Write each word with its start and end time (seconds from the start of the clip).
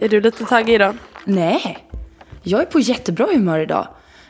Är 0.00 0.08
du 0.08 0.20
lite 0.20 0.44
taggig 0.44 0.74
idag? 0.74 0.96
Nej, 1.24 1.78
jag 2.42 2.60
är 2.60 2.64
på 2.64 2.80
jättebra 2.80 3.26
humör 3.32 3.58
idag. 3.60 3.88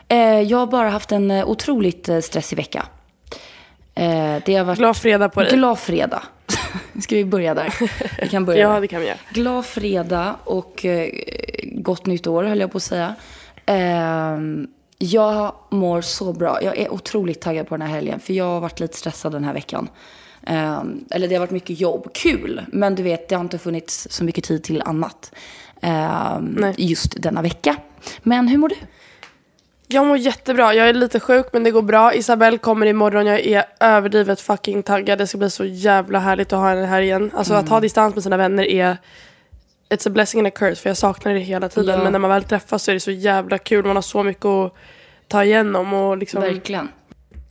Eh, 0.08 0.40
jag 0.40 0.58
har 0.58 0.66
bara 0.66 0.88
haft 0.88 1.12
en 1.12 1.30
eh, 1.30 1.48
otroligt 1.48 2.08
eh, 2.08 2.20
stressig 2.20 2.56
vecka. 2.56 2.86
Det 4.44 4.54
har 4.54 4.64
varit 4.64 4.78
Glad 4.78 4.96
fredag 4.96 5.28
på 5.28 5.42
dig. 5.42 5.50
glad 5.52 5.78
fredag. 5.78 6.22
Ska 7.02 7.14
vi 7.14 7.24
börja 7.24 7.54
där? 7.54 7.74
Vi 8.22 8.28
kan 8.28 8.44
börja 8.44 8.60
Ja, 8.74 8.80
det 8.80 8.86
kan 8.88 9.00
vi 9.00 9.06
göra. 9.06 9.18
Glad 9.30 9.66
fredag 9.66 10.36
och 10.44 10.86
gott 11.64 12.06
nytt 12.06 12.26
år 12.26 12.44
höll 12.44 12.60
jag 12.60 12.72
på 12.72 12.76
att 12.76 12.82
säga. 12.82 13.14
Eh, 13.66 14.38
jag 14.98 15.54
mår 15.70 16.00
så 16.00 16.32
bra. 16.32 16.62
Jag 16.62 16.78
är 16.78 16.92
otroligt 16.92 17.40
taggad 17.40 17.68
på 17.68 17.76
den 17.76 17.86
här 17.86 17.94
helgen. 17.94 18.20
För 18.20 18.32
jag 18.32 18.44
har 18.44 18.60
varit 18.60 18.80
lite 18.80 18.96
stressad 18.96 19.32
den 19.32 19.44
här 19.44 19.52
veckan. 19.54 19.88
Eh, 20.42 20.82
eller 21.10 21.28
det 21.28 21.34
har 21.34 21.40
varit 21.40 21.50
mycket 21.50 21.80
jobb. 21.80 22.08
Kul. 22.14 22.64
Men 22.72 22.94
du 22.94 23.02
vet, 23.02 23.28
det 23.28 23.34
har 23.34 23.40
inte 23.40 23.58
funnits 23.58 24.08
så 24.10 24.24
mycket 24.24 24.44
tid 24.44 24.62
till 24.62 24.82
annat. 24.82 25.34
Nej. 26.40 26.74
just 26.76 27.22
denna 27.22 27.42
vecka. 27.42 27.76
Men 28.22 28.48
hur 28.48 28.58
mår 28.58 28.68
du? 28.68 28.74
Jag 29.90 30.06
mår 30.06 30.16
jättebra. 30.16 30.74
Jag 30.74 30.88
är 30.88 30.92
lite 30.92 31.20
sjuk 31.20 31.46
men 31.52 31.64
det 31.64 31.70
går 31.70 31.82
bra. 31.82 32.14
Isabelle 32.14 32.58
kommer 32.58 32.86
imorgon. 32.86 33.26
Jag 33.26 33.40
är 33.40 33.64
överdrivet 33.80 34.40
fucking 34.40 34.82
taggad. 34.82 35.18
Det 35.18 35.26
ska 35.26 35.38
bli 35.38 35.50
så 35.50 35.64
jävla 35.64 36.18
härligt 36.18 36.52
att 36.52 36.58
ha 36.58 36.68
henne 36.68 36.86
här 36.86 37.02
igen. 37.02 37.30
Alltså 37.34 37.54
att 37.54 37.68
ha 37.68 37.80
distans 37.80 38.14
med 38.14 38.24
sina 38.24 38.36
vänner 38.36 38.64
är 38.64 38.96
It's 39.90 40.08
a 40.08 40.10
blessing 40.10 40.40
and 40.40 40.46
a 40.46 40.50
curse 40.50 40.82
för 40.82 40.90
jag 40.90 40.96
saknar 40.96 41.34
det 41.34 41.40
hela 41.40 41.68
tiden. 41.68 41.98
Ja. 41.98 42.02
Men 42.02 42.12
när 42.12 42.18
man 42.18 42.30
väl 42.30 42.44
träffas 42.44 42.82
så 42.82 42.90
är 42.90 42.94
det 42.94 43.00
så 43.00 43.10
jävla 43.10 43.58
kul. 43.58 43.84
Man 43.84 43.96
har 43.96 44.02
så 44.02 44.22
mycket 44.22 44.44
att 44.44 44.74
ta 45.28 45.44
igenom. 45.44 45.94
Och 45.94 46.18
liksom, 46.18 46.40
Verkligen. 46.40 46.88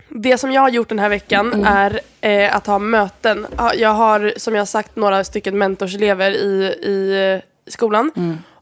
Det 0.10 0.38
som 0.38 0.52
jag 0.52 0.62
har 0.62 0.70
gjort 0.70 0.90
den 0.90 1.00
här 1.00 1.10
veckan 1.10 1.66
är 1.66 2.00
eh, 2.22 2.56
att 2.56 2.68
ha 2.68 2.80
möten. 2.80 3.48
Ja, 3.58 3.74
Jag 3.74 3.90
har, 3.94 4.34
som 4.38 4.54
jag 4.54 4.62
har 4.62 4.66
sagt, 4.66 4.96
några 4.96 5.24
stycken 5.24 5.58
mentorselever 5.58 6.32
i, 6.32 6.64
i 6.84 7.42
skolan. 7.72 8.12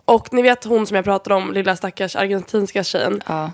Och 0.06 0.34
ni 0.34 0.42
vet 0.42 0.64
hon 0.64 0.86
som 0.88 0.96
jag 0.96 1.06
pratade 1.06 1.36
om, 1.36 1.54
lilla 1.54 1.76
stackars 1.76 2.16
argentinska 2.16 2.84
tjejen. 2.84 3.22
Ja. 3.28 3.52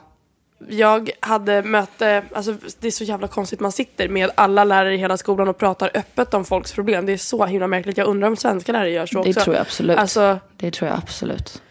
Jag 0.70 1.12
hade 1.20 1.62
möte, 1.64 2.24
alltså 2.34 2.56
det 2.80 2.88
är 2.88 2.92
så 2.92 3.04
jävla 3.04 3.28
konstigt, 3.28 3.60
man 3.60 3.72
sitter 3.72 4.10
med 4.10 4.30
alla 4.36 4.64
lärare 4.64 4.94
i 4.96 4.98
hela 4.98 5.18
skolan 5.18 5.48
och 5.48 5.58
pratar 5.58 5.92
öppet 5.94 6.34
om 6.34 6.46
folks 6.46 6.74
problem. 6.74 7.06
Det 7.06 7.14
är 7.14 7.18
så 7.18 7.46
himla 7.46 7.68
märkligt. 7.68 7.98
Jag 7.98 8.08
undrar 8.08 8.28
om 8.28 8.36
svenska 8.38 8.72
lärare 8.72 8.90
gör 8.90 9.06
så 9.06 9.24
Det 9.24 9.30
också. 9.30 9.42
tror 9.42 9.56
jag 9.56 9.62
absolut. 9.62 9.98
Alltså, 9.98 10.40
Det 10.58 10.72
tror 10.72 10.90
jag 10.90 10.98
absolut. 10.98 11.62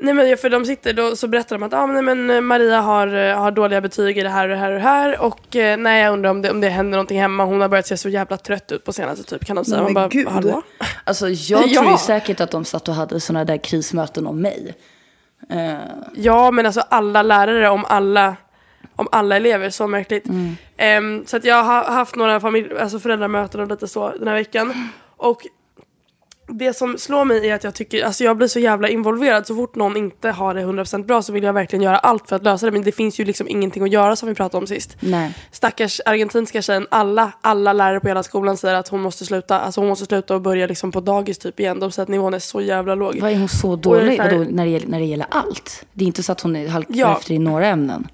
Nej 0.00 0.14
men 0.14 0.36
för 0.36 0.50
de 0.50 0.64
sitter 0.64 0.92
då 0.92 1.16
så 1.16 1.28
berättar 1.28 1.58
de 1.58 1.62
att 1.62 1.74
ah, 1.74 1.86
men, 1.86 2.04
nej, 2.06 2.16
men 2.26 2.44
Maria 2.44 2.80
har, 2.80 3.14
eh, 3.14 3.38
har 3.38 3.50
dåliga 3.50 3.80
betyg 3.80 4.18
i 4.18 4.22
det 4.22 4.28
här 4.28 4.48
och 4.48 4.54
det 4.54 4.56
här 4.60 4.70
och 4.70 4.74
det 4.78 4.82
här 4.84 5.20
och 5.20 5.56
eh, 5.56 5.76
nej 5.78 6.02
jag 6.02 6.12
undrar 6.12 6.30
om 6.30 6.42
det, 6.42 6.50
om 6.50 6.60
det 6.60 6.68
händer 6.68 6.90
någonting 6.90 7.20
hemma. 7.20 7.44
Hon 7.44 7.60
har 7.60 7.68
börjat 7.68 7.86
se 7.86 7.96
så 7.96 8.08
jävla 8.08 8.36
trött 8.36 8.72
ut 8.72 8.84
på 8.84 8.92
senaste 8.92 9.24
typ 9.24 9.44
kan 9.46 9.56
de 9.56 9.64
säga. 9.64 9.82
Man 9.82 9.94
bara, 9.94 10.10
hallå? 10.30 10.62
Alltså 11.04 11.28
jag 11.28 11.68
Ja. 11.68 11.80
tror 11.80 11.92
ju 11.92 11.98
säkert 11.98 12.40
att 12.40 12.50
de 12.50 12.64
satt 12.64 12.88
och 12.88 12.94
hade 12.94 13.20
sådana 13.20 13.44
där 13.44 13.56
krismöten 13.56 14.26
om 14.26 14.40
mig. 14.40 14.74
Eh, 15.50 15.72
Ja 16.14 16.50
men 16.50 16.66
alltså 16.66 16.80
alla 16.80 17.22
lärare 17.22 17.68
om 17.68 17.84
alla, 17.84 18.36
om 18.96 19.08
alla 19.12 19.36
elever, 19.36 19.70
så 19.70 19.86
märkligt. 19.86 20.24
Ehm, 20.76 21.26
så 21.26 21.36
att 21.36 21.44
jag 21.44 21.62
har 21.62 21.84
haft 21.84 22.16
några 22.16 22.40
familj, 22.40 22.78
alltså 22.80 22.98
föräldramöten 22.98 23.60
och 23.60 23.68
lite 23.68 23.88
så 23.88 24.10
den 24.18 24.28
här 24.28 24.34
veckan. 24.34 24.88
Och 25.16 25.40
det 26.48 26.76
som 26.76 26.98
slår 26.98 27.24
mig 27.24 27.48
är 27.50 27.54
att 27.54 27.64
jag 27.64 27.74
tycker, 27.74 28.04
alltså 28.04 28.24
jag 28.24 28.36
blir 28.36 28.48
så 28.48 28.58
jävla 28.58 28.88
involverad. 28.88 29.46
Så 29.46 29.54
fort 29.54 29.74
någon 29.76 29.96
inte 29.96 30.30
har 30.30 30.54
det 30.54 30.60
100% 30.60 31.04
bra 31.04 31.22
så 31.22 31.32
vill 31.32 31.42
jag 31.44 31.52
verkligen 31.52 31.82
göra 31.82 31.98
allt 31.98 32.28
för 32.28 32.36
att 32.36 32.42
lösa 32.44 32.66
det. 32.66 32.72
Men 32.72 32.82
det 32.82 32.92
finns 32.92 33.20
ju 33.20 33.24
liksom 33.24 33.48
ingenting 33.48 33.82
att 33.82 33.90
göra 33.92 34.16
som 34.16 34.28
vi 34.28 34.34
pratade 34.34 34.60
om 34.60 34.66
sist. 34.66 34.96
nej. 35.00 35.34
Stackars 35.52 36.00
argentinska 36.06 36.62
tjejen, 36.62 36.86
alla, 36.90 37.32
alla 37.40 37.72
lärare 37.72 38.00
på 38.00 38.08
hela 38.08 38.22
skolan 38.22 38.56
säger 38.56 38.74
att 38.74 38.88
hon 38.88 39.00
måste 39.02 39.26
sluta, 39.26 39.60
alltså 39.60 39.80
hon 39.80 39.88
måste 39.88 40.06
sluta 40.06 40.34
och 40.34 40.40
börja 40.40 40.66
liksom 40.66 40.92
på 40.92 41.00
dagis 41.00 41.38
typ 41.38 41.60
igen. 41.60 41.80
De 41.80 41.90
säger 41.90 42.02
att 42.04 42.08
nivån 42.08 42.34
är 42.34 42.38
så 42.38 42.60
jävla 42.60 42.94
låg. 42.94 43.18
Vad 43.20 43.30
är 43.30 43.36
hon 43.38 43.48
så 43.48 43.76
dålig 43.76 44.14
är 44.18 44.22
här- 44.22 44.30
Vadå, 44.38 44.46
när, 44.50 44.64
det 44.64 44.70
gäller, 44.70 44.86
när 44.88 44.98
det 44.98 45.04
gäller 45.06 45.26
allt? 45.30 45.86
Det 45.92 46.04
är 46.04 46.06
inte 46.06 46.22
så 46.22 46.32
att 46.32 46.40
hon 46.40 46.68
halkar 46.68 46.94
Ja. 46.94 47.16
efter 47.16 47.34
i 47.34 47.38
några 47.38 47.66
ämnen. 47.66 48.08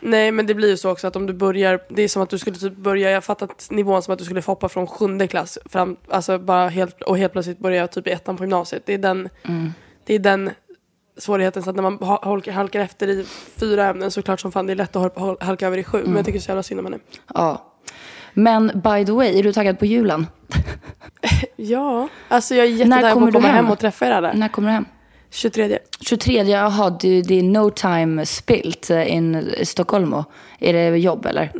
Nej 0.00 0.32
men 0.32 0.46
det 0.46 0.54
blir 0.54 0.68
ju 0.68 0.76
så 0.76 0.90
också 0.90 1.06
att 1.06 1.16
om 1.16 1.26
du 1.26 1.32
börjar, 1.32 1.80
det 1.88 2.02
är 2.02 2.08
som 2.08 2.22
att 2.22 2.30
du 2.30 2.38
skulle 2.38 2.56
typ 2.56 2.76
börja, 2.76 3.10
jag 3.10 3.24
fattar 3.24 3.46
att 3.46 3.68
nivån 3.70 4.02
som 4.02 4.12
att 4.12 4.18
du 4.18 4.24
skulle 4.24 4.42
få 4.42 4.52
hoppa 4.52 4.68
från 4.68 4.86
sjunde 4.86 5.26
klass 5.28 5.58
fram, 5.64 5.96
alltså 6.08 6.38
bara 6.38 6.68
helt, 6.68 7.02
och 7.02 7.18
helt 7.18 7.32
plötsligt 7.32 7.58
börja 7.58 7.86
typ 7.86 8.06
i 8.06 8.10
ettan 8.10 8.36
på 8.36 8.42
gymnasiet. 8.42 8.82
Det 8.86 8.94
är 8.94 8.98
den, 8.98 9.28
det 10.06 10.14
är 10.14 10.18
den 10.18 10.50
svårigheten 11.18 11.62
så 11.62 11.70
att 11.70 11.76
när 11.76 11.82
man 11.82 11.94
ha- 11.96 12.20
halkar, 12.52 12.80
efter 12.80 13.08
i 13.08 13.26
fyra 13.56 13.86
ämnen 13.86 14.10
så 14.10 14.22
klart 14.22 14.40
som 14.40 14.52
fan 14.52 14.66
det 14.66 14.72
är 14.72 14.74
lätt 14.74 14.96
att 14.96 15.42
halka 15.42 15.66
över 15.66 15.78
i 15.78 15.84
sju. 15.84 16.02
Men 16.04 16.16
jag 16.16 16.24
tycker 16.24 16.38
så 16.40 16.50
jävla 16.50 16.62
synd 16.62 16.80
om 16.80 16.86
henne. 16.86 16.98
Ja. 17.34 17.64
Men 18.34 18.66
by 18.74 19.06
the 19.06 19.12
way, 19.12 19.38
är 19.38 19.42
du 19.42 19.52
taggad 19.52 19.78
på 19.78 19.86
julen? 19.86 20.26
Ja, 21.56 22.08
alltså 22.28 22.54
jag 22.54 22.66
är 22.66 22.70
jättetaggad 22.70 23.12
på 23.18 23.24
att 23.24 23.32
komma 23.32 23.46
hem? 23.46 23.56
hem? 23.56 23.70
och 23.70 23.78
träffa 23.78 24.06
er 24.06 24.10
alla. 24.10 24.32
När 24.32 24.48
kommer 24.48 24.68
du 24.68 24.72
hem? 24.74 24.84
23. 25.30 25.78
23, 26.00 26.42
jaha, 26.42 26.90
du, 27.00 27.22
det 27.22 27.38
är 27.38 27.42
no 27.42 27.70
time 27.70 28.26
spilt 28.26 28.90
eh, 28.90 29.14
in 29.14 29.54
Stockholm. 29.62 30.14
Är 30.58 30.72
det 30.72 30.98
jobb 30.98 31.26
eller? 31.26 31.52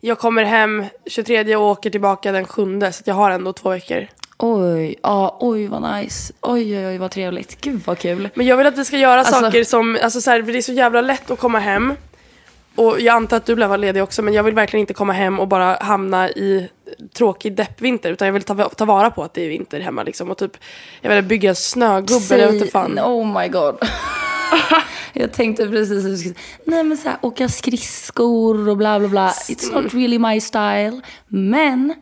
Jag 0.00 0.18
kommer 0.18 0.44
hem 0.44 0.84
23 1.06 1.56
och 1.56 1.64
åker 1.66 1.90
tillbaka 1.90 2.32
den 2.32 2.44
7 2.44 2.80
så 2.92 3.02
jag 3.04 3.14
har 3.14 3.30
ändå 3.30 3.52
två 3.52 3.70
veckor. 3.70 4.06
Oj, 4.38 4.94
ja, 5.02 5.36
oj 5.40 5.66
vad 5.66 5.96
nice. 5.96 6.32
Oj, 6.40 6.76
oj, 6.78 6.86
oj 6.86 6.98
vad 6.98 7.10
trevligt. 7.10 7.60
Gud 7.60 7.80
vad 7.86 7.98
kul. 7.98 8.28
Men 8.34 8.46
jag 8.46 8.56
vill 8.56 8.66
att 8.66 8.78
vi 8.78 8.84
ska 8.84 8.96
göra 8.98 9.18
Alltså- 9.20 9.40
saker 9.40 9.64
som, 9.64 9.98
alltså 10.02 10.20
så 10.20 10.30
här, 10.30 10.42
för 10.42 10.52
det 10.52 10.58
är 10.58 10.62
så 10.62 10.72
jävla 10.72 11.00
lätt 11.00 11.30
att 11.30 11.38
komma 11.38 11.58
hem. 11.58 11.94
Och 12.76 13.00
jag 13.00 13.16
antar 13.16 13.36
att 13.36 13.46
du 13.46 13.54
blev 13.54 13.78
ledig 13.78 14.02
också, 14.02 14.22
men 14.22 14.34
jag 14.34 14.42
vill 14.42 14.54
verkligen 14.54 14.80
inte 14.80 14.94
komma 14.94 15.12
hem 15.12 15.40
och 15.40 15.48
bara 15.48 15.78
hamna 15.80 16.30
i 16.30 16.68
tråkig 17.14 17.56
deppvinter. 17.56 18.10
Utan 18.12 18.26
jag 18.26 18.32
vill 18.32 18.42
ta, 18.42 18.68
ta 18.68 18.84
vara 18.84 19.10
på 19.10 19.22
att 19.22 19.34
det 19.34 19.44
är 19.44 19.48
vinter 19.48 19.80
hemma 19.80 20.02
liksom. 20.02 20.30
Och 20.30 20.38
typ, 20.38 20.56
jag 21.00 21.14
vill 21.14 21.24
bygga 21.24 21.54
snögubbe, 21.54 22.34
eller 22.34 22.52
inte 22.52 22.66
fan. 22.66 22.98
Oh 22.98 23.40
my 23.40 23.48
god. 23.48 23.76
jag 25.12 25.32
tänkte 25.32 25.68
precis 25.68 26.04
att 26.04 26.10
du 26.10 26.16
skulle 26.16 26.34
nej 26.64 26.84
men 26.84 26.96
så 26.96 27.08
här, 27.08 27.18
åka 27.20 27.48
skridskor 27.48 28.68
och 28.68 28.76
bla 28.76 28.98
bla 28.98 29.08
bla. 29.08 29.28
It's 29.28 29.82
not 29.82 29.94
really 29.94 30.18
my 30.18 30.40
style. 30.40 31.00
Men 31.28 31.94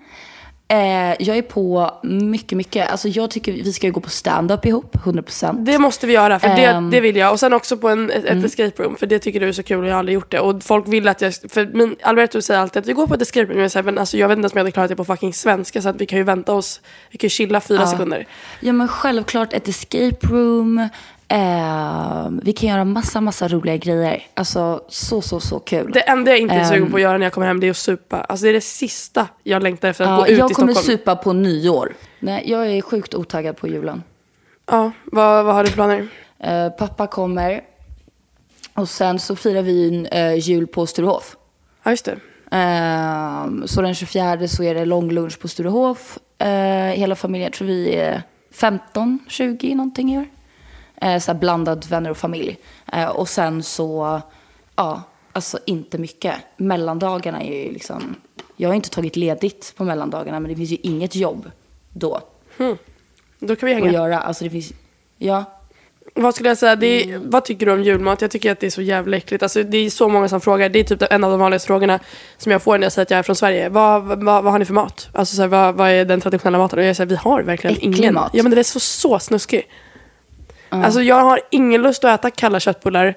Eh, 0.69 0.79
jag 1.19 1.37
är 1.37 1.43
på 1.43 1.91
mycket, 2.03 2.57
mycket. 2.59 2.91
Alltså 2.91 3.09
jag 3.09 3.31
tycker 3.31 3.53
vi 3.53 3.73
ska 3.73 3.89
gå 3.91 4.01
på 4.01 4.11
stand-up 4.11 4.67
ihop, 4.67 4.97
100%. 5.05 5.65
Det 5.65 5.79
måste 5.79 6.07
vi 6.07 6.13
göra, 6.13 6.39
för 6.39 6.49
det, 6.49 6.65
Ehm. 6.65 6.91
det 6.91 7.01
vill 7.01 7.17
jag. 7.17 7.33
Och 7.33 7.41
sen 7.41 7.53
också 7.53 7.77
på 7.77 7.89
en, 7.89 8.11
ett, 8.11 8.25
Mm. 8.31 8.45
escape 8.45 8.83
room, 8.83 8.97
för 8.97 9.07
det 9.07 9.19
tycker 9.19 9.41
du 9.41 9.49
är 9.49 9.53
så 9.53 9.63
kul 9.63 9.79
och 9.81 9.87
jag 9.87 9.93
har 9.93 9.99
aldrig 9.99 10.15
gjort 10.15 10.31
det. 10.31 10.41
Och 10.41 10.63
folk 10.63 10.89
vill 10.89 11.09
att 11.09 11.21
jag, 11.21 11.35
för 11.49 11.67
min, 11.75 11.97
Alberto 12.03 12.43
säger 12.43 12.61
alltid 12.61 12.81
att 12.81 12.87
vi 12.89 12.93
går 12.93 13.07
på 13.07 13.15
ett 13.15 13.23
escape 13.23 13.53
room. 13.53 13.61
Jag 13.61 13.71
säger, 13.71 13.85
men 13.85 13.99
alltså, 13.99 14.17
jag 14.17 14.29
vet 14.29 14.37
inte 14.37 14.43
ens 14.45 14.53
om 14.53 14.57
jag 14.59 14.65
hade 14.65 14.73
klarat 14.73 14.89
det 14.91 14.97
på 14.97 15.05
fucking 15.05 15.35
svenska, 15.35 15.83
så 15.83 15.89
att 15.89 16.01
vi 16.01 16.07
kan 16.07 16.19
ju 16.19 16.25
vänta 16.25 16.53
oss, 16.53 16.81
vi 17.11 17.19
kan 17.19 17.27
ju 17.27 17.31
chilla 17.31 17.61
fyra 17.61 17.87
sekunder. 17.87 18.27
Ja 18.61 18.73
men 18.73 18.89
självklart 18.89 19.53
ett 19.53 19.69
escape 19.69 20.27
room. 20.27 20.89
Eh, 21.29 22.29
vi 22.43 22.53
kan 22.53 22.69
göra 22.69 22.85
massa, 22.85 23.21
massa 23.21 23.49
roliga 23.49 23.77
grejer. 23.77 24.23
Alltså 24.35 24.83
så, 24.89 25.21
så, 25.23 25.41
så 25.41 25.59
kul. 25.59 25.91
Det 25.93 26.01
enda 26.01 26.31
jag 26.31 26.41
inte 26.41 26.55
är 26.55 26.65
sugen 26.65 26.83
Ehm. 26.83 26.91
på 26.91 26.97
att 26.97 27.03
göra 27.03 27.19
när 27.19 27.27
jag 27.27 27.33
kommer 27.33 27.47
hem, 27.47 27.61
det 27.61 27.67
är 27.67 27.71
att 27.71 27.77
supa. 27.77 28.21
Alltså 28.21 28.45
det 28.45 28.51
är 28.51 28.53
det 28.53 28.61
sista 28.61 29.29
jag 29.43 29.63
längtar 29.63 29.89
efter, 29.89 30.05
att 30.05 30.11
Ja, 30.11 30.17
gå 30.17 30.27
ut 30.27 30.39
jag 30.39 30.51
i 30.51 30.55
kommer 30.55 30.73
Stockholm. 30.73 30.99
supa 30.99 31.17
på 31.17 31.33
nyår. 31.33 31.95
Nej, 32.21 32.43
jag 32.51 32.67
är 32.71 32.83
sjukt 32.83 33.15
otaggad 33.15 33.57
på 33.57 33.69
julen. 33.69 34.03
Ja, 34.67 34.91
vad, 35.05 35.45
vad 35.45 35.55
har 35.55 35.65
du 35.65 35.71
planer? 35.71 36.09
Eh, 36.39 36.69
pappa 36.69 37.07
kommer. 37.07 37.61
Och 38.75 38.89
sen 38.89 39.19
så 39.19 39.37
firar 39.37 39.63
vi 39.63 40.09
eh, 40.13 40.35
jul 40.35 40.67
på 40.67 40.87
Sturehof. 40.87 41.37
Ja, 41.83 41.91
just 41.91 42.05
det. 42.05 42.17
Eh, 42.51 43.47
så 43.67 43.83
den 43.83 43.95
24 43.95 44.49
så 44.49 44.63
är 44.63 44.75
det 44.75 44.85
långlunch 44.85 45.39
på 45.39 45.49
Sturehof. 45.49 46.19
Eh, 46.39 46.49
hela 46.99 47.15
familjen, 47.15 47.45
jag 47.47 47.53
tror 47.53 47.69
vi 47.69 47.95
är 47.95 48.23
15, 48.53 49.19
20 49.29 49.75
någonting 49.75 50.15
i 50.15 50.19
år. 50.19 50.27
Eh, 51.01 51.19
så 51.19 51.35
blandad 51.35 51.87
vänner 51.87 52.11
och 52.11 52.17
familj. 52.17 52.57
Eh, 52.93 53.09
och 53.09 53.29
sen 53.29 53.63
så, 53.63 54.21
ja, 54.77 55.03
alltså 55.33 55.59
inte 55.67 55.99
mycket. 55.99 56.35
Mellandagarna 56.57 57.43
är 57.43 57.65
ju 57.65 57.73
liksom, 57.73 58.15
jag 58.57 58.69
har 58.69 58.75
inte 58.75 58.91
tagit 58.91 59.17
ledigt 59.17 59.73
på 59.77 59.85
mellandagarna 59.85 60.41
men 60.41 60.51
det 60.51 60.57
finns 60.57 60.71
ju 60.71 60.77
inget 60.83 61.17
jobb 61.17 61.51
då 61.93 62.21
Då 63.39 63.57
kan 63.57 63.67
vi 63.67 63.75
att 63.75 63.81
hänga. 63.83 63.93
göra. 63.93 64.21
Alltså 64.21 64.45
det 64.45 64.51
finns, 64.51 64.73
ja. 65.19 65.45
Vad 66.17 66.35
skulle 66.35 66.49
jag 66.51 66.59
säga, 66.59 66.77
det 66.77 67.03
Mm. 67.05 67.23
är, 67.23 67.27
vad 67.31 67.45
tycker 67.45 67.67
du 67.67 67.73
om 67.73 67.83
julmat? 67.83 68.21
Jag 68.23 68.31
tycker 68.31 68.53
att 68.53 68.61
det 68.61 68.67
är 68.67 68.71
så 68.71 68.83
jävla 68.83 69.17
äckligt. 69.17 69.43
Alltså, 69.43 69.63
det 69.63 69.79
är 69.79 69.91
så 69.91 70.09
många 70.09 70.29
som 70.29 70.41
frågar. 70.41 70.69
Det 70.69 70.79
är 70.79 70.85
typ 70.85 71.03
en 71.03 71.25
av 71.25 71.31
de 71.31 71.41
vanligaste 71.41 71.67
frågorna 71.67 72.01
som 72.39 72.53
jag 72.53 72.63
får 72.63 72.79
när 72.79 72.85
jag 72.85 72.93
säger 72.93 73.03
att 73.07 73.11
jag 73.11 73.19
är 73.19 73.23
från 73.23 73.37
Sverige. 73.37 73.69
Vad, 73.69 74.03
vad, 74.05 74.25
vad 74.45 74.45
har 74.53 74.59
ni 74.59 74.65
för 74.65 74.75
mat? 74.75 75.09
Alltså, 75.13 75.37
så 75.37 75.43
här, 75.43 75.49
vad, 75.49 75.75
vad 75.75 75.91
är 75.91 76.05
den 76.05 76.21
traditionella 76.21 76.59
maten? 76.59 76.79
Och 76.79 76.85
jag 76.85 76.97
säger 76.97 77.09
vi 77.09 77.17
har 77.17 77.43
verkligen 77.43 77.77
Äcklig 77.77 77.99
ingen. 77.99 78.15
mat. 78.15 78.31
Ja 78.35 78.43
men 78.43 78.53
det 78.53 78.59
är 78.61 78.63
så, 78.63 78.81
så 78.81 79.19
snuskig. 79.19 79.63
Alltså 80.83 81.03
jag 81.03 81.21
har 81.21 81.41
ingen 81.51 81.83
lust 81.83 82.05
att 82.05 82.21
äta 82.21 82.31
kalla 82.31 82.61
köttbullar 82.61 83.15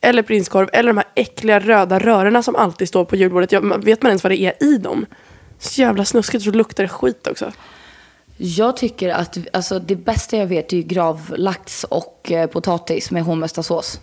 eller 0.00 0.22
prinskorv 0.22 0.68
eller 0.72 0.88
de 0.88 0.96
här 0.96 1.06
äckliga 1.14 1.60
röda 1.60 1.98
rörorna 1.98 2.42
som 2.42 2.56
alltid 2.56 2.88
står 2.88 3.04
på 3.04 3.16
julbordet. 3.16 3.52
Jag, 3.52 3.84
vet 3.84 4.02
man 4.02 4.10
ens 4.10 4.22
vad 4.24 4.32
det 4.32 4.40
är 4.40 4.62
i 4.64 4.78
dem? 4.78 5.06
Så 5.58 5.80
jävla 5.80 6.04
snuskigt 6.04 6.44
så 6.44 6.50
luktar 6.50 6.82
det 6.84 6.88
skit 6.88 7.26
också. 7.26 7.52
Jag 8.36 8.76
tycker 8.76 9.08
att 9.08 9.38
alltså, 9.52 9.78
det 9.78 9.96
bästa 9.96 10.36
jag 10.36 10.46
vet 10.46 10.72
är 10.72 10.76
ju 10.76 10.82
gravlax 10.82 11.84
och 11.84 12.32
eh, 12.32 12.46
potatis 12.46 13.10
med 13.10 13.22
hovmästarsås. 13.22 14.00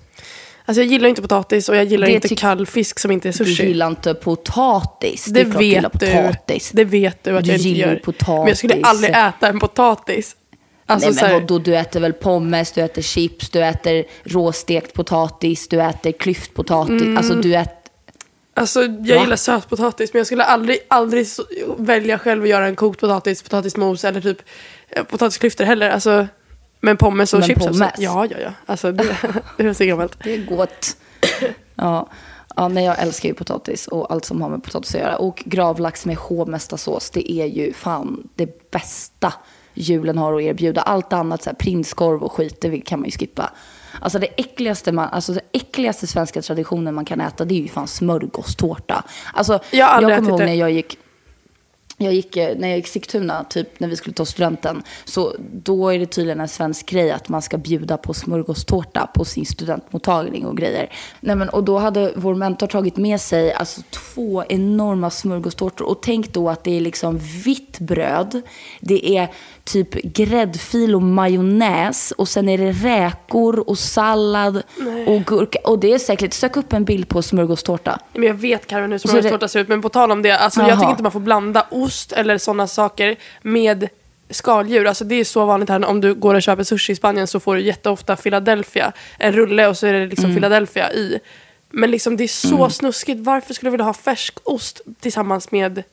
Alltså 0.65 0.81
jag 0.81 0.92
gillar 0.92 1.09
inte 1.09 1.21
potatis 1.21 1.69
och 1.69 1.75
jag 1.75 1.86
gillar 1.86 2.07
Det 2.07 2.13
inte 2.13 2.36
kall 2.36 2.65
fisk 2.65 3.00
som 3.00 3.12
inte 3.12 3.27
är 3.27 3.31
Du 3.31 3.38
sushi. 3.38 3.68
gillar 3.68 3.88
inte 3.88 4.13
potatis. 4.13 5.25
Det 5.25 5.44
du 5.44 5.63
gillar 5.65 5.81
vet 5.89 6.00
du. 6.00 6.06
potatis. 6.12 6.71
Det 6.74 6.83
vet 6.83 7.24
du 7.24 7.38
att 7.38 7.44
Du 7.44 7.50
jag 7.51 7.57
inte 7.57 7.69
gillar 7.69 7.88
gör. 7.88 7.95
potatis. 7.95 8.27
Men 8.38 8.48
jag 8.48 8.57
skulle 8.57 8.81
aldrig 8.83 9.12
äta 9.12 9.48
en 9.48 9.59
potatis. 9.59 10.36
Alltså, 10.89 11.09
Nej 11.09 11.15
men 11.15 11.25
här, 11.25 11.33
vadå, 11.33 11.59
du 11.59 11.75
äter 11.75 11.99
väl 11.99 12.13
pommes, 12.13 12.71
du 12.71 12.81
äter 12.81 13.01
chips, 13.01 13.49
du 13.49 13.63
äter 13.63 14.05
råstekt 14.23 14.93
potatis, 14.93 15.67
du 15.67 15.81
äter 15.81 16.11
klyftpotatis. 16.11 17.01
Mm. 17.01 17.17
Alltså 17.17 17.33
du 17.33 17.55
äter... 17.55 17.73
alltså 18.53 18.81
jag 18.81 19.15
Va? 19.15 19.21
gillar 19.21 19.35
sötpotatis 19.35 20.13
men 20.13 20.19
jag 20.19 20.27
skulle 20.27 20.43
aldrig, 20.43 20.79
aldrig 20.87 21.27
välja 21.77 22.19
själv 22.19 22.43
att 22.43 22.49
göra 22.49 22.67
en 22.67 22.75
kokt 22.75 22.99
potatis, 22.99 23.43
potatismos 23.43 24.05
eller 24.05 24.21
typ 24.21 24.37
eh, 24.89 25.03
potatisklyftor 25.03 25.65
heller. 25.65 25.89
Alltså, 25.89 26.27
men 26.79 26.97
pommes 26.97 27.33
och 27.33 27.39
Men 27.39 27.47
chips 27.47 27.59
pommes? 27.59 27.81
Alltså. 27.81 28.01
Ja, 28.01 28.25
ja, 28.25 28.37
ja. 28.43 28.51
Alltså, 28.65 28.91
det, 28.91 29.17
det 29.57 29.63
är 29.63 29.73
så 29.73 29.85
gammalt. 29.85 30.17
Det 30.23 30.33
är 30.33 30.45
gott. 30.45 30.97
ja. 31.75 32.09
ja, 32.55 32.67
nej 32.67 32.85
jag 32.85 32.99
älskar 32.99 33.29
ju 33.29 33.35
potatis 33.35 33.87
och 33.87 34.11
allt 34.11 34.25
som 34.25 34.41
har 34.41 34.49
med 34.49 34.63
potatis 34.63 34.95
att 34.95 35.01
göra. 35.01 35.17
Och 35.17 35.43
gravlax 35.45 36.05
med 36.05 36.17
hovmästarsås, 36.17 37.09
det 37.09 37.31
är 37.31 37.45
ju 37.45 37.73
fan 37.73 38.29
det 38.35 38.71
bästa 38.71 39.33
julen 39.77 40.18
har 40.18 40.33
att 40.33 40.41
erbjuda. 40.41 40.81
Allt 40.81 41.13
annat, 41.13 41.44
så 41.44 41.50
här, 41.50 41.56
prinskorv 41.56 42.24
och 42.24 42.31
skit, 42.31 42.62
det 42.62 42.79
kan 42.79 43.00
man 43.00 43.06
ju 43.06 43.12
skippa. 43.12 43.51
Alltså 44.01 44.19
det 44.19 44.27
äckligaste, 44.27 44.91
man, 44.91 45.09
alltså 45.09 45.33
det 45.33 45.41
äckligaste 45.51 46.07
svenska 46.07 46.41
traditionen 46.41 46.95
man 46.95 47.06
kan 47.06 47.21
äta, 47.21 47.45
det 47.45 47.56
är 47.56 47.62
ju 47.62 47.68
fan 47.68 47.88
smörgåstårta. 47.88 49.03
Alltså, 49.33 49.59
Jag 49.71 50.03
jag 50.03 50.18
kommer 50.18 50.29
ihåg 50.29 50.39
när 50.39 50.53
jag 50.53 50.71
gick 50.71 50.97
jag 51.97 52.13
gick, 52.13 52.38
eh, 52.38 52.57
när 52.57 52.68
jag 52.68 52.77
gick 52.77 52.88
Sigtuna, 52.88 53.44
typ 53.44 53.79
när 53.79 53.88
vi 53.88 53.95
skulle 53.95 54.13
ta 54.13 54.25
studenten, 54.25 54.83
så 55.06 55.35
då 55.53 55.89
är 55.89 56.00
det 56.00 56.06
tydligen 56.06 56.39
en 56.39 56.47
svensk 56.47 56.89
grej 56.89 57.12
att 57.12 57.30
man 57.30 57.41
ska 57.41 57.57
bjuda 57.57 57.97
på 57.97 58.13
smörgåstårta 58.13 59.07
på 59.13 59.25
sin 59.25 59.45
studentmottagning 59.45 60.45
och 60.45 60.57
grejer. 60.57 60.94
Nej, 61.19 61.35
men, 61.35 61.50
och 61.50 61.63
då 61.63 61.77
hade 61.77 62.13
vår 62.15 62.35
mentor 62.35 62.68
tagit 62.68 62.97
med 62.97 63.21
sig 63.21 63.53
alltså, 63.53 63.81
två 63.89 64.44
enorma 64.50 65.09
smörgåstårtor. 65.09 65.85
Och 65.85 66.01
tänk 66.01 66.33
då 66.33 66.50
att 66.50 66.63
det 66.63 66.77
är 66.77 66.81
liksom 66.81 67.18
vitt 67.18 67.80
bröd, 67.80 68.41
det 68.80 69.18
är 69.18 69.31
typ 69.67 69.93
gräddfil 70.03 70.95
och 70.95 71.01
majonnäs 71.01 72.11
och 72.11 72.27
sen 72.27 72.49
är 72.49 72.57
det 72.57 72.71
räkor 72.71 73.69
och 73.69 73.77
sallad 73.79 74.63
och 75.07 75.21
gurka. 75.25 75.59
Och 75.63 75.79
det 75.79 75.93
är 75.93 75.99
säkert, 75.99 76.33
sök 76.33 76.57
upp 76.57 76.73
en 76.73 76.85
bild 76.85 77.07
på 77.09 77.21
smörgåstårta. 77.21 77.99
Men 78.13 78.23
jag 78.23 78.33
vet 78.33 78.67
Karin 78.67 78.91
hur 78.91 78.97
smörgåstårta 78.99 79.37
det- 79.37 79.49
ser 79.49 79.59
ut. 79.59 79.67
Men 79.67 79.81
på 79.81 79.89
tal 79.89 80.11
om 80.11 80.21
det, 80.21 80.31
alltså, 80.31 80.61
jag 80.61 80.79
tycker 80.79 80.89
inte 80.91 81.03
man 81.03 81.11
får 81.11 81.19
blanda 81.19 81.67
ost 81.71 82.11
eller 82.11 82.37
sådana 82.37 82.67
saker 82.67 83.15
med 83.41 83.87
skaldjur. 84.29 84.85
Alltså, 84.87 85.05
det 85.05 85.15
är 85.15 85.23
så 85.23 85.45
vanligt 85.45 85.69
här 85.69 85.85
om 85.85 86.01
du 86.01 86.13
går 86.13 86.35
och 86.35 86.41
köper 86.41 86.63
sushi 86.63 86.93
i 86.93 86.95
Spanien 86.95 87.27
så 87.27 87.39
får 87.39 87.55
du 87.55 87.61
jätteofta 87.61 88.15
Philadelphia. 88.15 88.91
En 89.19 89.33
rulle 89.33 89.67
och 89.67 89.77
så 89.77 89.87
är 89.87 89.93
det 89.93 90.05
liksom 90.05 90.25
Mm. 90.25 90.35
Philadelphia 90.35 90.91
i. 90.93 91.19
Men 91.69 91.91
liksom 91.91 92.17
det 92.17 92.23
är 92.23 92.27
så 92.27 92.69
snuskigt. 92.69 93.19
Varför 93.21 93.53
skulle 93.53 93.67
du 93.67 93.71
vilja 93.71 93.85
ha 93.85 93.93
färskost 93.93 94.81
tillsammans 94.99 95.51
med 95.51 95.83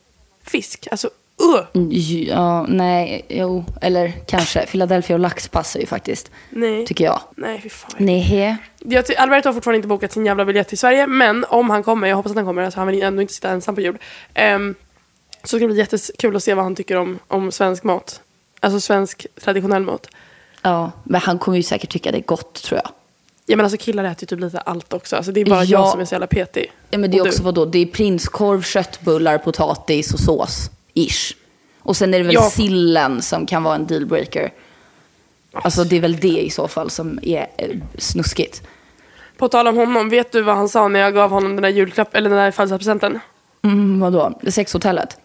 fisk? 0.43 0.87
Alltså, 0.91 1.09
uh! 1.43 1.81
Ja, 2.27 2.65
nej, 2.67 3.25
jo, 3.29 3.65
eller 3.81 4.13
kanske. 4.27 4.65
Philadelphia 4.65 5.15
och 5.15 5.19
lax 5.19 5.47
passar 5.47 5.79
ju 5.79 5.85
faktiskt, 5.85 6.31
Nej. 6.49 6.85
tycker 6.85 7.05
jag. 7.05 7.21
Nej, 7.35 7.61
fy 7.61 7.69
fan. 7.69 7.91
Nej. 7.97 8.57
Jag 8.79 9.05
Alberto 9.17 9.49
har 9.49 9.53
fortfarande 9.53 9.75
inte 9.75 9.87
bokat 9.87 10.11
sin 10.11 10.25
jävla 10.25 10.45
biljett 10.45 10.67
till 10.67 10.77
Sverige, 10.77 11.07
men 11.07 11.45
om 11.49 11.69
han 11.69 11.83
kommer, 11.83 12.07
jag 12.07 12.15
hoppas 12.15 12.29
att 12.31 12.35
han 12.35 12.45
kommer, 12.45 12.61
alltså 12.61 12.79
han 12.79 12.87
vill 12.87 13.03
ändå 13.03 13.21
inte 13.21 13.33
sitta 13.33 13.49
ensam 13.49 13.75
på 13.75 13.81
jul. 13.81 13.97
Um, 14.55 14.75
så 15.43 15.57
ska 15.57 15.59
det 15.59 15.67
bli 15.67 15.77
jättekul 15.77 16.35
att 16.35 16.43
se 16.43 16.53
vad 16.53 16.63
han 16.63 16.75
tycker 16.75 16.95
om, 16.97 17.19
om 17.27 17.51
svensk 17.51 17.83
mat. 17.83 18.21
Alltså 18.59 18.79
svensk 18.79 19.27
traditionell 19.41 19.83
mat. 19.83 20.07
Ja, 20.61 20.91
men 21.03 21.21
han 21.21 21.39
kommer 21.39 21.57
ju 21.57 21.63
säkert 21.63 21.89
tycka 21.89 22.11
det 22.11 22.17
är 22.17 22.21
gott, 22.21 22.53
tror 22.63 22.81
jag. 22.83 22.91
Ja 23.45 23.55
men 23.55 23.65
alltså 23.65 23.77
killar 23.77 24.03
äter 24.03 24.17
ju 24.23 24.27
typ 24.27 24.39
lite 24.39 24.59
allt 24.59 24.93
också. 24.93 25.15
Alltså 25.15 25.31
det 25.31 25.41
är 25.41 25.45
bara 25.45 25.63
Ja. 25.63 25.79
jag 25.81 25.91
som 25.91 25.99
är 25.99 26.05
så 26.05 26.13
jävla 26.13 26.27
petig. 26.27 26.71
Ja, 26.89 26.97
men 26.97 27.11
det 27.11 27.17
är 27.17 27.21
Och 27.21 27.27
också 27.27 27.43
vadå? 27.43 27.65
Det 27.65 27.79
är 27.79 27.85
prinskorv, 27.85 28.61
köttbullar, 28.61 29.37
potatis 29.37 30.13
och 30.13 30.19
sås. 30.19 30.69
Ish. 30.95 31.35
Och 31.81 31.97
sen 31.97 32.13
är 32.13 32.17
det 32.17 32.23
väl 32.23 32.33
Ja. 32.33 32.41
sillen 32.49 33.21
som 33.21 33.45
kan 33.45 33.63
vara 33.63 33.75
en 33.75 33.87
dealbreaker. 33.87 34.51
Alltså 35.53 35.83
det 35.83 35.95
är 35.97 36.01
väl 36.01 36.15
det 36.19 36.27
i 36.45 36.49
så 36.49 36.67
fall 36.67 36.89
som 36.89 37.19
är 37.23 37.47
eh, 37.57 37.69
snuskigt. 37.97 38.61
På 39.37 39.47
tal 39.47 39.67
om 39.67 39.77
honom, 39.77 40.09
vet 40.09 40.31
du 40.31 40.41
vad 40.41 40.55
han 40.55 40.69
sa 40.69 40.87
när 40.87 40.99
jag 40.99 41.13
gav 41.13 41.29
honom 41.29 41.55
den 41.55 41.61
där 41.63 41.69
julklapp 41.69 42.15
eller 42.15 42.29
den 42.29 42.39
där 42.39 42.51
födelsedagspresenten? 42.51 43.19
Mm, 43.61 43.99
vadå? 43.99 44.39
Sexhotellet? 44.47 45.17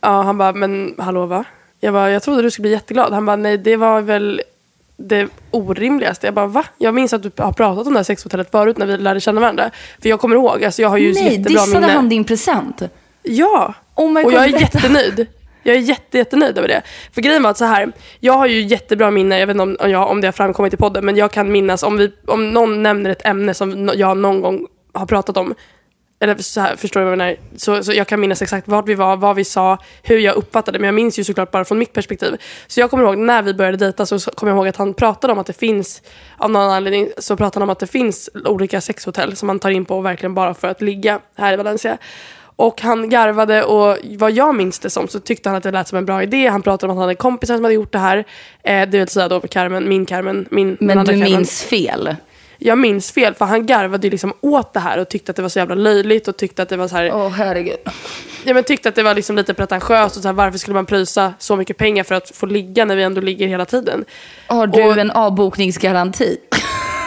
Ja, 0.00 0.22
han 0.22 0.38
bara, 0.38 0.52
men 0.52 0.94
hallå 0.98 1.26
va? 1.26 1.44
Jag 1.80 1.94
bara, 1.94 2.10
jag 2.10 2.22
trodde 2.22 2.42
du 2.42 2.50
skulle 2.50 2.62
bli 2.62 2.70
jätteglad. 2.70 3.12
Han 3.12 3.26
bara, 3.26 3.36
nej 3.36 3.58
det 3.58 3.76
var 3.76 4.00
väl 4.00 4.42
det 4.96 5.28
orimligaste. 5.50 6.26
Jag 6.26 6.34
bara, 6.34 6.46
va? 6.46 6.64
Jag 6.78 6.94
minns 6.94 7.12
att 7.12 7.22
du 7.22 7.30
har 7.36 7.52
pratat 7.52 7.86
om 7.86 7.92
det 7.92 7.98
här 7.98 8.04
sexhotellet 8.04 8.50
förut 8.50 8.78
när 8.78 8.86
vi 8.86 8.96
lärde 8.96 9.20
känna 9.20 9.40
varandra. 9.40 9.70
För 10.02 10.08
jag 10.08 10.20
kommer 10.20 10.36
ihåg, 10.36 10.64
alltså 10.64 10.82
jag 10.82 10.88
har 10.88 10.98
ju 10.98 11.12
Nej, 11.14 11.24
jättebra 11.24 11.50
dissade 11.64 11.80
minne. 11.80 11.92
han 11.92 12.08
din 12.08 12.24
present? 12.24 12.82
Ja! 13.22 13.74
Oh 13.98 14.12
my 14.12 14.20
och 14.20 14.24
God, 14.24 14.32
jag 14.32 14.44
är 14.44 14.52
berätta. 14.52 14.78
jättenöjd. 14.78 15.26
Jag 15.62 15.76
är 15.76 15.80
jätte, 15.80 16.18
jättenöjd 16.18 16.58
över 16.58 16.68
det. 16.68 16.82
För 17.12 17.20
grejen 17.20 17.42
var 17.42 17.50
att 17.50 17.56
så 17.58 17.64
här, 17.64 17.92
jag 18.20 18.32
har 18.32 18.46
ju 18.46 18.60
jättebra 18.60 19.10
minne, 19.10 19.38
jag 19.38 19.46
vet 19.46 19.54
inte 19.54 19.62
om, 19.62 19.76
om, 19.80 19.90
jag, 19.90 20.10
om 20.10 20.20
det 20.20 20.26
har 20.26 20.32
framkommit 20.32 20.74
i 20.74 20.76
podden, 20.76 21.04
men 21.04 21.16
jag 21.16 21.32
kan 21.32 21.52
minnas 21.52 21.82
om, 21.82 21.96
vi, 21.96 22.12
om 22.26 22.50
någon 22.50 22.82
nämner 22.82 23.10
ett 23.10 23.26
ämne 23.26 23.54
som 23.54 23.90
jag 23.94 24.16
någon 24.16 24.40
gång 24.40 24.66
har 24.92 25.06
pratat 25.06 25.36
om, 25.36 25.54
eller 26.20 26.36
så 26.36 26.60
här, 26.60 26.76
förstår 26.76 27.00
du 27.00 27.04
vad 27.04 27.12
jag 27.12 27.18
menar? 27.18 27.36
Så, 27.56 27.84
så 27.84 27.92
jag 27.92 28.06
kan 28.06 28.20
minnas 28.20 28.42
exakt 28.42 28.68
vart 28.68 28.88
vi 28.88 28.94
var, 28.94 29.16
vad 29.16 29.36
vi 29.36 29.44
sa, 29.44 29.78
hur 30.02 30.18
jag 30.18 30.36
uppfattade 30.36 30.78
men 30.78 30.86
jag 30.86 30.94
minns 30.94 31.18
ju 31.18 31.24
såklart 31.24 31.50
bara 31.50 31.64
från 31.64 31.78
mitt 31.78 31.92
perspektiv. 31.92 32.36
Så 32.66 32.80
jag 32.80 32.90
kommer 32.90 33.04
ihåg 33.04 33.18
när 33.18 33.42
vi 33.42 33.54
började 33.54 33.76
dejta 33.76 34.06
så 34.06 34.18
så 34.18 34.30
kommer 34.30 34.52
jag 34.52 34.56
ihåg 34.56 34.68
att 34.68 34.76
han 34.76 34.94
pratade 34.94 35.32
om 35.32 35.38
att 35.38 35.46
det 35.46 35.52
finns, 35.52 36.02
av 36.36 36.50
någon 36.50 36.70
anledning 36.70 37.08
så 37.18 37.36
pratade 37.36 37.62
han 37.62 37.62
om 37.62 37.70
att 37.70 37.78
det 37.78 37.86
finns 37.86 38.30
olika 38.44 38.80
sexhotell 38.80 39.36
som 39.36 39.46
man 39.46 39.58
tar 39.58 39.70
in 39.70 39.84
på 39.84 40.00
verkligen 40.00 40.34
bara 40.34 40.54
för 40.54 40.68
att 40.68 40.80
ligga 40.80 41.20
här 41.36 41.52
i 41.52 41.56
Valencia. 41.56 41.98
Och 42.60 42.80
han 42.82 43.08
garvade 43.08 43.64
och 43.64 43.96
vad 44.18 44.32
jag 44.32 44.54
minns 44.54 44.78
det 44.78 44.90
som 44.90 45.08
så 45.08 45.20
tyckte 45.20 45.48
han 45.48 45.56
att 45.56 45.62
det 45.62 45.70
lät 45.70 45.88
som 45.88 45.98
en 45.98 46.06
bra 46.06 46.22
idé. 46.22 46.48
Han 46.48 46.62
pratade 46.62 46.92
om 46.92 46.98
att 46.98 47.00
han 47.00 47.08
hade 47.08 47.14
kompisar 47.14 47.54
som 47.54 47.64
hade 47.64 47.74
gjort 47.74 47.92
det 47.92 47.98
här. 47.98 48.24
Eh, 48.62 48.88
det 48.88 48.98
vill 48.98 49.08
säga 49.08 49.28
då 49.28 49.40
Carmen, 49.40 49.88
min 49.88 50.06
Carmen, 50.06 50.46
min 50.50 50.76
Men 50.80 50.98
du 50.98 51.04
Carmen. 51.04 51.20
minns 51.32 51.62
fel. 51.62 52.16
Jag 52.58 52.78
minns 52.78 53.12
fel 53.12 53.34
för 53.34 53.44
han 53.44 53.66
garvade 53.66 54.06
ju 54.06 54.10
liksom 54.10 54.32
åt 54.40 54.72
det 54.72 54.80
här 54.80 54.98
och 54.98 55.08
tyckte 55.08 55.30
att 55.32 55.36
det 55.36 55.42
var 55.42 55.48
så 55.48 55.58
jävla 55.58 55.74
löjligt 55.74 56.28
och 56.28 56.36
tyckte 56.36 56.62
att 56.62 56.68
det 56.68 56.76
var 56.76 56.88
så 56.88 56.96
här. 56.96 57.12
Åh 57.14 57.28
herregud. 57.28 57.76
ja, 58.44 58.54
men 58.54 58.64
tyckte 58.64 58.88
att 58.88 58.94
det 58.94 59.02
var 59.02 59.14
liksom 59.14 59.36
lite 59.36 59.54
pretentiöst 59.54 60.16
och 60.16 60.22
så 60.22 60.28
här, 60.28 60.32
varför 60.32 60.58
skulle 60.58 60.74
man 60.74 60.86
pröjsa 60.86 61.32
så 61.38 61.56
mycket 61.56 61.76
pengar 61.76 62.04
för 62.04 62.14
att 62.14 62.30
få 62.30 62.46
ligga 62.46 62.84
när 62.84 62.96
vi 62.96 63.02
ändå 63.02 63.20
ligger 63.20 63.46
hela 63.46 63.64
tiden. 63.64 64.04
Har 64.46 64.66
du 64.66 64.84
Och- 64.84 64.98
en 64.98 65.10
avbokningsgaranti? 65.10 66.36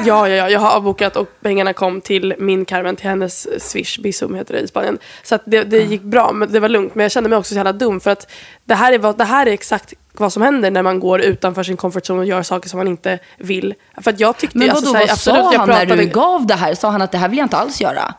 Ja, 0.05 0.27
ja, 0.29 0.35
ja, 0.35 0.49
jag 0.49 0.59
har 0.59 0.75
avbokat 0.75 1.15
och 1.15 1.27
pengarna 1.41 1.73
kom 1.73 2.01
till 2.01 2.35
min 2.37 2.65
Carmen, 2.65 2.95
till 2.95 3.09
hennes 3.09 3.63
Swish, 3.69 3.99
Bizum 3.99 4.35
heter 4.35 4.53
det 4.53 4.59
i 4.59 4.67
Spanien. 4.67 4.97
Så 5.23 5.39
det, 5.45 5.63
det 5.63 5.83
gick 5.83 6.01
bra, 6.01 6.31
men 6.31 6.51
det 6.51 6.59
var 6.59 6.69
lugnt. 6.69 6.95
Men 6.95 7.03
jag 7.03 7.11
kände 7.11 7.29
mig 7.29 7.37
också 7.37 7.49
så 7.49 7.55
jävla 7.55 7.73
dum 7.73 7.99
för 7.99 8.11
att 8.11 8.31
det 8.65 8.75
här 8.75 8.93
är, 8.93 9.13
det 9.17 9.23
här 9.23 9.45
är 9.45 9.51
exakt 9.51 9.93
vad 10.13 10.33
som 10.33 10.41
händer 10.41 10.71
när 10.71 10.83
man 10.83 10.99
går 10.99 11.21
utanför 11.21 11.63
sin 11.63 11.77
comfort 11.77 12.03
zone 12.09 12.19
och 12.19 12.25
gör 12.25 12.43
saker 12.43 12.69
som 12.69 12.77
man 12.77 12.87
inte 12.87 13.19
vill. 13.37 13.73
För 13.97 14.11
att 14.11 14.19
jag 14.19 14.37
tyckte 14.37 14.57
Men 14.57 14.67
ju, 14.67 14.73
vadå, 14.73 14.87
så 14.87 14.93
här, 14.93 15.01
vad 15.01 15.11
absolut, 15.11 15.39
sa 15.39 15.53
jag 15.53 15.59
han 15.59 15.69
när 15.69 15.85
du 15.85 16.05
gav 16.05 16.47
det 16.47 16.55
här? 16.55 16.73
Sa 16.73 16.89
han 16.89 17.01
att 17.01 17.11
det 17.11 17.17
här 17.17 17.29
vill 17.29 17.37
jag 17.37 17.45
inte 17.45 17.57
alls 17.57 17.81
göra? 17.81 18.13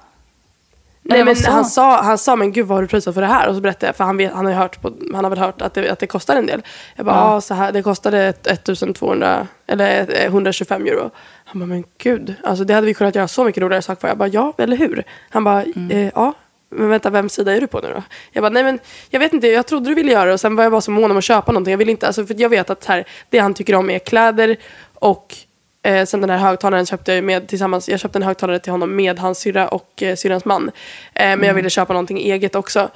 Nej, 1.04 1.24
men 1.24 1.36
han, 1.46 1.64
sa, 1.64 2.02
han 2.02 2.18
sa, 2.18 2.36
men 2.36 2.52
gud 2.52 2.66
vad 2.66 2.76
har 2.76 2.82
du 2.82 2.88
pröjsat 2.88 3.14
för 3.14 3.20
det 3.20 3.26
här? 3.26 3.48
Och 3.48 3.54
så 3.54 3.60
berättade 3.60 3.86
jag, 3.86 3.96
för 3.96 4.04
han, 4.04 4.16
vet, 4.16 4.32
han, 4.32 4.46
har, 4.46 4.52
hört 4.52 4.82
på, 4.82 4.92
han 5.14 5.24
har 5.24 5.30
väl 5.30 5.38
hört 5.38 5.62
att 5.62 5.74
det, 5.74 5.90
att 5.90 5.98
det 5.98 6.06
kostar 6.06 6.36
en 6.36 6.46
del. 6.46 6.62
Jag 6.96 7.06
bara, 7.06 7.16
ja. 7.16 7.40
så 7.40 7.54
här, 7.54 7.72
det 7.72 7.82
kostade 7.82 8.24
ett- 8.24 8.46
1200, 8.46 9.46
eller 9.66 10.06
eh, 10.20 10.24
125 10.24 10.86
euro. 10.86 11.10
Han 11.52 11.60
bara, 11.60 11.66
men 11.66 11.84
gud, 11.98 12.34
alltså 12.44 12.64
det 12.64 12.74
hade 12.74 12.86
vi 12.86 12.94
kunnat 12.94 13.14
göra 13.14 13.28
så 13.28 13.44
mycket 13.44 13.62
roligare 13.62 13.82
saker 13.82 14.00
för. 14.00 14.08
Jag 14.08 14.18
bara, 14.18 14.28
ja, 14.28 14.52
eller 14.58 14.76
hur? 14.76 15.04
Han 15.30 15.44
bara, 15.44 15.62
Mm. 15.62 15.90
eh, 15.90 16.12
ja. 16.14 16.34
Men 16.74 16.88
vänta, 16.88 17.10
vem 17.10 17.28
sida 17.28 17.56
är 17.56 17.60
du 17.60 17.66
på 17.66 17.80
nu 17.80 17.88
då? 17.88 18.02
Jag 18.32 18.42
bara, 18.42 18.50
nej 18.50 18.62
men 18.64 18.78
jag 19.10 19.20
vet 19.20 19.32
inte, 19.32 19.46
jag 19.48 19.66
trodde 19.66 19.88
du 19.90 19.94
ville 19.94 20.12
göra 20.12 20.24
det 20.24 20.32
och 20.32 20.40
sen 20.40 20.56
var 20.56 20.62
jag 20.64 20.72
bara 20.72 20.80
så 20.80 20.90
mån 20.90 21.10
om 21.10 21.16
att 21.16 21.24
köpa 21.24 21.52
någonting. 21.52 21.70
Jag 21.72 21.78
vill 21.78 21.88
inte, 21.88 22.06
alltså 22.06 22.26
för 22.26 22.40
jag 22.40 22.48
vet 22.48 22.70
att 22.70 22.84
här, 22.84 23.04
det 23.30 23.38
han 23.38 23.54
tycker 23.54 23.74
om 23.74 23.90
är 23.90 23.98
kläder 23.98 24.56
och 24.94 25.36
Eh, 25.84 26.04
sen 26.06 26.20
den 26.20 26.30
här 26.30 26.38
högtalaren 26.38 26.86
köpte 26.86 27.12
jag 27.12 27.24
med 27.24 27.48
tillsammans. 27.48 27.88
Jag 27.88 28.00
köpte 28.00 28.18
en 28.18 28.22
högtalare 28.22 28.58
till 28.58 28.72
honom 28.72 28.96
med 28.96 29.18
hans 29.18 29.38
syrra 29.38 29.68
och 29.68 30.02
eh, 30.02 30.16
syrrans 30.16 30.44
man. 30.44 30.70
Eh, 31.14 31.24
men 31.36 31.42
jag 31.42 31.54
ville 31.54 31.70
köpa 31.70 31.92
någonting 31.92 32.18
eget 32.18 32.54
också. 32.54 32.90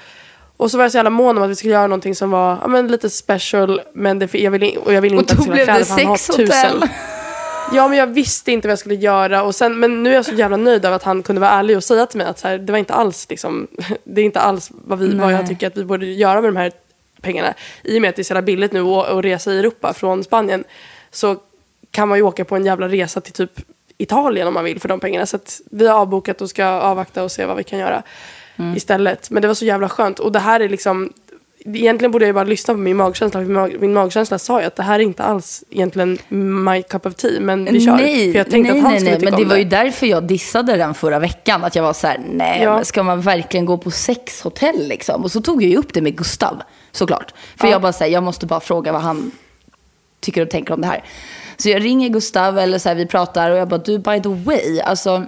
Och 0.57 0.71
så 0.71 0.77
var 0.77 0.85
jag 0.85 0.93
så 0.93 0.99
jävla 0.99 1.11
mån 1.11 1.37
om 1.37 1.43
att 1.43 1.51
vi 1.51 1.55
skulle 1.55 1.73
göra 1.73 1.87
någonting 1.87 2.15
som 2.15 2.31
var 2.31 2.59
ja, 2.63 2.69
men 2.69 2.89
lite 2.89 3.11
special. 3.11 3.81
Men 3.95 4.19
det, 4.19 4.35
jag 4.35 4.51
ville, 4.51 4.77
och 4.77 4.93
jag 4.93 5.03
ville 5.03 5.17
Och 5.17 5.23
inte 5.23 5.33
att 5.33 5.39
då 5.47 5.53
det 5.53 5.59
skulle 5.59 5.73
vara 5.73 5.85
kläder 5.85 5.85
för 5.85 6.03
han 6.03 6.07
har 6.07 6.37
tusen. 6.37 6.89
Ja 7.73 7.89
men 7.89 7.99
jag 7.99 8.07
visste 8.07 8.53
inte 8.53 8.69
vad 8.69 8.73
jag 8.73 8.79
skulle 8.79 8.95
göra. 8.95 9.43
Och 9.43 9.55
sen, 9.55 9.81
men 9.81 10.03
nu 10.03 10.11
är 10.11 10.15
jag 10.15 10.25
så 10.25 10.35
jävla 10.35 10.57
nöjd 10.57 10.85
över 10.85 10.97
att 10.97 11.03
han 11.03 11.23
kunde 11.23 11.41
vara 11.41 11.51
ärlig 11.51 11.77
och 11.77 11.85
säga 11.85 12.07
till 12.07 12.19
mig 12.19 12.27
att 12.27 12.39
så 12.39 12.49
här, 12.49 12.59
det 12.59 12.73
var 12.73 12.79
inte 12.79 12.95
alls 12.95 13.27
liksom, 13.31 13.67
det 14.05 14.21
är 14.21 14.25
inte 14.25 14.41
alls 14.41 14.71
vad, 14.85 14.99
vi, 14.99 15.15
vad 15.15 15.33
jag 15.33 15.47
tycker 15.47 15.67
att 15.67 15.77
vi 15.77 15.85
borde 15.85 16.07
göra 16.07 16.41
med 16.41 16.49
de 16.49 16.57
här 16.57 16.73
pengarna. 17.21 17.55
I 17.83 17.99
och 17.99 18.03
med 18.03 18.11
att 18.11 18.17
det 18.17 18.23
är 18.23 18.25
så 18.25 18.31
jävla 18.31 18.43
billigt 18.43 18.73
nu 18.73 18.81
att 18.81 19.25
resa 19.25 19.53
i 19.53 19.59
Europa 19.59 19.95
från 19.95 20.25
Spanien 20.25 20.65
så 21.11 21.37
kan 21.91 22.09
man 22.09 22.19
ju 22.19 22.23
åka 22.23 22.45
på 22.45 22.57
en 22.57 22.65
jävla 22.65 22.89
resa 22.89 23.21
till 23.21 23.33
typ 23.33 23.53
Italien 23.99 24.49
om 24.49 24.55
man 24.55 24.65
vill 24.65 24.81
för 24.81 24.89
de 24.89 25.01
pengarna. 25.01 25.27
Så 25.27 25.37
att 25.37 25.61
vi 25.71 25.87
har 25.87 26.01
avbokat 26.01 26.41
och 26.41 26.51
ska 26.51 26.67
avvakta 26.67 27.25
och 27.25 27.33
se 27.33 27.47
vad 27.47 27.57
vi 27.57 27.65
kan 27.65 27.79
göra 27.79 28.03
istället. 28.77 29.31
Men 29.31 29.43
det 29.43 29.49
var 29.49 29.55
så 29.55 29.65
jävla 29.65 29.89
skönt. 29.89 30.19
Och 30.19 30.33
det 30.33 30.39
här 30.39 30.61
är 30.61 30.69
liksom, 30.69 31.13
egentligen 31.75 32.11
borde 32.13 32.27
jag 32.27 32.35
bara 32.35 32.45
lyssna 32.45 32.75
på 32.75 32.81
min 32.81 32.97
magkänsla. 32.97 33.41
Min, 33.41 33.53
mag, 33.53 33.77
min 33.81 33.93
magkänsla 33.93 34.39
sa 34.39 34.61
ju 34.61 34.67
att 34.67 34.77
det 34.77 34.83
här 34.83 34.99
är 34.99 35.03
inte 35.03 35.23
alls 35.23 35.65
egentligen 35.71 36.19
my 36.65 36.83
cup 36.83 37.07
of 37.07 37.15
tea. 37.15 37.41
Men 37.41 37.65
vi 37.65 37.81
kör. 37.87 37.93
Nej, 37.97 38.33
för 38.33 38.39
jag 38.39 38.51
tänkte 38.51 38.73
nej, 38.73 38.81
att 38.81 38.85
han 38.85 38.93
nej, 38.95 39.03
nej. 39.05 39.19
Men 39.23 39.33
det 39.37 39.43
om 39.43 39.49
var 39.49 39.57
ju 39.57 39.65
därför 39.65 40.07
jag 40.07 40.23
dissade 40.25 40.77
den 40.77 40.95
förra 40.95 41.19
veckan. 41.19 41.65
Att 41.65 41.77
jag 41.77 41.83
var 41.83 41.93
så 41.93 42.07
här, 42.07 42.21
nej, 42.33 42.63
Ja. 42.63 42.85
ska 42.85 43.03
man 43.03 43.21
verkligen 43.21 43.67
gå 43.67 43.79
på 43.79 43.91
sexhotell 43.91 44.89
liksom? 44.89 45.25
Och 45.25 45.33
så 45.33 45.41
tog 45.41 45.63
jag 45.63 45.71
ju 45.71 45.77
upp 45.77 45.93
det 45.95 46.01
med 46.03 46.17
Gustav, 46.17 46.63
såklart. 46.93 47.35
För 47.57 47.67
Ja. 47.67 47.73
jag 47.73 47.83
bara 47.83 47.93
säger, 47.93 48.13
jag 48.13 48.23
måste 48.23 48.47
bara 48.47 48.61
fråga 48.61 48.93
vad 48.93 49.01
han 49.03 49.31
tycker 50.21 50.43
och 50.43 50.51
tänker 50.51 50.75
om 50.75 50.81
det 50.81 50.87
här. 50.87 51.05
Så 51.57 51.69
jag 51.69 51.85
ringer 51.85 52.09
Gustav, 52.09 52.59
eller 52.59 52.79
så 52.79 52.89
här, 52.89 52.97
vi 52.97 53.07
pratar 53.07 53.51
och 53.51 53.57
jag 53.59 53.69
bara, 53.69 53.79
du 53.81 53.99
by 53.99 54.21
the 54.23 54.29
way, 54.29 54.81
alltså 54.81 55.25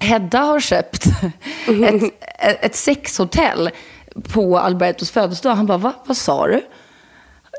Hedda 0.00 0.38
har 0.38 0.60
köpt 0.60 1.04
ett, 2.38 2.64
ett 2.64 2.74
sexhotell 2.76 3.70
på 4.32 4.58
Albertos 4.58 5.10
födelsedag. 5.10 5.54
Han 5.54 5.66
bara, 5.66 5.78
va? 5.78 5.92
Vad 6.04 6.16
sa 6.16 6.46
du? 6.46 6.62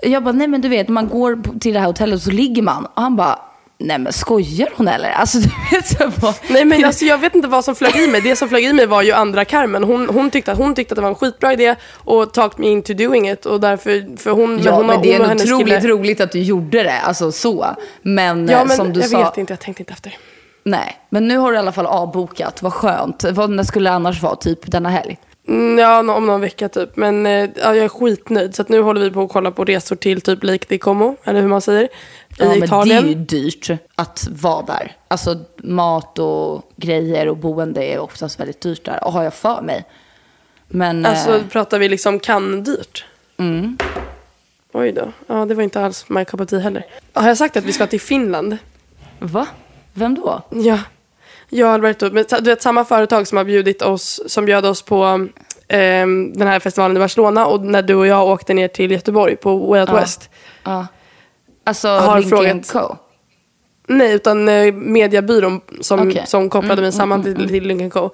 Jag 0.02 0.24
bara, 0.24 0.32
nej 0.32 0.48
men 0.48 0.62
du 0.62 0.70
vet, 0.70 0.88
man 0.88 1.08
går 1.10 1.60
till 1.60 1.74
det 1.74 1.80
här 1.80 1.88
hotellet 1.88 2.16
och 2.16 2.22
så 2.22 2.32
ligger 2.32 2.62
man. 2.62 2.86
Och 2.86 3.02
han 3.02 3.16
bara, 3.16 3.40
nej 3.78 3.98
men 4.00 4.14
skojar 4.14 4.70
hon 4.76 4.88
eller? 4.88 5.10
Alltså 5.12 5.38
du 5.40 5.50
vet 5.72 5.88
så 5.88 6.12
bara, 6.22 6.34
Nej 6.50 6.66
men 6.66 6.86
alltså 6.86 7.06
jag 7.06 7.18
vet 7.18 7.36
inte 7.36 7.48
vad 7.48 7.66
som 7.66 7.76
flög 7.76 7.96
i 7.96 8.08
mig. 8.08 8.22
Det 8.22 8.36
som 8.36 8.50
flög 8.50 8.64
i 8.64 8.74
mig 8.74 8.86
var 8.86 9.02
ju 9.02 9.12
andra 9.12 9.46
Carmen. 9.46 9.84
Hon, 9.84 10.10
hon, 10.10 10.32
tyckte, 10.32 10.52
att, 10.52 10.58
hon 10.58 10.76
tyckte 10.76 10.92
att 10.94 10.96
det 10.96 11.02
var 11.02 11.10
en 11.10 11.16
skitbra 11.16 11.54
idé 11.54 11.76
och 11.94 12.34
talked 12.34 12.60
me 12.60 12.68
into 12.68 12.94
doing 12.94 13.30
it. 13.30 13.46
Och 13.46 13.60
därför, 13.60 14.18
för 14.18 14.32
hon, 14.32 14.60
Ja, 14.64 14.72
hon, 14.72 14.88
men 14.88 15.02
det 15.02 15.18
hon 15.18 15.30
är 15.30 15.36
otroligt 15.36 15.68
kille- 15.82 15.88
roligt 15.94 16.22
att 16.22 16.32
du 16.32 16.40
gjorde 16.42 16.84
det, 16.84 17.00
alltså 17.00 17.32
så. 17.32 17.66
Men, 18.02 18.48
Ja 18.48 18.60
eh, 18.62 18.66
men 18.68 18.78
som 18.78 18.94
du 18.94 19.00
jag 19.00 19.10
sa, 19.10 19.24
vet 19.24 19.38
inte, 19.38 19.54
jag 19.54 19.60
tänkte 19.60 19.82
inte 19.84 19.94
efter. 19.94 20.18
nej. 20.64 20.96
Men 21.10 21.28
nu 21.28 21.38
har 21.38 21.50
du 21.52 21.56
i 21.56 21.60
alla 21.60 21.72
fall 21.72 21.86
avbokat, 21.86 22.62
vad 22.62 22.74
skönt. 22.74 23.24
Vad 23.24 23.68
skulle 23.68 23.90
det 23.90 23.94
annars 23.96 24.22
vara, 24.22 24.36
typ 24.36 24.72
denna 24.72 24.90
helg? 24.90 25.18
Mm, 25.50 25.78
Ja, 25.80 26.00
om 26.14 26.26
någon 26.26 26.42
vecka 26.42 26.70
typ. 26.70 26.96
Men 26.96 27.26
eh, 27.26 27.32
ja, 27.56 27.76
jag 27.76 27.78
är 27.78 27.90
skitnöjd. 27.90 28.56
Så 28.56 28.62
att 28.62 28.70
nu 28.70 28.82
håller 28.82 29.02
vi 29.02 29.12
på 29.12 29.22
att 29.22 29.30
kolla 29.32 29.52
på 29.52 29.66
resor 29.66 29.96
till 29.96 30.22
typ 30.22 30.44
Lake 30.44 30.66
di 30.70 30.78
Como, 30.78 31.16
eller 31.24 31.42
hur 31.42 31.48
man 31.48 31.62
säger, 31.62 31.84
i 31.84 31.90
Ja, 32.38 32.46
men 32.50 32.64
Italien. 32.64 33.04
det 33.04 33.10
är 33.10 33.14
ju 33.14 33.24
dyrt 33.24 33.70
att 33.96 34.28
vara 34.32 34.62
där. 34.66 34.96
Alltså 35.08 35.36
mat 35.58 36.20
och 36.20 36.72
grejer 36.76 37.28
och 37.28 37.38
boende 37.38 37.84
är 37.86 38.00
oftast 38.00 38.40
väldigt 38.40 38.62
dyrt 38.62 38.86
där, 38.86 39.04
och 39.04 39.14
har 39.14 39.24
jag 39.24 39.34
för 39.34 39.62
mig. 39.62 39.86
Men, 40.68 41.06
Alltså 41.06 41.36
eh, 41.36 41.42
pratar 41.52 41.80
vi 41.80 41.90
liksom 41.90 42.20
kan-dyrt? 42.20 43.06
mm. 43.38 43.78
Oj 44.74 44.92
då. 44.92 45.12
Ja, 45.28 45.46
det 45.46 45.56
var 45.56 45.64
inte 45.64 45.82
alls 45.86 46.06
my 46.10 46.26
cup 46.26 46.42
of 46.42 46.48
tea 46.50 46.60
heller. 46.60 46.86
Har 47.14 47.28
jag 47.28 47.38
sagt 47.38 47.58
att 47.58 47.64
vi 47.64 47.74
ska 47.74 47.88
till 47.88 48.02
Finland? 48.02 48.58
va? 49.20 49.48
Vem 49.94 50.16
då? 50.16 50.42
Ja. 50.50 50.80
Och 51.52 51.58
Alberto, 51.70 52.10
men 52.12 52.26
du 52.30 52.50
vet 52.50 52.62
samma 52.62 52.86
företag 52.86 53.28
som 53.28 53.38
har 53.38 53.46
bjudit 53.46 53.82
oss, 53.82 54.22
som 54.28 54.46
bjöd 54.46 54.66
oss 54.66 54.82
på 54.82 55.28
ehm, 55.68 56.34
den 56.34 56.48
här 56.48 56.60
festivalen 56.60 56.98
i 56.98 57.00
Barcelona 57.00 57.46
och 57.46 57.62
när 57.66 57.82
du 57.82 57.96
och 57.96 58.08
jag 58.08 58.28
åkte 58.28 58.54
ner 58.54 58.68
till 58.68 58.92
Göteborg 58.92 59.36
på 59.36 59.58
Way 59.58 59.80
Out 59.82 59.90
Ja. 59.90 59.96
West. 59.96 60.30
Ja. 60.64 60.88
Alltså 61.64 61.88
Har 61.88 62.22
frågat- 62.22 62.72
Co. 62.72 62.96
Nej, 63.88 64.14
utan 64.14 64.50
eh, 64.50 64.74
mediebyrån 64.74 65.62
som, 65.82 66.10
Okej. 66.10 66.24
som 66.28 66.50
kopplade 66.50 66.74
Mm, 66.74 66.84
mig 66.84 66.92
samman 66.92 67.24
till, 67.24 67.48
till 67.48 67.64
Lincoln 67.68 67.90
Co. 67.90 68.10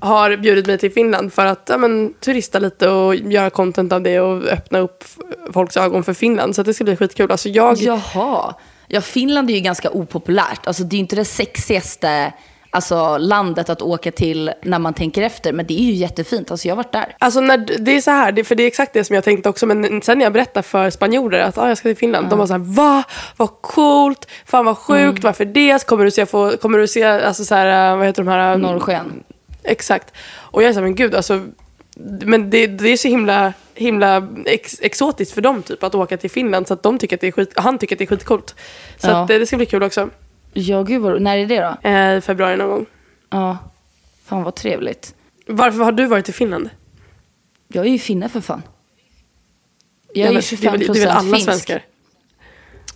Har 0.00 0.36
bjudit 0.36 0.66
mig 0.66 0.78
till 0.78 0.92
Finland 0.92 1.32
för 1.32 1.46
att 1.46 1.66
ja, 1.68 1.76
men, 1.78 2.14
turista 2.20 2.58
lite 2.58 2.88
och 2.88 3.14
göra 3.14 3.50
content 3.50 3.92
av 3.92 4.02
det 4.02 4.20
och 4.20 4.44
öppna 4.44 4.78
upp 4.78 5.04
folks 5.52 5.76
ögon 5.76 6.04
för 6.04 6.12
Finland. 6.12 6.54
Så 6.56 6.62
det 6.62 6.74
ska 6.74 6.84
bli 6.84 6.96
skitkul. 6.96 7.30
Alltså 7.30 7.48
jag, 7.48 7.76
Jaha. 7.76 8.54
Ja, 8.88 9.00
Finland 9.00 9.50
är 9.50 9.54
ju 9.54 9.60
ganska 9.60 9.90
opopulärt. 9.90 10.66
Alltså, 10.66 10.82
det 10.82 10.94
är 10.94 10.98
ju 10.98 11.00
inte 11.00 11.16
det 11.16 11.24
sexigaste 11.24 12.32
alltså, 12.70 13.18
landet 13.18 13.70
att 13.70 13.82
åka 13.82 14.10
till 14.10 14.52
när 14.62 14.78
man 14.78 14.94
tänker 14.94 15.22
efter. 15.22 15.52
Men 15.52 15.66
det 15.66 15.74
är 15.74 15.84
ju 15.84 15.92
jättefint. 15.92 16.50
Alltså, 16.50 16.68
jag 16.68 16.72
har 16.72 16.76
varit 16.82 16.92
där. 16.92 17.16
Alltså 17.18 17.40
när, 17.40 17.58
det 17.78 17.96
är 17.96 18.00
så 18.00 18.10
här, 18.10 18.32
det, 18.32 18.44
för 18.44 18.54
det 18.54 18.62
är 18.62 18.66
exakt 18.66 18.92
det 18.92 19.04
som 19.04 19.14
jag 19.14 19.24
tänkte 19.24 19.48
också. 19.48 19.66
Men 19.66 20.02
sen 20.02 20.18
när 20.18 20.24
jag 20.24 20.32
berättade 20.32 20.62
för 20.62 20.90
spanjorer 20.90 21.40
att 21.40 21.58
ah, 21.58 21.68
jag 21.68 21.78
ska 21.78 21.88
till 21.88 21.96
Finland. 21.96 22.28
De 22.28 22.38
var 22.38 22.46
så 22.46 22.52
här, 22.52 22.60
va? 22.60 23.02
Vad 23.36 23.62
coolt? 23.62 24.28
Fan 24.46 24.64
vad 24.64 24.78
sjukt, 24.78 25.24
varför 25.24 25.44
det? 25.44 25.86
Kommer 25.86 26.04
du 26.04 26.10
se, 26.10 26.26
få, 26.26 26.56
kommer 26.56 26.78
du 26.78 26.88
se 26.88 27.04
alltså 27.04 27.44
så 27.44 27.54
här, 27.54 27.96
vad 27.96 28.06
heter 28.06 28.22
de 28.24 28.30
här? 28.30 28.56
Norrsken. 28.56 29.22
Exakt. 29.62 30.12
Och 30.36 30.62
jag 30.62 30.68
är 30.68 30.72
så 30.72 30.78
här, 30.78 30.84
men 30.84 30.94
gud 30.94 31.14
alltså. 31.14 31.42
Men 32.20 32.50
det, 32.50 32.66
det 32.66 32.88
är 32.88 32.96
så 32.96 33.08
himla, 33.08 33.52
himla 33.74 34.28
ex, 34.46 34.76
exotiskt 34.80 35.32
för 35.34 35.40
dem 35.40 35.62
typ 35.62 35.82
att 35.82 35.94
åka 35.94 36.16
till 36.16 36.30
Finland. 36.30 36.68
Så 36.68 36.74
att 36.74 36.82
de 36.82 36.98
tycker 36.98 37.16
att 37.16 37.20
det 37.20 37.26
är 37.26 37.32
skit, 37.32 37.52
han 37.56 37.78
tycker 37.78 37.94
att 37.94 37.98
det 37.98 38.04
är 38.04 38.06
skitcoolt. 38.06 38.54
Så 38.98 39.08
Ja. 39.10 39.22
att 39.22 39.28
det, 39.28 39.38
det 39.38 39.46
ska 39.46 39.56
bli 39.56 39.66
kul 39.66 39.82
också. 39.82 40.08
Ja, 40.60 40.82
gud 40.82 41.02
vad, 41.02 41.22
När 41.22 41.36
är 41.36 41.46
det 41.46 41.60
då? 41.82 41.88
Eh, 41.88 42.20
februari 42.20 42.56
någon 42.56 42.68
gång. 42.70 42.86
Ja. 43.30 43.58
Fan 44.24 44.42
vad 44.42 44.54
trevligt. 44.54 45.14
Varför 45.46 45.84
har 45.84 45.92
du 45.92 46.06
varit 46.06 46.28
i 46.28 46.32
Finland? 46.32 46.70
Jag 47.68 47.86
är 47.86 47.90
ju 47.90 47.98
finne 47.98 48.28
för 48.28 48.40
fan. 48.40 48.62
Jag 50.14 50.22
Ja, 50.22 50.24
är 50.24 50.28
ju 50.28 50.34
men 50.34 50.42
25 50.42 50.72
det, 50.72 50.84
är 50.84 50.88
väl- 50.88 50.94
det 50.96 51.02
är 51.02 51.06
väl 51.06 51.16
alla 51.16 51.30
finsk. 51.36 51.44
svenskar? 51.44 51.82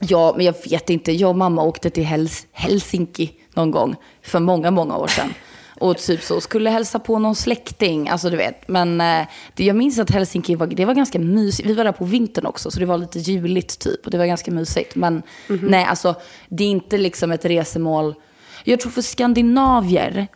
Ja, 0.00 0.34
men 0.36 0.46
jag 0.46 0.54
vet 0.70 0.90
inte. 0.90 1.12
Jag 1.12 1.30
och 1.30 1.36
mamma 1.36 1.62
åkte 1.62 1.90
till 1.90 2.04
Hels 2.04 2.46
Helsinki 2.52 3.32
någon 3.54 3.70
gång 3.70 3.96
för 4.22 4.40
många, 4.40 4.70
många 4.70 4.96
år 4.96 5.06
sedan. 5.06 5.34
Och 5.82 5.98
typ 5.98 6.22
så 6.22 6.40
skulle 6.40 6.70
hälsa 6.70 6.98
på 6.98 7.18
någon 7.18 7.34
släkting, 7.34 8.08
alltså 8.08 8.30
du 8.30 8.36
vet. 8.36 8.68
Men 8.68 9.00
eh, 9.00 9.26
det, 9.54 9.64
jag 9.64 9.76
minns 9.76 9.98
att 9.98 10.10
Helsinki 10.10 10.54
var, 10.54 10.66
det 10.66 10.84
var 10.84 10.94
ganska 10.94 11.18
mysigt. 11.18 11.68
Vi 11.68 11.74
var 11.74 11.84
där 11.84 11.92
på 11.92 12.04
vintern 12.04 12.46
också, 12.46 12.70
så 12.70 12.80
det 12.80 12.86
var 12.86 12.98
lite 12.98 13.18
juligt 13.18 13.78
typ. 13.78 14.04
Och 14.04 14.10
det 14.10 14.18
var 14.18 14.26
ganska 14.26 14.50
mysigt. 14.50 14.94
Men 14.96 15.22
nej, 15.48 15.84
alltså 15.84 16.14
det 16.48 16.64
är 16.64 16.68
inte 16.68 16.98
liksom 16.98 17.32
ett 17.32 17.44
resemål. 17.44 18.14
Jag 18.64 18.80
tror 18.80 18.92
för 18.92 19.02
skandinavier 19.02 20.26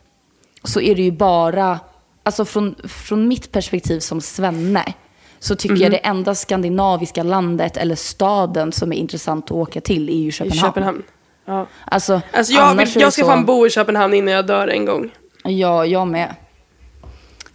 så 0.64 0.80
är 0.80 0.94
det 0.94 1.02
ju 1.02 1.10
bara, 1.12 1.80
alltså 2.22 2.44
från, 2.44 2.74
från 2.84 3.28
mitt 3.28 3.52
perspektiv 3.52 4.00
som 4.00 4.20
svenne, 4.20 4.84
så 5.38 5.56
tycker 5.56 5.76
jag 5.76 5.90
det 5.90 5.96
enda 6.06 6.34
skandinaviska 6.34 7.22
landet 7.22 7.76
eller 7.76 7.94
staden 7.94 8.72
som 8.72 8.92
är 8.92 8.96
intressant 8.96 9.44
att 9.44 9.50
åka 9.52 9.80
till 9.80 10.08
är 10.08 10.12
ju 10.14 10.28
I 10.28 10.32
Köpenhamn. 10.32 10.60
Köpenhamn? 10.60 11.02
Ja. 11.44 11.66
Alltså, 11.84 12.20
Alltså 12.32 12.52
jag, 12.52 12.74
vill, 12.74 12.92
jag 13.00 13.12
ska 13.12 13.22
så- 13.22 13.28
fan 13.28 13.44
bo 13.44 13.66
i 13.66 13.70
Köpenhamn 13.70 14.14
innan 14.14 14.34
jag 14.34 14.46
dör 14.46 14.68
en 14.68 14.84
gång. 14.84 15.10
Ja, 15.46 15.86
jag 15.86 16.08
med. 16.08 16.34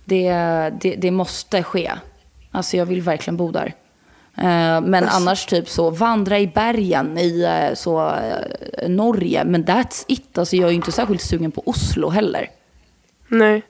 Det, 0.06 0.32
det, 0.82 0.96
det 0.96 1.12
måste 1.12 1.64
ske. 1.64 1.92
Alltså 2.52 2.78
jag 2.78 2.86
vill 2.86 3.02
verkligen 3.02 3.38
bo 3.38 3.52
där. 3.52 3.74
Eh, 4.38 4.82
Men 4.82 4.96
Alltså- 4.96 5.18
annars 5.18 5.46
typ 5.46 5.70
så, 5.70 5.90
vandra 5.90 6.40
i 6.40 6.48
bergen 6.48 7.18
i 7.18 7.42
eh, 7.44 7.74
så, 7.76 8.10
eh, 8.10 8.90
Norge. 8.90 9.44
Men 9.44 9.66
that's 9.66 10.06
it. 10.08 10.38
Alltså 10.38 10.56
jag 10.56 10.66
är 10.66 10.70
ju 10.70 10.76
inte 10.76 10.92
särskilt 10.92 11.22
sugen 11.22 11.52
på 11.52 11.64
Oslo 11.66 12.10
heller. 12.10 12.50
Nej. 13.28 13.62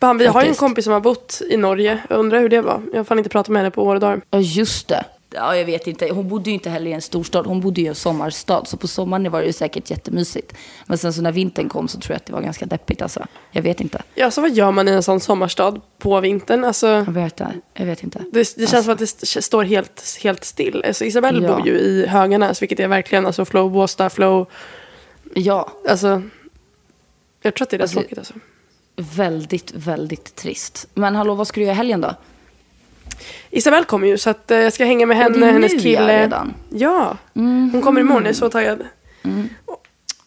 Fan, 0.00 0.18
vi 0.18 0.26
har 0.26 0.32
ju 0.34 0.38
en 0.38 0.44
Faktiskt. 0.44 0.60
kompis 0.60 0.84
som 0.84 0.92
har 0.92 1.00
bott 1.00 1.40
i 1.50 1.56
Norge. 1.56 1.98
Jag 2.10 2.18
undrar 2.18 2.38
hur 2.40 2.48
det 2.48 2.60
var. 2.60 2.82
Jag 2.92 2.98
har 2.98 3.04
fan 3.04 3.18
inte 3.18 3.30
pratat 3.30 3.48
med 3.52 3.60
henne 3.62 3.70
på 3.70 3.82
år 3.84 3.94
och 3.94 4.00
dagar. 4.00 4.20
Ja, 4.30 4.38
just 4.38 4.88
det. 4.88 5.04
Ja, 5.36 5.56
jag 5.56 5.64
vet 5.64 5.86
inte. 5.86 6.08
Hon 6.12 6.28
bodde 6.28 6.50
ju 6.50 6.54
inte 6.54 6.70
heller 6.70 6.90
i 6.90 6.92
en 6.92 7.02
storstad. 7.02 7.46
Hon 7.46 7.60
bodde 7.60 7.80
ju 7.80 7.86
i 7.86 7.88
en 7.88 7.94
sommarstad. 7.94 8.64
Så 8.64 8.76
på 8.76 8.88
sommaren 8.88 9.30
var 9.32 9.40
det 9.40 9.46
ju 9.46 9.52
säkert 9.52 9.90
jättemysigt. 9.90 10.52
Men 10.86 10.98
sen 10.98 11.12
så 11.12 11.22
när 11.22 11.32
vintern 11.32 11.68
kom 11.68 11.88
så 11.88 12.00
tror 12.00 12.12
jag 12.14 12.16
att 12.16 12.26
det 12.26 12.32
var 12.32 12.40
ganska 12.40 12.66
deppigt 12.66 13.02
alltså. 13.02 13.26
Jag 13.50 13.62
vet 13.62 13.80
inte. 13.80 14.02
Ja, 14.14 14.30
så 14.30 14.40
vad 14.40 14.50
gör 14.50 14.70
man 14.70 14.88
i 14.88 14.90
en 14.90 15.02
sån 15.02 15.20
sommarstad 15.20 15.80
på 15.98 16.20
vintern? 16.20 16.64
Alltså, 16.64 16.86
Jag 16.86 17.12
vet, 17.12 17.40
jag 17.74 17.86
vet 17.86 18.02
inte. 18.02 18.18
det, 18.32 18.54
det 18.56 18.66
känns 18.66 18.84
som 18.84 18.92
att 18.92 18.98
det 18.98 19.04
st- 19.04 19.42
står 19.42 19.64
helt, 19.64 20.18
helt 20.22 20.44
still. 20.44 20.82
Alltså, 20.86 21.04
Isabelle 21.04 21.46
Ja. 21.46 21.56
bor 21.56 21.66
ju 21.66 21.72
i 21.78 22.06
Höganäs, 22.06 22.62
vilket 22.62 22.80
är 22.80 22.88
verkligen 22.88 23.26
alltså, 23.26 23.44
flow, 23.44 23.70
Båstad, 23.70 24.10
flow. 24.10 24.46
Ja, 25.34 25.70
Alltså, 25.88 26.22
jag 27.42 27.54
tror 27.54 27.64
att 27.64 27.70
det 27.70 27.76
är 27.76 27.78
rätt 27.78 27.82
Alltså, 27.82 28.00
tråkigt. 28.00 28.18
Alltså. 28.18 28.34
väldigt, 28.96 29.72
väldigt 29.74 30.34
trist. 30.36 30.88
Men 30.94 31.14
hallå, 31.14 31.34
vad 31.34 31.46
ska 31.48 31.60
du 31.60 31.64
göra 31.64 31.74
i 31.74 31.76
helgen 31.76 32.00
då? 32.00 32.14
Isabelle 33.50 33.84
kommer 33.84 34.08
ju, 34.08 34.18
så 34.18 34.30
att, 34.30 34.50
eh, 34.50 34.58
jag 34.58 34.72
ska 34.72 34.84
hänga 34.84 35.06
med 35.06 35.16
det 35.16 35.22
henne, 35.22 35.46
hennes 35.46 35.72
kille. 35.82 36.22
redan. 36.22 36.54
Ja, 36.70 37.16
hon 37.32 37.82
kommer 37.84 38.00
imorgon. 38.00 38.22
Jag 38.22 38.30
är 38.30 38.34
så 38.34 38.50
taggad. 38.50 38.84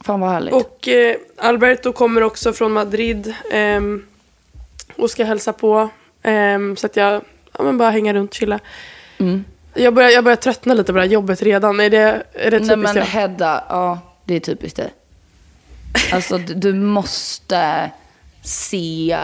Fan 0.01 0.19
vad 0.19 0.29
härligt. 0.29 0.53
Och 0.53 0.88
eh, 0.88 1.15
Alberto 1.38 1.93
kommer 1.93 2.24
också 2.24 2.53
från 2.53 2.72
Madrid 2.72 3.34
ehm, 3.51 4.05
och 4.96 5.10
ska 5.10 5.24
hälsa 5.24 5.53
på. 5.53 5.89
Ehm, 6.24 6.75
så 6.75 6.86
att 6.86 6.96
jag 6.96 7.22
ja, 7.58 7.63
men 7.63 7.77
bara 7.77 7.89
hänga 7.89 8.13
runt, 8.13 8.34
chilla. 8.34 8.60
Mm. 9.17 9.43
Jag, 9.74 9.93
börjar, 9.93 10.10
jag 10.10 10.24
börjar 10.24 10.36
tröttna 10.36 10.74
lite 10.74 10.93
på 10.93 10.98
det 10.98 11.03
här 11.03 11.12
jobbet 11.12 11.41
redan. 11.41 11.79
Är 11.79 11.89
det, 11.89 12.24
är 12.34 12.51
det 12.51 12.60
Nej 12.60 12.69
typiskt 12.69 12.77
men 12.77 12.96
det? 12.96 13.01
Hedda, 13.01 13.63
ja 13.69 14.00
det 14.25 14.36
är 14.36 14.39
typiskt 14.39 14.77
dig. 14.77 14.93
Alltså 16.12 16.38
du, 16.38 16.53
du 16.53 16.74
måste 16.74 17.91
se 18.43 19.17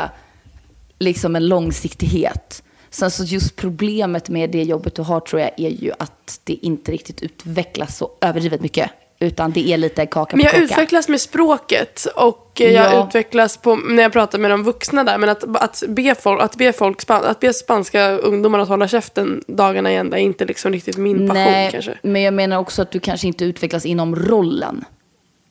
liksom 1.00 1.36
en 1.36 1.48
långsiktighet. 1.48 2.63
Sen 2.96 3.12
så 3.12 3.24
just 3.24 3.56
problemet 3.56 4.30
med 4.30 4.50
det 4.50 4.64
jobbet 4.64 4.96
du 4.96 5.02
har 5.02 5.20
tror 5.20 5.42
jag 5.42 5.52
är 5.58 5.70
ju 5.70 5.92
att 6.00 6.40
det 6.44 6.54
inte 6.54 6.92
riktigt 6.92 7.22
utvecklas 7.22 7.98
så 7.98 8.12
överdrivet 8.22 8.62
mycket. 8.62 8.92
Utan 9.20 9.52
det 9.52 9.70
är 9.70 9.78
lite 9.78 10.06
kaka 10.06 10.32
på 10.32 10.38
Men 10.38 10.44
jag 10.44 10.52
kaka. 10.54 10.64
utvecklas 10.66 11.10
med 11.10 11.22
språket 11.22 12.06
och 12.16 12.62
eh, 12.62 12.72
jag 12.72 12.94
Ja. 12.94 13.08
utvecklas 13.08 13.58
på, 13.58 13.75
när 13.75 14.04
jag 14.04 14.14
pratar 14.14 14.40
med 14.40 14.52
de 14.52 14.64
vuxna 14.64 15.04
där. 15.04 15.18
Men 15.18 15.30
att, 15.30 15.56
att, 15.56 15.84
be, 15.88 16.16
folk, 16.16 16.42
att, 16.42 16.56
be, 16.56 16.74
folk, 16.74 17.04
att 17.10 17.40
be 17.40 17.54
spanska 17.54 18.10
ungdomar 18.10 18.60
att 18.60 18.68
hålla 18.68 18.88
käften 18.88 19.44
dagarna 19.48 19.92
i 19.92 19.96
ända 19.96 20.18
är 20.20 20.22
inte 20.22 20.46
liksom 20.46 20.72
riktigt 20.72 20.98
min 20.98 21.28
passion 21.28 21.44
Nej, 21.44 21.72
kanske. 21.72 21.94
men 22.02 22.22
jag 22.22 22.34
menar 22.34 22.58
också 22.58 22.82
att 22.82 22.92
du 22.92 23.00
kanske 23.00 23.28
inte 23.28 23.46
utvecklas 23.46 23.86
inom 23.86 24.16
rollen. 24.16 24.86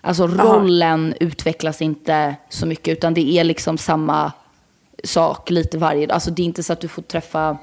Alltså 0.01 0.27
rollen 0.27 1.15
utvecklas 1.21 1.83
inte 1.83 2.37
så 2.49 2.67
mycket 2.67 2.93
utan 2.93 3.15
det 3.15 3.39
är 3.39 3.45
liksom 3.45 3.79
samma 3.79 4.33
sak 5.05 5.51
lite 5.51 5.79
varje 5.79 6.07
dag. 6.07 6.15
Alltså 6.15 6.31
det 6.31 6.43
är 6.43 6.45
inte 6.45 6.63
så 6.63 6.73
att 6.73 6.81
du 6.81 6.89
får 6.89 7.03
träffa 7.03 7.59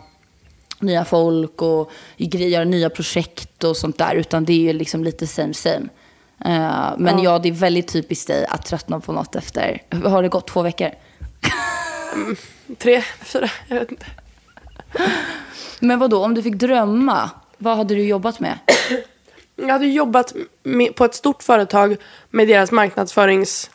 nya 0.79 1.05
folk 1.05 1.61
och 1.61 1.91
göra 2.27 2.63
nya 2.63 2.89
projekt 2.89 3.63
och 3.63 3.77
sånt 3.77 3.97
där 3.97 4.15
utan 4.15 4.45
det 4.45 4.53
är 4.53 4.59
ju 4.59 4.73
liksom 4.73 5.03
lite 5.03 5.27
same 5.27 5.53
same. 5.53 5.87
Eh, 6.45 6.93
men 6.97 7.19
ja. 7.23 7.39
det 7.39 7.49
är 7.49 7.53
väldigt 7.53 7.87
typiskt 7.87 8.27
dig 8.27 8.45
att 8.45 8.65
tröttna 8.65 8.99
på 8.99 9.11
något 9.11 9.35
efter, 9.35 9.81
har 10.03 10.23
det 10.23 10.29
gått 10.29 10.47
två 10.47 10.61
veckor? 10.61 10.89
Tre, 12.77 13.01
fyra, 13.21 13.49
jag 13.67 13.79
vet 13.79 13.91
inte. 13.91 14.05
Men 15.79 15.99
vad 15.99 16.09
då 16.09 16.25
om 16.25 16.33
du 16.33 16.43
fick 16.43 16.55
drömma, 16.55 17.29
vad 17.57 17.77
hade 17.77 17.95
du 17.95 18.03
jobbat 18.03 18.39
med? 18.39 18.59
Jag 19.55 19.67
hade 19.67 19.85
jobbat 19.85 20.33
med, 20.63 20.95
på 20.95 21.05
ett 21.05 21.15
stort 21.15 21.43
företag 21.43 21.97
med 22.29 22.47
deras 22.47 22.71
marknadsförings... 22.71 23.69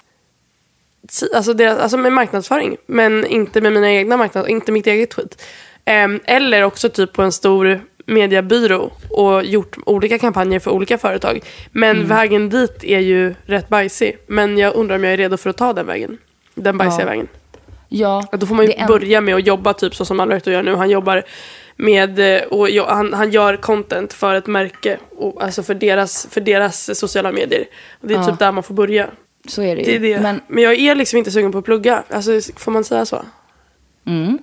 Alltså, 1.35 1.53
deras, 1.55 1.79
alltså 1.79 1.97
med 1.97 2.13
marknadsföring, 2.13 2.77
men 2.87 3.27
inte 3.27 3.61
med 3.61 3.73
mina 3.73 3.93
egna 3.93 4.17
marknads... 4.17 4.49
Inte 4.49 4.73
mitt 4.73 4.87
eget 4.87 5.15
skit. 5.15 5.43
Ehm, 5.85 6.21
eller 6.25 6.63
också 6.63 6.89
typ 6.89 7.13
på 7.13 7.23
en 7.23 7.33
stor 7.33 7.81
mediebyrå 8.07 8.91
och 9.11 9.45
gjort 9.45 9.77
olika 9.87 10.19
kampanjer 10.19 10.61
för 10.61 10.71
olika 10.71 10.99
företag. 10.99 11.41
Men 11.73 11.97
Mm. 11.97 12.09
vägen 12.09 12.49
dit 12.49 12.85
är 12.85 12.99
ju 12.99 13.35
rätt 13.47 13.69
bajsig. 13.69 14.19
Men 14.27 14.59
jag 14.59 14.75
undrar 14.75 14.97
om 14.97 15.05
jag 15.05 15.13
är 15.13 15.17
redo 15.17 15.37
för 15.37 15.51
att 15.51 15.57
ta 15.57 15.73
den 15.73 15.87
vägen. 15.87 16.19
Den 16.55 16.79
bajsiga 16.79 17.01
Ja. 17.01 17.07
vägen. 17.11 17.29
Ja, 17.89 18.25
Då 18.33 18.47
får 18.47 18.55
man 18.55 18.67
ju 18.67 18.73
en- 18.73 18.87
börja 18.87 19.21
med 19.21 19.35
att 19.35 19.47
jobba 19.47 19.73
typ 19.73 19.95
så 19.95 20.05
som 20.05 20.21
Alberto 20.21 20.51
gör 20.51 20.63
nu. 20.63 20.75
Han 20.75 20.91
jobbar 20.91 21.23
med, 21.77 22.19
eh, 22.37 22.43
och 22.43 22.69
han, 22.69 23.13
han 23.13 23.31
gör 23.31 23.57
content 23.57 24.13
för 24.13 24.35
ett 24.35 24.47
märke, 24.47 24.99
och, 25.17 25.43
alltså 25.43 25.63
för 25.63 25.75
deras, 25.75 26.27
för 26.31 26.41
deras 26.41 26.99
sociala 26.99 27.33
medier. 27.33 27.65
Och 28.01 28.09
det 28.09 28.15
är 28.15 28.19
Ja. 28.19 28.27
typ 28.27 28.39
där 28.39 28.53
man 28.53 28.63
får 28.63 28.75
börja. 28.75 29.07
Så 29.51 29.63
är 29.63 29.77
det 29.77 29.83
Det 29.83 29.91
ju. 29.91 29.97
är 29.97 30.01
det. 30.17 30.21
Men 30.23 30.41
Men, 30.49 30.63
jag 30.63 30.75
är 30.75 30.95
liksom 30.95 31.19
inte 31.19 31.31
sugen 31.31 31.53
på 31.53 31.59
att 31.59 31.65
plugga. 31.65 32.03
Alltså, 32.11 32.41
får 32.57 32.73
man 32.73 32.85
säga 32.85 33.07
så? 33.07 33.23
Mm. 34.07 34.39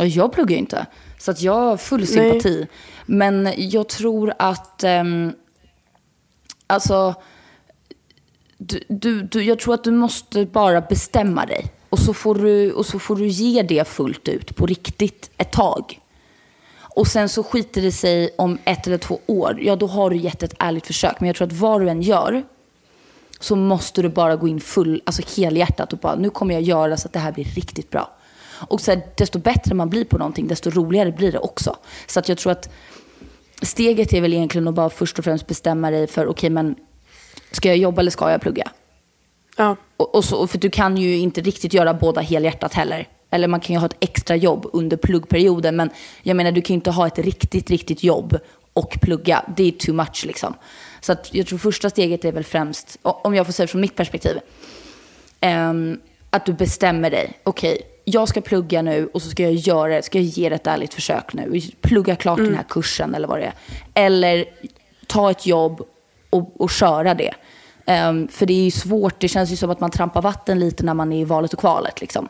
Jag 0.00 0.32
pluggar 0.32 0.50
ju 0.50 0.56
inte. 0.58 0.86
Så 1.18 1.30
att 1.30 1.42
jag 1.42 1.54
har 1.54 1.76
full 1.76 2.06
sympati. 2.06 2.66
Men 3.06 3.52
jag 3.56 3.88
tror 3.88 4.34
att... 4.38 4.84
ehm, 4.84 5.32
alltså... 6.66 7.14
Du, 8.60 8.80
du, 8.88 9.22
du, 9.22 9.42
jag 9.42 9.58
tror 9.58 9.74
att 9.74 9.84
du 9.84 9.90
måste 9.90 10.46
bara 10.46 10.80
bestämma 10.80 11.46
dig. 11.46 11.66
Och 11.90 11.98
så, 11.98 12.14
får 12.14 12.34
du, 12.34 12.72
och 12.72 12.86
så 12.86 12.98
får 12.98 13.16
du 13.16 13.26
ge 13.26 13.62
det 13.62 13.88
fullt 13.88 14.28
ut 14.28 14.56
på 14.56 14.66
riktigt 14.66 15.30
ett 15.36 15.52
tag. 15.52 16.00
Och 16.80 17.06
sen 17.06 17.28
så 17.28 17.42
skiter 17.42 17.82
det 17.82 17.92
sig 17.92 18.30
om 18.38 18.58
ett 18.64 18.86
eller 18.86 18.98
två 18.98 19.20
år. 19.26 19.58
Ja, 19.62 19.76
då 19.76 19.86
har 19.86 20.10
du 20.10 20.16
gett 20.16 20.42
ett 20.42 20.54
ärligt 20.58 20.86
försök. 20.86 21.20
Men 21.20 21.26
jag 21.26 21.36
tror 21.36 21.46
att 21.46 21.52
vad 21.52 21.80
du 21.80 21.88
än 21.88 22.02
gör 22.02 22.42
så 23.40 23.56
måste 23.56 24.02
du 24.02 24.08
bara 24.08 24.36
gå 24.36 24.48
in 24.48 24.60
full, 24.60 25.02
alltså 25.06 25.22
helhjärtat 25.36 25.92
och 25.92 25.98
bara 25.98 26.14
nu 26.14 26.30
kommer 26.30 26.54
jag 26.54 26.62
göra 26.62 26.96
så 26.96 27.08
att 27.08 27.12
det 27.12 27.18
här 27.18 27.32
blir 27.32 27.44
riktigt 27.44 27.90
bra. 27.90 28.10
Och 28.68 28.80
så 28.80 28.90
här, 28.90 29.02
desto 29.16 29.38
bättre 29.38 29.74
man 29.74 29.90
blir 29.90 30.04
på 30.04 30.18
någonting, 30.18 30.46
desto 30.46 30.70
roligare 30.70 31.12
blir 31.12 31.32
det 31.32 31.38
också. 31.38 31.76
Så 32.06 32.20
att 32.20 32.28
jag 32.28 32.38
tror 32.38 32.52
att 32.52 32.70
steget 33.62 34.12
är 34.12 34.20
väl 34.20 34.34
egentligen 34.34 34.68
att 34.68 34.74
bara 34.74 34.90
först 34.90 35.18
och 35.18 35.24
främst 35.24 35.46
bestämma 35.46 35.90
dig 35.90 36.06
för, 36.06 36.26
okej 36.26 36.50
men 36.50 36.76
ska 37.50 37.68
jag 37.68 37.76
jobba 37.76 38.00
eller 38.00 38.10
ska 38.10 38.30
jag 38.30 38.40
plugga? 38.40 38.70
Ja. 39.56 39.76
Och, 39.96 40.14
och 40.14 40.24
så, 40.24 40.46
för 40.46 40.58
du 40.58 40.70
kan 40.70 40.96
ju 40.96 41.16
inte 41.16 41.40
riktigt 41.40 41.74
göra 41.74 41.94
båda 41.94 42.20
helhjärtat 42.20 42.74
heller. 42.74 43.08
Eller 43.30 43.48
man 43.48 43.60
kan 43.60 43.74
ju 43.74 43.80
ha 43.80 43.86
ett 43.86 43.96
extra 44.00 44.36
jobb 44.36 44.66
under 44.72 44.96
pluggperioden. 44.96 45.76
Men 45.76 45.90
jag 46.22 46.36
menar, 46.36 46.52
du 46.52 46.62
kan 46.62 46.74
ju 46.74 46.78
inte 46.78 46.90
ha 46.90 47.06
ett 47.06 47.18
riktigt, 47.18 47.70
riktigt 47.70 48.02
jobb 48.02 48.38
och 48.72 48.98
plugga. 49.00 49.44
Det 49.56 49.68
är 49.68 49.72
too 49.72 49.94
much 49.94 50.24
liksom. 50.26 50.54
Så 51.00 51.12
att 51.12 51.34
jag 51.34 51.46
tror 51.46 51.58
första 51.58 51.90
steget 51.90 52.24
är 52.24 52.32
väl 52.32 52.44
främst, 52.44 52.98
om 53.02 53.34
jag 53.34 53.46
får 53.46 53.52
säga 53.52 53.66
från 53.66 53.80
mitt 53.80 53.96
perspektiv, 53.96 54.40
ehm, 55.40 56.00
att 56.30 56.46
du 56.46 56.52
bestämmer 56.52 57.10
dig. 57.10 57.38
Okej, 57.44 57.82
jag 58.04 58.28
ska 58.28 58.40
plugga 58.40 58.82
nu 58.82 59.08
och 59.12 59.22
så 59.22 59.30
ska 59.30 59.42
jag 59.42 59.54
göra 59.54 59.94
det, 59.94 60.02
ska 60.02 60.18
jag 60.18 60.24
ge 60.24 60.48
det 60.48 60.54
ett 60.54 60.66
ärligt 60.66 60.94
försök 60.94 61.32
nu. 61.32 61.60
Plugga 61.80 62.16
klart 62.16 62.38
den 62.38 62.54
här 62.54 62.64
kursen 62.68 63.14
eller 63.14 63.28
vad 63.28 63.38
det 63.38 63.44
är. 63.44 63.54
Eller 63.94 64.44
ta 65.06 65.30
ett 65.30 65.46
jobb 65.46 65.86
och, 66.30 66.60
och 66.60 66.70
köra 66.70 67.14
det. 67.14 67.34
Ehm, 67.86 68.28
för 68.28 68.46
det 68.46 68.52
är 68.52 68.64
ju 68.64 68.70
svårt, 68.70 69.20
det 69.20 69.28
känns 69.28 69.50
ju 69.50 69.56
som 69.56 69.70
att 69.70 69.80
man 69.80 69.90
trampar 69.90 70.22
vatten 70.22 70.60
lite 70.60 70.84
när 70.84 70.94
man 70.94 71.12
är 71.12 71.20
i 71.20 71.24
valet 71.24 71.52
och 71.52 71.60
kvalet 71.60 72.00
liksom. 72.00 72.28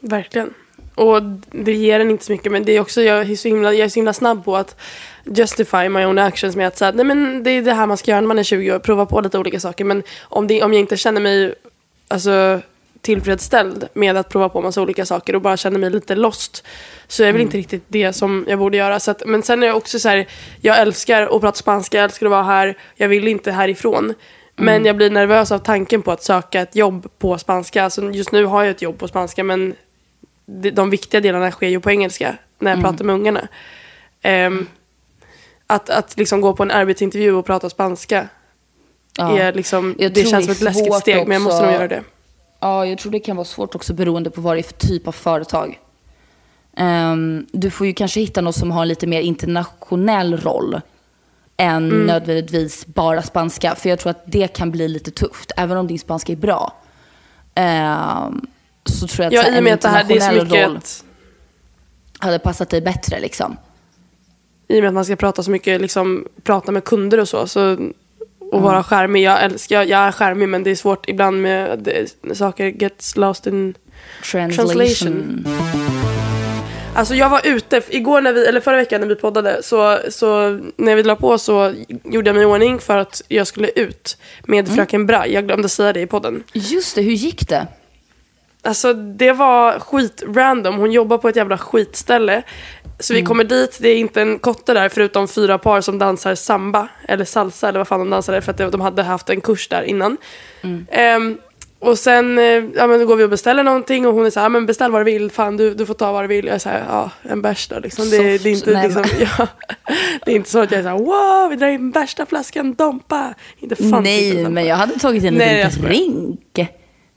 Verkligen. 0.00 0.54
Och 0.98 1.22
det 1.50 1.72
ger 1.72 2.00
en 2.00 2.10
inte 2.10 2.24
så 2.24 2.32
mycket, 2.32 2.52
men 2.52 2.64
det 2.64 2.72
är 2.72 2.80
också, 2.80 3.02
jag 3.02 3.30
är 3.30 3.36
så 3.36 3.48
himla, 3.48 3.72
jag 3.74 3.84
är 3.84 3.88
så 3.88 3.94
himla 3.94 4.12
snabb 4.12 4.44
på 4.44 4.56
att 4.56 4.76
justify 5.24 5.88
my 5.88 6.04
own 6.04 6.18
actions 6.18 6.56
med 6.56 6.66
att 6.66 6.78
säga 6.78 6.92
nej 6.92 7.04
men 7.04 7.42
det 7.42 7.50
är 7.50 7.62
det 7.62 7.72
här 7.72 7.86
man 7.86 7.96
ska 7.96 8.10
göra 8.10 8.20
när 8.20 8.28
man 8.28 8.38
är 8.38 8.42
20 8.42 8.72
år, 8.72 8.78
prova 8.78 9.06
på 9.06 9.20
lite 9.20 9.38
olika 9.38 9.60
saker. 9.60 9.84
Men 9.84 10.02
om, 10.20 10.46
det, 10.46 10.62
om 10.62 10.72
jag 10.72 10.80
inte 10.80 10.96
känner 10.96 11.20
mig 11.20 11.54
alltså, 12.08 12.60
tillfredsställd 13.00 13.88
med 13.94 14.16
att 14.16 14.28
prova 14.28 14.48
på 14.48 14.60
massa 14.60 14.82
olika 14.82 15.06
saker 15.06 15.34
och 15.34 15.42
bara 15.42 15.56
känner 15.56 15.78
mig 15.78 15.90
lite 15.90 16.14
lost, 16.14 16.66
så 17.08 17.24
är 17.24 17.32
väl 17.32 17.42
inte 17.42 17.58
riktigt 17.58 17.84
det 17.88 18.12
som 18.12 18.46
jag 18.48 18.58
borde 18.58 18.76
göra. 18.76 19.00
Så 19.00 19.10
att, 19.10 19.22
men 19.26 19.42
sen 19.42 19.62
är 19.62 19.66
jag 19.66 19.76
också 19.76 19.98
så 19.98 20.08
här, 20.08 20.26
jag 20.60 20.78
älskar 20.78 21.22
att 21.22 21.40
prata 21.40 21.58
spanska, 21.58 21.96
jag 21.96 22.04
älskar 22.04 22.26
att 22.26 22.30
vara 22.30 22.42
här, 22.42 22.78
jag 22.96 23.08
vill 23.08 23.28
inte 23.28 23.52
härifrån. 23.52 24.14
Men 24.56 24.84
jag 24.84 24.96
blir 24.96 25.10
nervös 25.10 25.52
av 25.52 25.58
tanken 25.58 26.02
på 26.02 26.12
att 26.12 26.22
söka 26.22 26.60
ett 26.60 26.76
jobb 26.76 27.08
på 27.18 27.38
spanska. 27.38 27.84
Alltså 27.84 28.10
just 28.10 28.32
nu 28.32 28.44
har 28.44 28.62
jag 28.62 28.70
ett 28.70 28.82
jobb 28.82 28.98
på 28.98 29.08
spanska 29.08 29.44
men 29.44 29.74
de, 30.72 30.90
viktiga 30.90 31.20
delarna 31.20 31.50
sker 31.50 31.68
ju 31.68 31.80
på 31.80 31.90
engelska 31.90 32.36
när 32.58 32.70
jag 32.70 32.80
pratar 32.80 33.04
med 33.04 33.14
ungarna. 33.14 33.48
Ehm, 34.22 34.66
att 35.66 35.90
att 35.90 36.16
liksom 36.16 36.40
gå 36.40 36.52
på 36.56 36.62
en 36.62 36.70
arbetsintervju 36.70 37.32
och 37.32 37.46
prata 37.46 37.70
spanska 37.70 38.28
Ja. 39.18 39.38
är 39.38 39.52
liksom, 39.52 39.94
Jag 39.98 40.12
det 40.14 40.24
känns 40.24 40.44
som 40.44 40.52
ett 40.52 40.60
läskigt 40.60 40.94
steg 40.94 41.28
men 41.28 41.32
jag 41.32 41.42
måste 41.42 41.56
också. 41.56 41.64
nog 41.66 41.74
göra 41.74 41.88
det. 41.88 42.02
Ja, 42.60 42.86
jag 42.86 42.98
tror 42.98 43.12
det 43.12 43.20
kan 43.20 43.36
vara 43.36 43.44
svårt 43.44 43.74
också 43.74 43.94
beroende 43.94 44.30
på 44.30 44.40
vad 44.40 44.56
det 44.56 44.60
är 44.60 44.62
för 44.62 44.72
typ 44.72 45.08
av 45.08 45.12
företag. 45.12 45.78
Ehm, 46.76 47.46
du 47.52 47.70
får 47.70 47.86
ju 47.86 47.92
kanske 47.92 48.20
hitta 48.20 48.40
något 48.40 48.56
som 48.56 48.70
har 48.70 48.82
en 48.82 48.88
lite 48.88 49.06
mer 49.06 49.20
internationell 49.20 50.36
roll 50.36 50.80
än 51.56 51.90
Mm. 51.90 52.06
nödvändigtvis 52.06 52.86
bara 52.86 53.22
spanska. 53.22 53.74
För 53.74 53.88
jag 53.88 53.98
tror 53.98 54.10
att 54.10 54.22
det 54.26 54.48
kan 54.54 54.70
bli 54.70 54.88
lite 54.88 55.10
tufft, 55.10 55.52
även 55.56 55.76
om 55.76 55.86
din 55.86 55.98
spanska 55.98 56.32
är 56.32 56.36
bra. 56.36 56.72
Ehm, 57.54 58.46
så 58.84 59.06
tror 59.06 59.24
jag 59.24 59.34
att 59.34 59.44
så 59.44 59.50
Ja, 59.50 59.50
här, 59.50 59.50
i 59.50 59.52
och 59.52 59.58
en 59.58 59.64
med 59.64 59.74
att 59.74 59.80
det 59.80 59.88
här 59.88 60.04
det 60.04 60.14
är 60.14 60.20
så 60.20 60.32
internationell 60.32 60.72
mycket 60.72 61.00
roll 61.00 61.08
hade 62.18 62.38
passat 62.38 62.70
dig 62.70 62.80
bättre 62.80 63.20
liksom. 63.20 63.56
i 64.68 64.78
och 64.78 64.82
med 64.82 64.88
att 64.88 64.94
man 64.94 65.04
ska 65.04 65.16
prata 65.16 65.42
så 65.42 65.50
mycket, 65.50 65.80
liksom 65.80 66.26
prata 66.42 66.72
med 66.72 66.84
kunder 66.84 67.20
och 67.20 67.28
så, 67.28 67.46
så 67.46 67.76
och 68.52 68.62
vara 68.62 68.82
skärmig. 68.82 69.22
Jag, 69.22 69.44
älskar, 69.44 69.82
jag, 69.82 70.00
är 70.00 70.12
skärmig 70.12 70.48
men 70.48 70.62
det 70.62 70.70
är 70.70 70.74
svårt 70.74 71.08
ibland 71.08 71.42
med 71.42 71.78
det, 71.78 72.36
saker 72.36 72.66
gets 72.66 73.16
lost 73.16 73.46
in 73.46 73.74
Translation. 74.22 75.46
Alltså 76.94 77.14
jag 77.14 77.30
var 77.30 77.46
ute, 77.46 77.82
igår 77.88 78.20
när 78.20 78.32
vi, 78.32 78.46
eller 78.46 78.60
förra 78.60 78.76
veckan 78.76 79.00
när 79.00 79.08
vi 79.08 79.14
poddade, 79.14 79.62
så, 79.62 79.98
så 80.08 80.60
när 80.76 80.96
vi 80.96 81.02
la 81.02 81.16
på 81.16 81.38
så 81.38 81.74
gjorde 82.04 82.28
jag 82.28 82.34
mig 82.34 82.42
i 82.42 82.46
ordning 82.46 82.78
för 82.78 82.98
att 82.98 83.22
jag 83.28 83.46
skulle 83.46 83.68
ut 83.68 84.16
med 84.44 84.64
Mm. 84.64 84.76
Fröken 84.76 85.06
Braj. 85.06 85.32
Jag 85.32 85.46
glömde 85.46 85.68
säga 85.68 85.92
det 85.92 86.00
i 86.00 86.06
podden. 86.06 86.42
Just 86.52 86.94
det, 86.94 87.02
hur 87.02 87.12
gick 87.12 87.48
det? 87.48 87.66
Alltså 88.62 88.92
det 88.94 89.32
var 89.32 89.78
skitrandom. 89.78 90.76
Hon 90.76 90.92
jobbar 90.92 91.18
på 91.18 91.28
ett 91.28 91.36
jävla 91.36 91.58
skitställe. 91.58 92.42
Så 93.00 93.14
vi 93.14 93.22
kommer 93.22 93.44
dit, 93.44 93.78
det 93.80 93.88
är 93.88 93.96
inte 93.96 94.22
en 94.22 94.38
kotte 94.38 94.74
där 94.74 94.88
förutom 94.88 95.28
fyra 95.28 95.58
par 95.58 95.80
som 95.80 95.98
dansar 95.98 96.34
samba. 96.34 96.88
Eller 97.08 97.24
salsa 97.24 97.68
eller 97.68 97.78
vad 97.78 97.88
fan 97.88 97.98
de 97.98 98.10
dansade 98.10 98.40
för 98.40 98.52
att 98.64 98.72
de 98.72 98.80
hade 98.80 99.02
haft 99.02 99.30
en 99.30 99.40
kurs 99.40 99.68
där 99.68 99.82
innan. 99.82 100.16
Ehm, 100.90 101.38
och 101.80 101.98
sen 101.98 102.38
eh, 102.38 102.44
ja, 102.44 102.86
men 102.86 103.00
då 103.00 103.06
går 103.06 103.16
vi 103.16 103.24
och 103.24 103.30
beställer 103.30 103.62
någonting 103.62 104.06
och 104.06 104.14
hon 104.14 104.26
är 104.26 104.30
så 104.30 104.40
här, 104.40 104.44
"Ja, 104.44 104.48
men 104.48 104.66
beställ 104.66 104.90
vad 104.92 105.00
du 105.00 105.04
vill, 105.04 105.30
fan 105.30 105.56
du, 105.56 105.74
du 105.74 105.86
får 105.86 105.94
ta 105.94 106.12
vad 106.12 106.24
du 106.24 106.28
vill. 106.28 106.46
Jag 106.46 106.54
är 106.54 106.58
så 106.58 106.68
här, 106.68 106.84
ja 106.88 107.10
en 107.22 107.42
bärs 107.42 107.68
då 107.68 107.78
liksom. 107.78 108.10
Det, 108.10 108.38
det, 108.38 108.48
är 108.48 108.52
inte, 108.52 108.70
Nej, 108.72 108.84
liksom 108.88 109.04
ja, 109.38 109.46
det 110.24 110.30
är 110.32 110.36
inte 110.36 110.50
så 110.50 110.58
att 110.58 110.70
jag 110.70 110.78
är 110.78 110.82
så 110.82 110.88
här, 110.88 110.98
wow 110.98 111.50
vi 111.50 111.56
drar 111.56 111.68
in 111.68 111.90
värsta 111.90 112.26
flaskan 112.26 112.74
Dompa. 112.74 113.34
Inte 113.58 113.76
fan 113.76 113.86
inte 113.86 114.00
Nej, 114.00 114.34
Dompa. 114.34 114.50
men 114.50 114.66
jag 114.66 114.76
hade 114.76 114.98
tagit 114.98 115.24
en 115.24 115.34
liten 115.34 115.82
drink. 115.82 116.58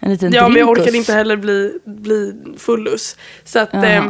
En 0.04 0.12
liten 0.12 0.34
Ja, 0.34 0.48
men 0.48 0.60
jag 0.60 0.70
orkade 0.70 0.98
inte 0.98 1.14
heller 1.14 1.36
bli, 1.36 1.80
bli 1.86 2.34
fullus. 2.58 3.18
Så 3.44 3.60
att 3.60 3.74
eh, 3.74 4.06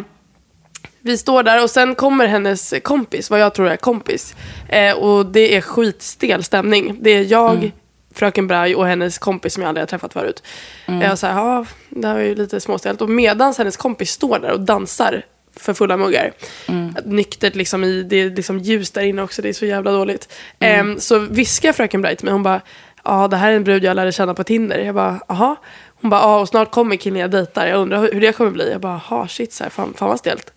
vi 1.01 1.17
står 1.17 1.43
där 1.43 1.63
och 1.63 1.69
sen 1.69 1.95
kommer 1.95 2.27
hennes 2.27 2.73
kompis, 2.83 3.29
vad 3.29 3.39
jag 3.39 3.53
tror 3.53 3.67
är 3.69 3.77
kompis. 3.77 4.35
Eh, 4.69 4.93
och 4.97 5.25
det 5.25 5.55
är 5.55 5.61
skitstel 5.61 6.43
stämning. 6.43 6.97
Det 7.01 7.09
är 7.09 7.23
jag, 7.23 7.55
Mm. 7.55 7.71
fröken 8.13 8.47
Braj 8.47 8.75
och 8.75 8.87
hennes 8.87 9.17
kompis 9.17 9.53
som 9.53 9.63
jag 9.63 9.67
aldrig 9.69 9.81
har 9.81 9.87
träffat 9.87 10.13
förut. 10.13 10.43
Mm. 10.85 11.01
Jag 11.01 11.17
säger, 11.17 11.33
ja, 11.33 11.65
det 11.89 12.07
här 12.07 12.15
är 12.15 12.23
ju 12.23 12.35
lite 12.35 12.59
småstelt. 12.59 13.01
Och 13.01 13.09
medans 13.09 13.57
hennes 13.57 13.77
kompis 13.77 14.11
står 14.11 14.39
där 14.39 14.51
och 14.51 14.59
dansar 14.59 15.25
för 15.55 15.73
fulla 15.73 15.97
muggar. 15.97 16.31
Mm. 16.67 16.95
Nyktert 17.05 17.55
liksom 17.55 17.83
i, 17.83 18.03
det 18.03 18.15
är 18.15 18.29
liksom 18.29 18.59
ljus 18.59 18.91
där 18.91 19.01
inne 19.01 19.21
också, 19.21 19.41
det 19.41 19.49
är 19.49 19.53
så 19.53 19.65
jävla 19.65 19.91
dåligt. 19.91 20.33
Mm. 20.59 20.91
Eh, 20.91 20.97
så 20.97 21.19
viskar 21.19 21.73
fröken 21.73 22.01
Braj 22.01 22.15
till 22.15 22.25
mig, 22.25 22.31
hon 22.33 22.43
bara, 22.43 22.61
ja 23.03 23.27
det 23.27 23.37
här 23.37 23.51
är 23.51 23.55
en 23.55 23.63
brud 23.63 23.83
jag 23.83 23.95
lärde 23.95 24.11
känna 24.11 24.33
på 24.33 24.43
Tinder. 24.43 24.79
Jag 24.79 24.95
bara, 24.95 25.19
aha. 25.27 25.55
Hon 26.01 26.09
bara, 26.09 26.21
ja 26.21 26.39
och 26.39 26.47
snart 26.47 26.71
kommer 26.71 26.95
killen 26.95 27.19
jag 27.19 27.31
dejtar, 27.31 27.67
jag 27.67 27.79
undrar 27.79 27.99
hur 28.13 28.21
det 28.21 28.33
kommer 28.33 28.51
bli. 28.51 28.71
Jag 28.71 28.81
bara, 28.81 28.93
aha 28.93 29.27
shit, 29.27 29.53
så 29.53 29.63
här, 29.63 29.71
fan, 29.71 29.93
fan 29.97 30.09
vad 30.09 30.19
stelt. 30.19 30.53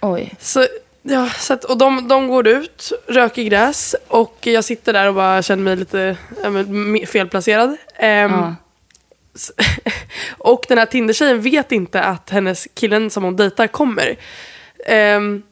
Oj. 0.00 0.34
Så, 0.40 0.66
ja, 1.02 1.28
så 1.28 1.52
att, 1.54 1.64
och 1.64 1.78
de, 1.78 2.08
de 2.08 2.28
går 2.28 2.48
ut, 2.48 2.92
röker 3.08 3.42
gräs 3.42 3.94
och 4.08 4.36
jag 4.40 4.64
sitter 4.64 4.92
där 4.92 5.08
och 5.08 5.14
bara 5.14 5.42
känner 5.42 5.62
mig 5.62 5.76
lite 5.76 6.16
me- 6.42 7.06
felplacerad. 7.06 7.76
Ehm, 7.96 8.32
Ja. 8.32 8.54
och 10.38 10.64
den 10.68 10.78
här 10.78 10.86
Tinder-tjejen 10.86 11.40
vet 11.40 11.72
inte 11.72 12.02
att 12.02 12.30
hennes 12.30 12.68
killen 12.74 13.10
som 13.10 13.24
hon 13.24 13.36
dejtar 13.36 13.66
kommer. 13.66 14.16
Ehm, 14.86 15.42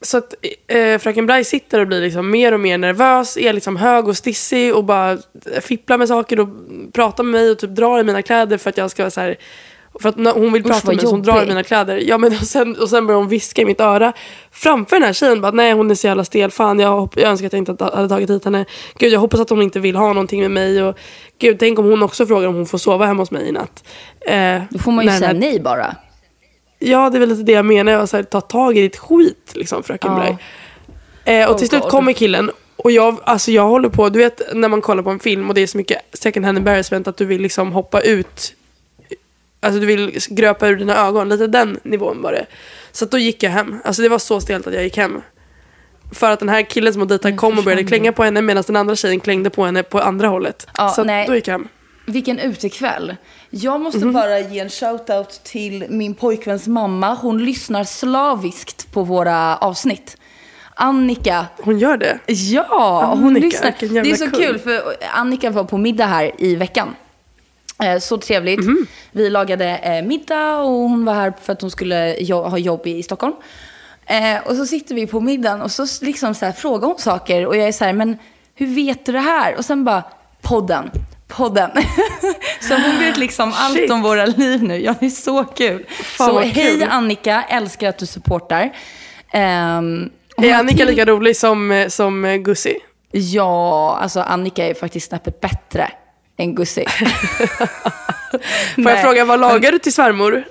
så 0.00 0.18
att 0.18 0.34
eh, 0.66 0.98
fröken 0.98 1.26
Braj 1.26 1.44
sitter 1.44 1.80
och 1.80 1.86
blir 1.86 2.00
liksom 2.00 2.30
mer 2.30 2.52
och 2.52 2.60
mer 2.60 2.78
nervös, 2.78 3.36
är 3.36 3.52
liksom 3.52 3.76
hög 3.76 4.08
och 4.08 4.16
stissig 4.16 4.74
och 4.74 4.84
bara 4.84 5.18
fipplar 5.60 5.98
med 5.98 6.08
saker 6.08 6.40
och 6.40 6.48
pratar 6.92 7.24
med 7.24 7.32
mig 7.40 7.50
och 7.50 7.58
typ 7.58 7.70
drar 7.70 7.98
i 8.00 8.04
mina 8.04 8.22
kläder 8.22 8.58
för 8.58 8.70
att 8.70 8.76
jag 8.76 8.90
ska 8.90 9.02
vara 9.02 9.10
så 9.10 9.20
här. 9.20 9.36
För 10.00 10.08
att 10.08 10.14
hon 10.34 10.52
vill 10.52 10.62
Usch, 10.62 10.68
prata 10.72 10.86
med 10.86 10.96
mig 10.96 11.04
så 11.04 11.10
hon 11.10 11.22
drar 11.22 11.42
i 11.42 11.46
mina 11.46 11.62
kläder. 11.62 11.96
Ja, 12.06 12.18
men 12.18 12.32
och, 12.32 12.46
sen, 12.46 12.76
och 12.76 12.90
sen 12.90 13.06
börjar 13.06 13.18
hon 13.18 13.28
viska 13.28 13.62
i 13.62 13.64
mitt 13.64 13.80
öra 13.80 14.12
framför 14.52 14.96
den 14.96 15.02
här 15.02 15.12
tjejen. 15.12 15.40
Bara, 15.40 15.52
Nej 15.52 15.72
hon 15.72 15.90
är 15.90 15.94
så 15.94 16.06
jävla 16.06 16.24
stel. 16.24 16.50
Fan 16.50 16.78
jag, 16.80 17.00
hopp- 17.00 17.16
jag 17.20 17.30
önskar 17.30 17.46
att 17.46 17.52
jag 17.52 17.60
inte 17.60 17.84
hade 17.84 18.08
tagit 18.08 18.30
hit 18.30 18.44
henne. 18.44 18.64
Gud 18.98 19.12
jag 19.12 19.20
hoppas 19.20 19.40
att 19.40 19.50
hon 19.50 19.62
inte 19.62 19.80
vill 19.80 19.96
ha 19.96 20.08
någonting 20.08 20.40
med 20.40 20.50
mig. 20.50 20.82
Och, 20.82 20.98
Gud 21.38 21.58
tänk 21.58 21.78
om 21.78 21.84
hon 21.84 22.02
också 22.02 22.26
frågar 22.26 22.48
om 22.48 22.54
hon 22.54 22.66
får 22.66 22.78
sova 22.78 23.06
hemma 23.06 23.22
hos 23.22 23.30
mig 23.30 23.48
i 23.48 23.52
natt. 23.52 23.84
Eh, 24.20 24.62
Då 24.70 24.78
får 24.78 24.92
man 24.92 25.04
ju 25.04 25.10
säga 25.10 25.32
nej 25.32 25.60
bara. 25.60 25.96
Ja, 26.78 27.10
det 27.10 27.18
är 27.18 27.20
väl 27.20 27.28
lite 27.28 27.42
det 27.42 27.52
jag 27.52 27.64
menar. 27.64 27.92
Jag 27.92 27.98
var 27.98 28.06
så 28.06 28.16
här, 28.16 28.24
ta 28.24 28.40
tag 28.40 28.78
i 28.78 28.80
ditt 28.80 28.96
skit, 28.96 29.52
liksom, 29.54 29.82
fröken 29.82 30.12
Ja. 30.12 30.38
Eh, 31.32 31.50
och 31.50 31.58
till 31.58 31.64
Oh 31.64 31.68
slut 31.68 31.82
God. 31.82 31.90
kommer 31.90 32.12
killen. 32.12 32.50
Och 32.76 32.90
jag, 32.90 33.16
alltså 33.24 33.50
jag 33.50 33.68
håller 33.68 33.88
på, 33.88 34.08
du 34.08 34.18
vet 34.18 34.40
när 34.54 34.68
man 34.68 34.80
kollar 34.80 35.02
på 35.02 35.10
en 35.10 35.18
film 35.18 35.48
och 35.48 35.54
det 35.54 35.60
är 35.60 35.66
så 35.66 35.78
mycket 35.78 35.98
second 36.12 36.46
hand 36.46 36.58
embarrassment 36.58 37.08
att 37.08 37.16
du 37.16 37.24
vill 37.24 37.42
liksom 37.42 37.72
hoppa 37.72 38.00
ut. 38.00 38.54
Alltså 39.60 39.80
du 39.80 39.86
vill 39.86 40.18
gröpa 40.28 40.68
ur 40.68 40.76
dina 40.76 41.06
ögon, 41.06 41.28
lite 41.28 41.46
den 41.46 41.80
nivån 41.82 42.22
var 42.22 42.32
det. 42.32 42.46
Så 42.92 43.04
då 43.04 43.18
gick 43.18 43.42
jag 43.42 43.50
hem. 43.50 43.78
Alltså 43.84 44.02
det 44.02 44.08
var 44.08 44.18
så 44.18 44.40
stelt 44.40 44.66
att 44.66 44.74
jag 44.74 44.84
gick 44.84 44.96
hem. 44.96 45.20
För 46.12 46.30
att 46.30 46.38
den 46.38 46.48
här 46.48 46.62
killen 46.62 46.92
som 46.92 47.00
hon 47.00 47.08
dejtade 47.08 47.36
kom 47.36 47.58
och 47.58 47.64
började 47.64 47.84
klänga 47.84 48.12
på 48.12 48.24
henne 48.24 48.42
medan 48.42 48.64
den 48.66 48.76
andra 48.76 48.96
tjejen 48.96 49.20
klängde 49.20 49.50
på 49.50 49.64
henne 49.64 49.82
på 49.82 50.00
andra 50.00 50.28
hållet. 50.28 50.66
Ja, 50.78 50.88
så 50.88 51.04
nej. 51.04 51.26
då 51.26 51.34
gick 51.34 51.48
jag 51.48 51.52
hem. 51.52 51.68
Vilken 52.08 52.38
utekväll. 52.38 53.16
Jag 53.50 53.80
måste 53.80 53.98
Mhm. 53.98 54.12
bara 54.12 54.38
ge 54.40 54.58
en 54.60 54.68
shoutout 54.70 55.40
till 55.44 55.86
min 55.88 56.14
pojkväns 56.14 56.66
mamma. 56.66 57.14
Hon 57.14 57.44
lyssnar 57.44 57.84
slaviskt 57.84 58.92
på 58.92 59.02
våra 59.02 59.56
avsnitt. 59.56 60.16
Annika. 60.74 61.46
Hon 61.62 61.78
gör 61.78 61.96
det. 61.96 62.18
Ja, 62.26 63.14
hon 63.16 63.26
Annika, 63.26 63.46
lyssnar. 63.46 63.74
vilken 63.80 64.02
Det 64.04 64.10
är 64.10 64.14
så 64.16 64.30
kung. 64.30 64.40
kul 64.40 64.58
för 64.58 64.82
Annika 65.14 65.50
var 65.50 65.64
på 65.64 65.78
middag 65.78 66.06
här 66.06 66.30
i 66.38 66.56
veckan. 66.56 66.96
Eh, 67.82 67.98
Så 67.98 68.18
trevligt. 68.18 68.60
Mhm. 68.64 68.86
Vi 69.12 69.30
lagade 69.30 69.76
eh, 69.76 70.04
middag 70.04 70.56
och 70.58 70.68
hon 70.70 71.04
var 71.04 71.14
här 71.14 71.32
för 71.42 71.52
att 71.52 71.60
hon 71.60 71.70
skulle 71.70 72.16
ha 72.30 72.58
jobb 72.58 72.86
i 72.86 73.02
Stockholm. 73.02 73.34
Eh, 74.06 74.38
och 74.46 74.56
så 74.56 74.66
sitter 74.66 74.94
vi 74.94 75.06
på 75.06 75.20
middagen 75.20 75.62
och 75.62 75.70
så 75.70 75.86
liksom 76.02 76.34
så 76.34 76.44
här 76.46 76.52
frågar 76.52 76.88
hon 76.88 76.98
saker 76.98 77.46
och 77.46 77.56
jag 77.56 77.68
är 77.68 77.72
så 77.72 77.84
här, 77.84 77.92
men 77.92 78.16
hur 78.54 78.66
vet 78.66 79.06
du 79.06 79.12
det 79.12 79.20
här? 79.20 79.56
Och 79.56 79.64
sen 79.64 79.84
bara, 79.84 80.02
podden. 80.42 80.90
Podden. 81.28 81.70
så 82.60 82.74
hon 82.74 82.98
vet 82.98 83.16
liksom 83.16 83.52
allt 83.56 83.76
Shit. 83.76 83.90
om 83.90 84.02
våra 84.02 84.26
liv 84.26 84.62
nu. 84.62 84.76
Ja, 84.76 84.94
det 85.00 85.06
är 85.06 85.10
så 85.10 85.44
kul. 85.44 85.86
Fan, 85.88 86.28
så 86.28 86.40
hej 86.40 86.52
kul. 86.78 86.88
Annika, 86.90 87.42
älskar 87.48 87.88
att 87.88 87.98
du 87.98 88.06
supportar. 88.06 88.70
Hon 89.32 90.10
Är 90.44 90.54
Annika 90.54 90.84
lika 90.84 91.04
rolig 91.04 91.36
som, 91.36 91.70
eh, 91.70 91.88
som 91.88 92.24
eh, 92.24 92.36
Gussi? 92.36 92.76
Ja, 93.12 93.98
alltså 94.02 94.20
Annika 94.20 94.66
är 94.66 94.74
faktiskt 94.74 95.08
snäppet 95.08 95.40
bättre 95.40 95.90
än 96.38 96.54
Gussi. 96.54 96.84
Får 98.74 98.90
jag 98.90 99.02
fråga, 99.02 99.24
vad 99.24 99.40
lagar 99.40 99.72
du 99.72 99.78
till 99.78 99.92
svärmor? 99.92 100.44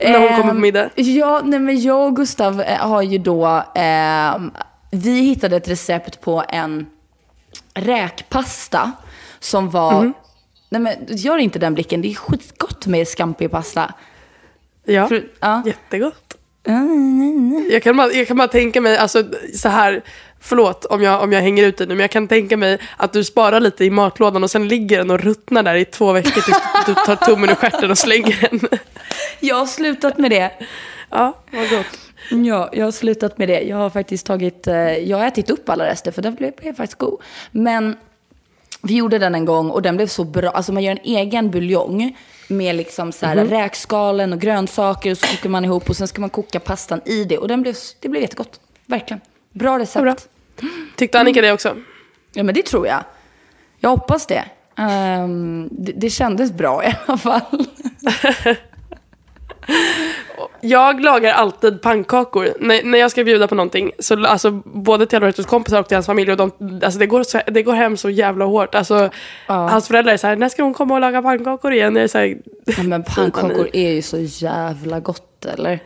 När 0.00 0.18
hon 0.18 0.28
kommer 0.28 0.42
på 0.42 0.48
Ehm, 0.50 0.60
middag? 0.60 0.90
Ja, 0.94 1.40
nej 1.44 1.58
men 1.58 1.80
jag 1.82 2.00
och 2.06 2.16
Gustav 2.16 2.60
eh, 2.60 2.76
har 2.88 3.02
ju 3.02 3.18
då, 3.18 3.62
ehm, 3.74 4.50
vi 4.90 5.20
hittade 5.20 5.56
ett 5.56 5.68
recept 5.68 6.20
på 6.20 6.44
en 6.48 6.86
räkpasta 7.74 8.92
som 9.40 9.70
var, 9.70 10.02
Mhm. 10.02 10.12
Nej 10.78 10.80
men 11.08 11.16
gör 11.16 11.38
inte 11.38 11.58
den 11.58 11.74
blicken, 11.74 12.02
det 12.02 12.10
är 12.10 12.14
skitgott 12.14 12.86
med 12.86 13.08
scampi-pasta. 13.08 13.94
Ja, 14.84 15.08
För- 15.08 15.24
ja. 15.40 15.62
jättegott. 15.66 16.34
Jag 17.70 17.82
kan, 17.82 17.96
bara, 17.96 18.12
jag 18.12 18.26
kan 18.28 18.36
bara 18.36 18.48
tänka 18.48 18.80
mig, 18.80 18.96
alltså 18.96 19.24
så 19.54 19.68
här, 19.68 20.02
förlåt 20.40 20.84
om 20.84 21.02
jag, 21.02 21.22
om 21.22 21.32
jag 21.32 21.40
hänger 21.42 21.64
ut 21.64 21.76
dig 21.76 21.86
nu, 21.86 21.94
men 21.94 22.00
jag 22.00 22.10
kan 22.10 22.28
tänka 22.28 22.56
mig 22.56 22.78
att 22.96 23.12
du 23.12 23.24
sparar 23.24 23.60
lite 23.60 23.84
i 23.84 23.90
matlådan 23.90 24.42
och 24.44 24.50
sen 24.50 24.68
ligger 24.68 24.98
den 24.98 25.10
och 25.10 25.20
ruttnar 25.20 25.62
där 25.62 25.74
i 25.74 25.84
två 25.84 26.12
veckor 26.12 26.40
tills 26.40 26.58
du 26.86 26.94
tar 26.94 27.16
tummen 27.16 27.50
ur 27.50 27.54
stjärten 27.54 27.90
och 27.90 27.98
slänger 27.98 28.48
den. 28.50 28.60
Jag 29.40 29.56
har 29.56 29.66
slutat 29.66 30.18
med 30.18 30.30
det. 30.30 30.50
Ja, 31.10 31.32
vad 31.52 31.70
gott. 31.70 31.98
Ja, 32.30 32.70
jag 32.72 32.84
har 32.84 32.92
slutat 32.92 33.38
med 33.38 33.48
det. 33.48 33.60
Jag 33.60 33.76
har 33.76 33.90
faktiskt 33.90 34.26
tagit, 34.26 34.66
eh, 34.66 34.74
jag 34.98 35.18
har 35.18 35.26
ätit 35.26 35.50
upp 35.50 35.68
alla 35.68 35.86
rester 35.86 36.12
för 36.12 36.22
den 36.22 36.34
blev, 36.34 36.52
blev 36.56 36.74
faktiskt 36.74 36.98
god. 36.98 37.20
Men 37.50 37.96
vi 38.84 38.94
gjorde 38.94 39.18
den 39.18 39.34
en 39.34 39.44
gång 39.44 39.70
och 39.70 39.82
den 39.82 39.96
blev 39.96 40.06
så 40.06 40.24
bra. 40.24 40.50
Alltså 40.50 40.72
man 40.72 40.82
gör 40.82 40.92
en 40.92 41.04
egen 41.04 41.50
buljong 41.50 42.16
med 42.48 42.76
liksom 42.76 43.12
så 43.12 43.26
här 43.26 43.36
räkskalen 43.36 44.32
och 44.32 44.40
grönsaker 44.40 45.10
och 45.10 45.18
så 45.18 45.26
kokar 45.26 45.48
man 45.50 45.64
ihop 45.64 45.90
och 45.90 45.96
sen 45.96 46.08
ska 46.08 46.20
man 46.20 46.30
koka 46.30 46.60
pastan 46.60 47.00
i 47.04 47.24
det. 47.24 47.38
Och 47.38 47.48
den 47.48 47.62
blev, 47.62 47.74
det 48.00 48.08
blev 48.08 48.22
jättegott. 48.22 48.60
Verkligen. 48.86 49.20
Bra 49.52 49.78
recept. 49.78 50.02
bra. 50.02 50.16
Tyckte 50.96 51.20
Annika 51.20 51.40
det 51.40 51.52
också? 51.52 51.76
Ja 52.32 52.42
men 52.42 52.54
det 52.54 52.62
tror 52.62 52.86
jag. 52.86 53.04
Jag 53.78 53.90
hoppas 53.90 54.26
det. 54.26 54.44
Ehm, 54.76 55.68
det, 55.72 55.92
det 55.92 56.10
kändes 56.10 56.52
bra 56.52 56.84
i 56.84 56.94
alla 57.06 57.18
fall. 57.18 57.66
Jag 60.66 61.00
lagar 61.00 61.32
alltid 61.32 61.82
pannkakor. 61.82 62.48
När, 62.60 62.82
när 62.82 62.98
jag 62.98 63.10
ska 63.10 63.24
bjuda 63.24 63.48
på 63.48 63.54
någonting, 63.54 63.92
så, 63.98 64.26
alltså, 64.26 64.50
både 64.64 65.06
till 65.06 65.16
Albertos 65.16 65.46
kompisar 65.46 65.80
och 65.80 65.88
till 65.88 65.96
hans 65.96 66.06
familj, 66.06 66.30
och 66.30 66.36
de, 66.36 66.50
alltså, 66.84 66.98
det, 66.98 67.06
går 67.06 67.22
så, 67.22 67.40
det 67.46 67.62
går 67.62 67.72
hem 67.72 67.96
så 67.96 68.10
jävla 68.10 68.44
hårt. 68.44 68.74
Alltså, 68.74 69.10
Hans 69.46 69.88
föräldrar 69.88 70.12
är 70.12 70.16
så 70.16 70.26
här, 70.26 70.36
när 70.36 70.48
ska 70.48 70.62
hon 70.62 70.74
komma 70.74 70.94
och 70.94 71.00
laga 71.00 71.22
pannkakor 71.22 71.72
igen? 71.72 71.96
Jag 71.96 72.04
är 72.04 72.08
så 72.08 72.18
här, 72.18 72.36
Ja, 72.64 72.82
men 72.82 73.02
pannkakor 73.16 73.68
är 73.72 73.90
ju 73.90 74.02
så 74.02 74.18
jävla 74.20 75.00
gott 75.00 75.44
eller? 75.44 75.78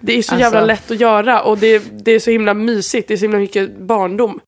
Det 0.00 0.18
är 0.18 0.22
så 0.22 0.34
Alltså- 0.34 0.44
jävla 0.44 0.60
lätt 0.64 0.90
att 0.90 1.00
göra 1.00 1.42
och 1.42 1.58
det, 1.58 1.82
det 2.04 2.12
är 2.12 2.18
så 2.18 2.30
himla 2.30 2.54
mysigt. 2.54 3.08
Det 3.08 3.14
är 3.14 3.18
så 3.18 3.24
himla 3.24 3.38
mycket 3.38 3.78
barndom. 3.78 4.40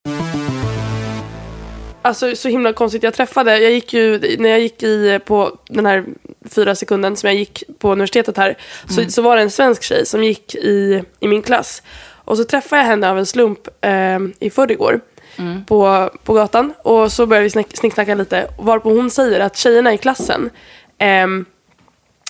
Alltså 2.01 2.35
så 2.35 2.49
himla 2.49 2.73
konstigt. 2.73 3.03
Jag 3.03 3.13
träffade, 3.13 3.59
jag 3.59 3.71
gick 3.71 3.93
ju, 3.93 4.37
när 4.39 4.49
jag 4.49 4.59
gick 4.59 4.83
i, 4.83 5.19
på 5.25 5.57
den 5.69 5.85
här 5.85 6.05
fyra 6.49 6.75
sekunden 6.75 7.15
som 7.15 7.27
jag 7.27 7.37
gick 7.37 7.63
på 7.79 7.91
universitetet 7.91 8.37
här. 8.37 8.57
Så, 8.89 9.09
så 9.09 9.21
var 9.21 9.35
det 9.35 9.41
en 9.41 9.51
svensk 9.51 9.83
tjej 9.83 10.05
som 10.05 10.23
gick 10.23 10.55
i, 10.55 11.03
i 11.19 11.27
min 11.27 11.41
klass. 11.41 11.83
Och 12.25 12.37
så 12.37 12.43
träffade 12.43 12.81
jag 12.81 12.87
henne 12.87 13.09
av 13.09 13.19
en 13.19 13.25
slump 13.25 13.59
eh, 13.81 14.19
i 14.39 14.49
förrgår. 14.49 15.01
På, 15.67 16.09
på 16.23 16.33
gatan. 16.33 16.73
Och 16.83 17.11
så 17.11 17.25
började 17.25 17.43
vi 17.43 17.49
snack, 17.49 17.67
snicksnacka 17.73 18.15
lite. 18.15 18.47
Varpå 18.59 18.89
hon 18.89 19.09
säger 19.09 19.39
att 19.39 19.57
tjejerna 19.57 19.93
i 19.93 19.97
klassen 19.97 20.49
ehm, 20.97 21.45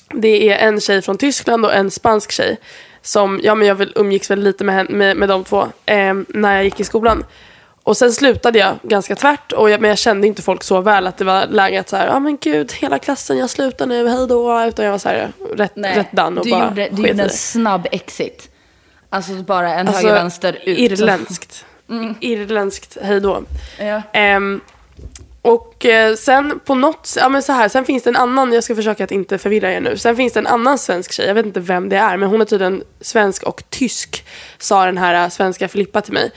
det 0.09 0.49
är 0.49 0.67
en 0.67 0.81
tjej 0.81 1.01
från 1.01 1.17
Tyskland 1.17 1.65
och 1.65 1.73
en 1.73 1.91
spansk 1.91 2.31
tjej. 2.31 2.57
Som, 3.01 3.39
ja 3.43 3.55
men 3.55 3.67
jag 3.67 3.75
väl 3.75 3.93
umgicks 3.95 4.31
väl 4.31 4.39
lite 4.39 4.63
med, 4.63 4.89
med, 4.89 5.17
med 5.17 5.29
de 5.29 5.43
två 5.43 5.67
eh, 5.85 6.13
när 6.27 6.55
jag 6.55 6.63
gick 6.63 6.79
i 6.79 6.83
skolan. 6.83 7.23
Och 7.85 7.97
sen 7.97 8.13
slutade 8.13 8.59
jag 8.59 8.75
ganska 8.83 9.15
tvärt, 9.15 9.51
och 9.51 9.69
jag, 9.69 9.81
men 9.81 9.89
jag 9.89 9.97
kände 9.97 10.27
inte 10.27 10.41
folk 10.41 10.63
så 10.63 10.81
väl 10.81 11.07
att 11.07 11.17
det 11.17 11.25
var 11.25 11.47
läge 11.47 11.79
att 11.79 11.89
säga, 11.89 12.05
ja 12.05 12.15
ah, 12.15 12.19
men 12.19 12.37
gud, 12.41 12.71
hela 12.73 12.99
klassen, 12.99 13.37
jag 13.37 13.49
slutar 13.49 13.85
nu, 13.85 14.07
hej 14.07 14.27
då. 14.27 14.65
Utan 14.67 14.85
jag 14.85 14.91
var 14.91 14.99
så 14.99 15.09
här, 15.09 15.31
rätt, 15.55 15.75
Nej, 15.75 15.97
rätt 15.97 16.11
done 16.11 16.39
och 16.39 16.45
du 16.45 16.51
bara 16.51 16.69
gjorde, 16.69 16.89
du 16.91 17.07
gjorde 17.07 17.23
en 17.23 17.29
snabb 17.29 17.87
exit. 17.91 18.49
Alltså 19.09 19.33
bara 19.33 19.73
en 19.73 19.87
Alltså, 19.87 20.07
höger, 20.07 20.21
vänster, 20.21 20.59
ut. 20.65 20.79
Irländskt. 20.79 21.65
Irländskt 22.19 22.97
hej 23.01 23.21
då. 23.21 23.43
Ja. 23.79 24.01
Ehm, 24.13 24.61
och 25.41 25.85
eh, 25.85 26.15
sen 26.15 26.59
på 26.65 26.75
något, 26.75 27.15
ja 27.17 27.29
men 27.29 27.43
så 27.43 27.53
här, 27.53 27.69
sen 27.69 27.85
finns 27.85 28.03
det 28.03 28.09
en 28.09 28.15
annan, 28.15 28.53
jag 28.53 28.63
ska 28.63 28.75
försöka 28.75 29.03
att 29.03 29.11
inte 29.11 29.37
förvirra 29.37 29.73
er 29.73 29.81
nu. 29.81 29.97
Sen 29.97 30.15
finns 30.15 30.33
det 30.33 30.39
en 30.39 30.47
annan 30.47 30.77
svensk 30.77 31.11
tjej, 31.11 31.27
jag 31.27 31.35
vet 31.35 31.45
inte 31.45 31.59
vem 31.59 31.89
det 31.89 31.97
är, 31.97 32.17
men 32.17 32.29
hon 32.29 32.41
är 32.41 32.45
tydligen 32.45 32.83
svensk 33.01 33.43
och 33.43 33.63
tysk, 33.69 34.25
sa 34.57 34.85
den 34.85 34.97
här 34.97 35.23
eh, 35.23 35.29
svenska 35.29 35.67
Filippa 35.67 36.01
till 36.01 36.13
mig. 36.13 36.31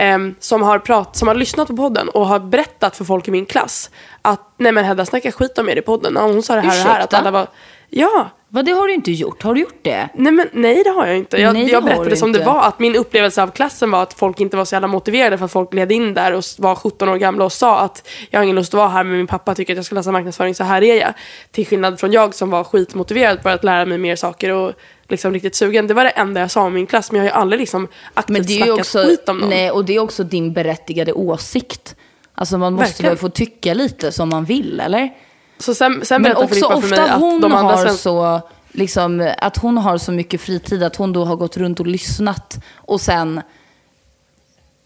Ehm, 0.00 0.34
som, 0.38 0.62
har 0.62 0.78
prat, 0.78 1.16
som 1.16 1.28
har 1.28 1.34
lyssnat 1.34 1.68
på 1.68 1.76
podden 1.76 2.08
och 2.08 2.26
har 2.26 2.38
berättat 2.38 2.96
för 2.96 3.04
folk 3.04 3.28
i 3.28 3.30
min 3.30 3.46
klass 3.46 3.90
att 4.22 4.40
nej 4.56 4.72
men 4.72 4.84
Hedda 4.84 5.06
snackar 5.06 5.30
skit 5.30 5.58
om 5.58 5.68
er 5.68 5.76
i 5.76 5.82
podden. 5.82 6.16
Och 6.16 6.22
hon 6.22 6.42
sa 6.42 6.54
det 6.54 6.60
här 6.60 6.80
och 6.80 6.84
det 6.84 6.92
här, 6.92 7.00
att 7.00 7.14
alla 7.14 7.30
var, 7.30 7.46
ja. 7.88 8.30
Vad 8.50 8.64
det 8.64 8.72
har 8.72 8.86
du 8.86 8.94
inte 8.94 9.12
gjort? 9.12 9.42
Har 9.42 9.54
du 9.54 9.60
gjort 9.60 9.78
det? 9.82 10.08
Nej, 10.14 10.32
men, 10.32 10.48
nej 10.52 10.84
det 10.84 10.90
har 10.90 11.06
jag 11.06 11.16
inte. 11.16 11.40
Jag, 11.40 11.52
Nej, 11.52 11.70
jag 11.70 11.84
berättade 11.84 12.16
som 12.16 12.28
inte. 12.28 12.40
det 12.40 12.46
var. 12.46 12.62
Att 12.62 12.78
min 12.78 12.96
upplevelse 12.96 13.42
av 13.42 13.50
klassen 13.50 13.90
var 13.90 14.02
att 14.02 14.14
folk 14.14 14.40
inte 14.40 14.56
var 14.56 14.64
så 14.64 14.74
jävla 14.74 14.88
motiverade 14.88 15.38
för 15.38 15.44
att 15.44 15.52
folk 15.52 15.70
gled 15.70 15.92
in 15.92 16.14
där 16.14 16.32
och 16.32 16.44
var 16.58 16.74
17 16.74 17.08
år 17.08 17.16
gamla 17.16 17.44
och 17.44 17.52
sa 17.52 17.80
att 17.80 18.08
jag 18.30 18.40
har 18.40 18.44
ingen 18.44 18.56
lust 18.56 18.74
att 18.74 18.78
vara 18.78 18.88
här 18.88 19.04
men 19.04 19.16
min 19.16 19.26
pappa 19.26 19.54
tycker 19.54 19.72
att 19.72 19.76
jag 19.76 19.84
ska 19.84 19.94
läsa 19.94 20.12
marknadsföring 20.12 20.54
så 20.54 20.64
här 20.64 20.82
är 20.82 21.00
jag. 21.00 21.12
Till 21.50 21.66
skillnad 21.66 22.00
från 22.00 22.12
jag 22.12 22.34
som 22.34 22.50
var 22.50 22.64
skitmotiverad 22.64 23.42
för 23.42 23.50
att 23.50 23.64
lära 23.64 23.86
mig 23.86 23.98
mer 23.98 24.16
saker 24.16 24.52
och 24.52 24.72
liksom 25.08 25.32
riktigt 25.32 25.54
sugen. 25.54 25.86
Det 25.86 25.94
var 25.94 26.04
det 26.04 26.10
enda 26.10 26.40
jag 26.40 26.50
sa 26.50 26.62
om 26.62 26.74
min 26.74 26.86
klass 26.86 27.12
men 27.12 27.18
jag 27.18 27.24
har 27.24 27.36
ju 27.36 27.40
aldrig 27.40 27.60
liksom 27.60 27.88
aktivt 28.14 28.32
Men 28.32 28.46
det 28.46 28.52
är 28.52 28.56
snackat 28.56 28.78
också, 28.78 29.02
skit 29.02 29.28
om 29.28 29.38
någon. 29.38 29.50
nej, 29.50 29.70
och 29.70 29.84
det 29.84 29.96
är 29.96 29.98
också 29.98 30.24
din 30.24 30.52
berättigade 30.52 31.12
åsikt. 31.12 31.96
Alltså 32.34 32.58
man 32.58 32.72
måste 32.72 32.88
Verkligen. 32.88 33.10
väl 33.10 33.18
få 33.18 33.28
tycka 33.28 33.74
lite 33.74 34.12
som 34.12 34.28
man 34.28 34.44
vill, 34.44 34.80
eller? 34.80 35.10
Så 35.58 35.74
sen, 35.74 36.04
sen 36.04 36.22
Men 36.22 36.36
också 36.36 36.48
Filippa 36.48 36.80
för 36.80 36.88
mig 36.88 36.98
ofta 36.98 37.12
att 37.14 37.20
hon 37.20 37.40
de 37.40 37.52
andra 37.52 37.74
har 37.74 37.82
svenska... 37.82 37.98
så, 37.98 38.40
liksom, 38.72 39.32
att 39.38 39.56
hon 39.56 39.78
har 39.78 39.98
så 39.98 40.12
mycket 40.12 40.40
fritid 40.40 40.82
att 40.82 40.96
hon 40.96 41.12
då 41.12 41.24
har 41.24 41.36
gått 41.36 41.56
runt 41.56 41.80
och 41.80 41.86
lyssnat 41.86 42.64
och 42.74 43.00
sen 43.00 43.42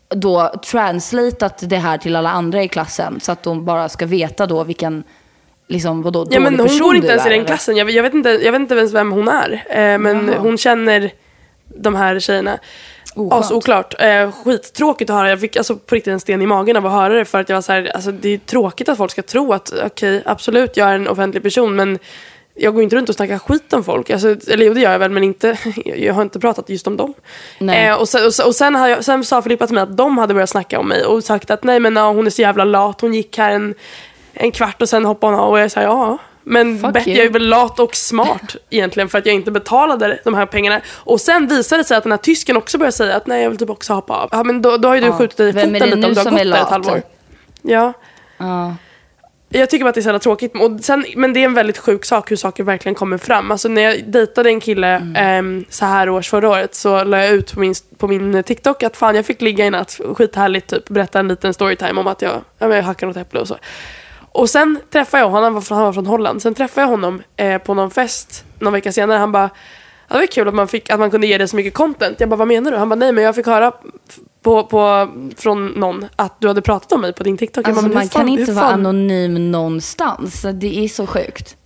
då 0.09 0.55
translatat 0.71 1.71
det 1.71 1.77
här 1.77 1.99
till 1.99 2.17
alla 2.17 2.31
andra 2.31 2.63
i 2.63 2.69
klassen 2.69 3.21
så 3.21 3.33
att 3.33 3.43
de 3.43 3.65
bara 3.65 3.89
ska 3.89 4.07
veta 4.07 4.47
då 4.47 4.65
vilken, 4.65 5.05
liksom 5.69 6.03
vadå, 6.03 6.27
Ja 6.31 6.41
men 6.41 6.61
hon 6.61 6.79
går 6.79 6.97
inte 6.97 7.09
ens 7.09 7.27
i 7.27 7.29
den 7.29 7.39
eller? 7.39 7.47
klassen. 7.47 7.77
Jag, 7.77 7.91
jag, 7.91 8.03
vet 8.03 8.15
inte, 8.15 8.29
jag 8.29 8.53
vet 8.53 8.61
inte 8.61 8.75
ens 8.75 8.95
vem 8.95 9.13
hon 9.13 9.29
är. 9.29 9.65
Eh, 9.71 9.99
men 9.99 10.29
Jaha. 10.29 10.39
hon 10.39 10.59
känner 10.59 11.13
de 11.77 11.95
här 11.95 12.21
tjejerna. 12.21 12.59
Oskönt. 13.15 13.33
Alltså, 13.33 13.55
oklart. 13.55 13.95
Eh, 13.99 14.33
skittråkigt 14.33 15.11
att 15.11 15.17
höra. 15.17 15.31
Jag 15.31 15.41
fick 15.41 15.57
alltså, 15.57 15.77
på 15.77 15.95
riktigt 15.95 16.13
en 16.13 16.21
sten 16.21 16.43
i 16.43 16.47
magen 16.47 16.77
av 16.77 16.87
att 16.87 16.93
höra 16.93 17.15
det. 17.15 17.25
För 17.25 17.41
att 17.41 17.49
jag 17.49 17.57
var 17.57 17.63
så 17.63 17.73
här, 17.73 17.93
alltså, 17.95 18.13
det 18.13 18.29
är 18.29 18.39
tråkigt 18.39 18.89
att 18.89 18.99
folk 18.99 19.11
ska 19.11 19.23
tro 19.23 19.53
att 19.53 19.73
okej, 19.87 20.23
absolut 20.25 20.77
jag 20.77 20.89
är 20.89 20.95
en 20.95 21.09
offentlig 21.09 21.43
person 21.43 21.77
men 21.77 21.99
jag 22.55 22.75
går 22.75 22.83
inte 22.83 22.97
runt 22.97 23.09
och 23.09 23.15
snackar 23.15 23.39
skit 23.39 23.73
om 23.73 23.85
folk. 23.85 24.11
Alltså, 24.11 24.37
eller 24.51 24.67
jo 24.67 24.75
det 24.75 24.81
gör 24.81 24.93
jag 24.93 24.99
väl 24.99 25.11
men 25.11 25.25
inte, 25.25 25.59
jag 25.85 26.15
har 26.15 26.23
inte 26.23 26.41
pratat 26.41 26.69
just 26.69 26.87
om 26.87 26.97
dem. 26.97 27.15
Eh, 27.61 27.95
och 27.95 28.09
sen, 28.09 28.27
och 28.27 28.47
och 28.47 28.55
sen, 28.55 28.75
har 28.75 28.89
jag, 28.89 29.05
sen 29.05 29.25
sa 29.25 29.43
Filippa 29.43 29.67
till 29.67 29.75
mig 29.75 29.83
att 29.83 29.97
de 29.97 30.19
hade 30.19 30.35
börjat 30.35 30.51
snacka 30.51 30.79
om 30.79 30.89
mig 30.89 31.05
och 31.05 31.25
sagt 31.25 31.51
att 31.51 31.65
nej 31.65 31.81
men 31.81 31.97
ja, 31.97 32.13
hon 32.13 32.27
är 32.27 32.31
så 32.31 32.43
jävla 32.43 32.65
lat. 32.65 33.01
Hon 33.01 33.15
gick 33.15 33.39
här 33.39 33.51
en, 33.51 33.75
en 34.33 34.53
kvart 34.53 34.83
och 34.83 34.89
sen 34.89 35.05
hoppade 35.05 35.37
hon 35.37 35.45
av 35.45 35.51
och 35.51 35.59
jag 35.59 35.71
sa 35.71 35.83
ja. 35.83 36.19
Men 36.45 36.79
Fuck 36.79 37.07
you. 37.07 37.17
jag 37.17 37.27
är 37.27 37.31
väl 37.31 37.49
lat 37.49 37.81
och 37.81 37.97
smart 37.97 38.57
egentligen 38.71 39.09
för 39.09 39.19
att 39.19 39.27
jag 39.27 39.35
inte 39.35 39.51
betalade 39.51 40.19
de 40.25 40.35
här 40.35 40.47
pengarna. 40.47 40.81
Och 40.89 41.21
sen 41.21 41.47
visade 41.47 41.81
det 41.83 41.85
sig 41.87 41.97
att 41.97 42.03
den 42.03 42.13
här 42.13 42.19
tysken 42.19 42.57
också 42.57 42.79
började 42.79 42.93
säga 42.97 43.17
att 43.17 43.27
nej 43.27 43.43
jag 43.43 43.51
vill 43.51 43.59
typ 43.59 43.71
också 43.71 43.93
hoppa 43.95 44.15
av. 44.15 44.29
Ja 44.33 44.45
men 44.45 44.63
då, 44.63 44.77
då 44.77 44.89
har 44.89 44.95
ju 44.95 45.01
du 45.01 45.07
Ja. 45.07 45.19
skjutit 45.19 45.37
dig 45.37 45.49
i 45.49 45.53
foten 45.53 45.73
lite 45.73 45.95
om 45.95 46.01
du 46.01 46.07
har 46.21 46.31
gått 46.31 46.41
är 46.41 46.45
där 46.45 46.63
ett 46.63 46.69
halvår. 46.69 47.03
Ja. 47.63 47.93
Ja. 48.39 48.75
Jag 49.55 49.71
tycker 49.71 49.85
bara 49.85 49.89
att 49.89 49.95
det 49.95 50.01
är 50.01 50.03
så 50.03 50.09
jävla 50.09 50.19
tråkigt. 50.19 50.53
Och 50.61 50.81
sen, 50.81 51.05
men 51.17 51.33
det 51.33 51.41
är 51.41 51.45
en 51.45 51.55
väldigt 51.55 51.79
sjuk 51.79 52.05
sak 52.05 52.31
hur 52.31 52.37
saker 52.37 52.65
verkligen 52.65 52.95
kommer 52.95 53.19
fram. 53.19 53.51
Alltså 53.51 53.69
när 53.69 53.83
jag 53.83 54.05
dejtade 54.13 54.49
en 54.49 54.61
kille 54.61 54.87
Mm. 54.97 55.17
ehm, 55.17 55.65
så 55.69 55.85
här 55.85 56.09
års 56.09 56.31
förra 56.31 56.49
året 56.49 56.75
så 56.75 57.05
la 57.05 57.19
jag 57.25 57.31
ut 57.35 57.53
på 57.55 57.61
min, 57.61 57.75
på 57.99 58.09
min 58.09 58.43
TikTok 58.43 58.83
att 58.83 58.97
fan 58.97 59.15
jag 59.17 59.27
fick 59.27 59.41
ligga 59.41 59.67
i 59.67 59.71
natt, 59.71 60.01
skithärligt 60.17 60.67
typ. 60.71 60.89
Berätta 60.89 61.21
en 61.21 61.29
liten 61.29 61.55
storytime 61.55 62.01
om 62.01 62.07
att 62.07 62.23
jag, 62.23 62.33
ja, 62.59 62.75
jag 62.77 62.83
hackade 62.83 63.07
något 63.13 63.17
äpple 63.17 63.41
och 63.41 63.49
så. 63.49 63.57
Och 64.35 64.51
sen 64.51 64.79
träffade 64.91 65.23
jag 65.23 65.29
honom, 65.31 65.45
han 65.45 65.55
var 65.55 65.61
från, 65.61 65.77
han 65.77 65.85
var 65.87 65.93
från 65.93 66.07
Holland. 66.07 66.43
Sen 66.43 66.55
träffade 66.55 66.83
jag 66.85 66.89
honom 66.91 67.23
eh, 67.37 67.59
på 67.59 67.75
någon 67.75 67.91
fest 67.91 68.45
någon 68.59 68.73
vecka 68.73 68.93
senare. 68.93 69.19
Han 69.19 69.33
bara, 69.33 69.51
det 70.09 70.15
var 70.15 70.27
kul 70.27 70.49
att 70.49 70.55
man, 70.55 70.69
fick, 70.69 70.91
att 70.91 71.01
man 71.01 71.11
kunde 71.11 71.27
ge 71.27 71.39
det 71.39 71.49
så 71.49 71.57
mycket 71.57 71.75
content. 71.75 72.21
Jag 72.21 72.29
bara, 72.29 72.37
vad 72.37 72.49
menar 72.49 72.71
du? 72.71 72.77
Han 72.77 72.89
bara, 72.89 72.95
nej 72.97 73.13
men 73.13 73.25
jag 73.25 73.35
fick 73.35 73.47
höra 73.47 73.73
på, 74.43 74.65
på, 74.65 75.09
från 75.37 75.67
någon 75.67 76.07
att 76.17 76.37
du 76.41 76.49
hade 76.49 76.63
pratat 76.63 76.93
om 76.93 77.01
mig 77.01 77.13
på 77.13 77.23
din 77.25 77.39
TikTok. 77.39 77.69
Alltså 77.69 77.83
bara, 77.83 77.95
man 77.95 78.09
kan 78.09 78.21
fan- 78.21 78.29
inte 78.29 78.45
hur 78.53 78.53
vara 78.53 78.67
anonym 78.67 79.51
någonstans. 79.51 80.47
Det 80.55 80.85
är 80.85 80.89
så 80.89 81.07
sjukt. 81.07 81.57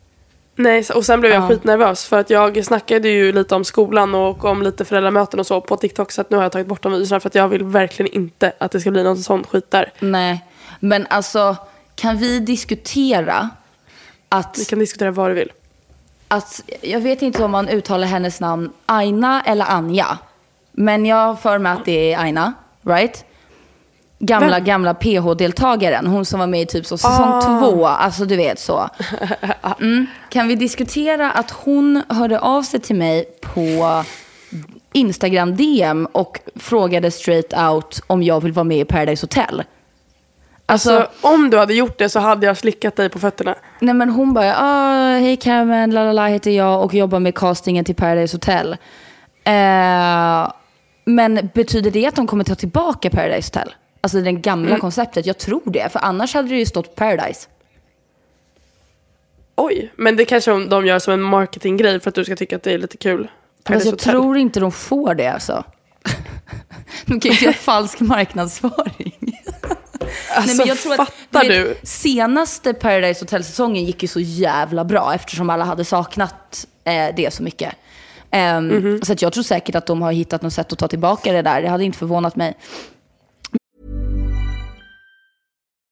Nej, 0.58 0.84
och 0.94 1.04
sen 1.04 1.20
blev 1.20 1.32
jag 1.32 1.42
Ja. 1.42 1.48
skitnervös 1.48 2.04
för 2.06 2.18
att 2.18 2.30
jag 2.30 2.64
snackade 2.64 3.08
ju 3.08 3.32
lite 3.32 3.54
om 3.54 3.64
skolan 3.64 4.14
och 4.14 4.44
om 4.44 4.62
lite 4.62 4.84
föräldramöten 4.84 5.40
och 5.40 5.46
så 5.46 5.60
på 5.60 5.76
TikTok 5.76 6.12
så 6.12 6.20
att 6.20 6.30
nu 6.30 6.36
har 6.36 6.44
jag 6.44 6.52
tagit 6.52 6.66
bort 6.66 6.82
de 6.82 6.92
videorna 6.92 7.20
för 7.20 7.28
att 7.28 7.34
jag 7.34 7.48
vill 7.48 7.64
verkligen 7.64 8.12
inte 8.14 8.52
att 8.58 8.70
det 8.70 8.80
ska 8.80 8.90
bli 8.90 9.02
någon 9.02 9.16
sån 9.16 9.44
skit 9.44 9.70
där. 9.70 9.92
Nej, 10.00 10.44
men 10.80 11.06
alltså 11.10 11.56
kan 11.96 12.16
vi 12.16 12.38
diskutera 12.40 13.50
att 14.28 14.56
Vi 14.58 14.64
kan 14.64 14.78
diskutera 14.78 15.10
vad 15.10 15.30
du 15.30 15.34
vill. 15.34 15.52
att, 16.28 16.62
jag 16.82 17.00
vet 17.00 17.22
inte 17.22 17.44
om 17.44 17.50
man 17.50 17.68
uttalar 17.68 18.06
hennes 18.06 18.40
namn 18.40 18.70
Aina 18.86 19.42
eller 19.42 19.64
Anja. 19.64 20.18
Men 20.72 21.06
jag 21.06 21.40
för 21.40 21.58
mig 21.58 21.72
att 21.72 21.84
det 21.84 22.12
är 22.12 22.18
Aina, 22.18 22.52
right? 22.82 23.24
Gamla, 24.18 24.50
Vem? 24.56 24.64
gamla 24.64 24.94
PH-deltagaren. 24.94 26.06
Hon 26.06 26.24
som 26.24 26.40
var 26.40 26.46
med 26.46 26.60
i 26.62 26.66
typ 26.66 26.86
så 26.86 26.98
säsong 26.98 27.28
Ah. 27.32 27.40
två. 27.60 27.86
Alltså 27.86 28.24
du 28.24 28.36
vet 28.36 28.58
så. 28.60 28.88
Mm. 29.80 30.06
Kan 30.30 30.48
vi 30.48 30.54
diskutera 30.54 31.30
att 31.32 31.50
hon 31.50 32.02
hörde 32.08 32.38
av 32.40 32.62
sig 32.62 32.80
till 32.80 32.96
mig 32.96 33.24
på 33.40 34.02
Instagram 34.92 35.56
DM 35.56 36.06
och 36.12 36.40
frågade 36.56 37.10
straight 37.10 37.52
out 37.58 38.00
om 38.06 38.22
jag 38.22 38.40
vill 38.42 38.52
vara 38.52 38.64
med 38.64 38.78
i 38.78 38.84
Paradise 38.84 39.22
Hotel. 39.24 39.62
Alltså, 40.68 41.08
om 41.20 41.50
du 41.50 41.58
hade 41.58 41.74
gjort 41.74 41.98
det 41.98 42.08
så 42.08 42.20
hade 42.20 42.46
jag 42.46 42.56
slickat 42.56 42.96
dig 42.96 43.08
på 43.08 43.18
fötterna. 43.18 43.54
Nej 43.80 43.94
men 43.94 44.10
hon 44.10 44.34
bara, 44.34 44.54
ah, 44.58 45.18
hej 45.18 45.36
Carmen, 45.36 45.90
lalala 45.90 46.26
heter 46.26 46.50
jag 46.50 46.84
och 46.84 46.94
jobbar 46.94 47.20
med 47.20 47.34
castingen 47.34 47.84
till 47.84 47.94
Paradise 47.94 48.34
Hotel. 48.36 48.76
Eh, 49.44 50.52
men 51.04 51.48
betyder 51.54 51.90
det 51.90 52.06
att 52.06 52.16
de 52.16 52.26
kommer 52.26 52.44
ta 52.44 52.54
tillbaka 52.54 53.10
Paradise 53.10 53.48
Hotel? 53.54 53.74
Alltså 54.00 54.20
det 54.20 54.32
gamla 54.32 54.68
Mm. 54.68 54.80
konceptet, 54.80 55.26
jag 55.26 55.38
tror 55.38 55.62
det. 55.64 55.92
För 55.92 56.00
annars 56.04 56.34
hade 56.34 56.48
det 56.48 56.56
ju 56.58 56.66
stått 56.66 56.94
Paradise. 56.96 57.48
Oj, 59.56 59.92
men 59.96 60.16
det 60.16 60.24
kanske 60.24 60.50
de- 60.66 60.86
gör 60.86 60.98
som 60.98 61.12
en 61.12 61.22
marketinggrej 61.22 62.00
för 62.00 62.08
att 62.08 62.14
du 62.14 62.24
ska 62.24 62.36
tycka 62.36 62.56
att 62.56 62.62
det 62.62 62.72
är 62.72 62.78
lite 62.78 62.96
kul. 62.96 63.28
Paradise 63.64 63.86
jag 63.88 63.92
Hotel. 63.92 64.12
tror 64.12 64.36
inte 64.36 64.60
de 64.60 64.72
får 64.72 65.14
det 65.14 65.26
alltså. 65.26 65.64
de 67.06 67.20
kan 67.20 67.32
inte 67.32 67.44
göra 67.44 67.54
falsk 67.70 68.00
marknadsföring. 68.00 69.38
Alltså, 70.34 70.66
jag 70.66 70.78
tror 70.78 70.92
att, 70.92 70.96
fattar 70.96 71.40
vet, 71.40 71.48
du? 71.48 71.76
Senaste 71.82 72.74
Paradise 72.74 73.24
Hotel-säsongen 73.24 73.84
gick 73.84 74.02
ju 74.02 74.08
så 74.08 74.20
jävla 74.20 74.84
bra 74.84 75.14
eftersom 75.14 75.50
alla 75.50 75.64
hade 75.64 75.84
saknat 75.84 76.66
eh, 76.84 77.14
det 77.16 77.34
så 77.34 77.42
mycket. 77.42 77.74
Ehm, 78.30 78.68
Mhm. 78.68 79.02
Så 79.02 79.12
att 79.12 79.22
jag 79.22 79.32
tror 79.32 79.42
säkert 79.42 79.74
att 79.74 79.86
de 79.86 80.02
har 80.02 80.12
hittat 80.12 80.42
något 80.42 80.52
sätt 80.52 80.72
att 80.72 80.78
ta 80.78 80.88
tillbaka 80.88 81.32
det 81.32 81.42
där. 81.42 81.62
Det 81.62 81.68
hade 81.68 81.84
inte 81.84 81.98
förvånat 81.98 82.36
mig. 82.36 82.56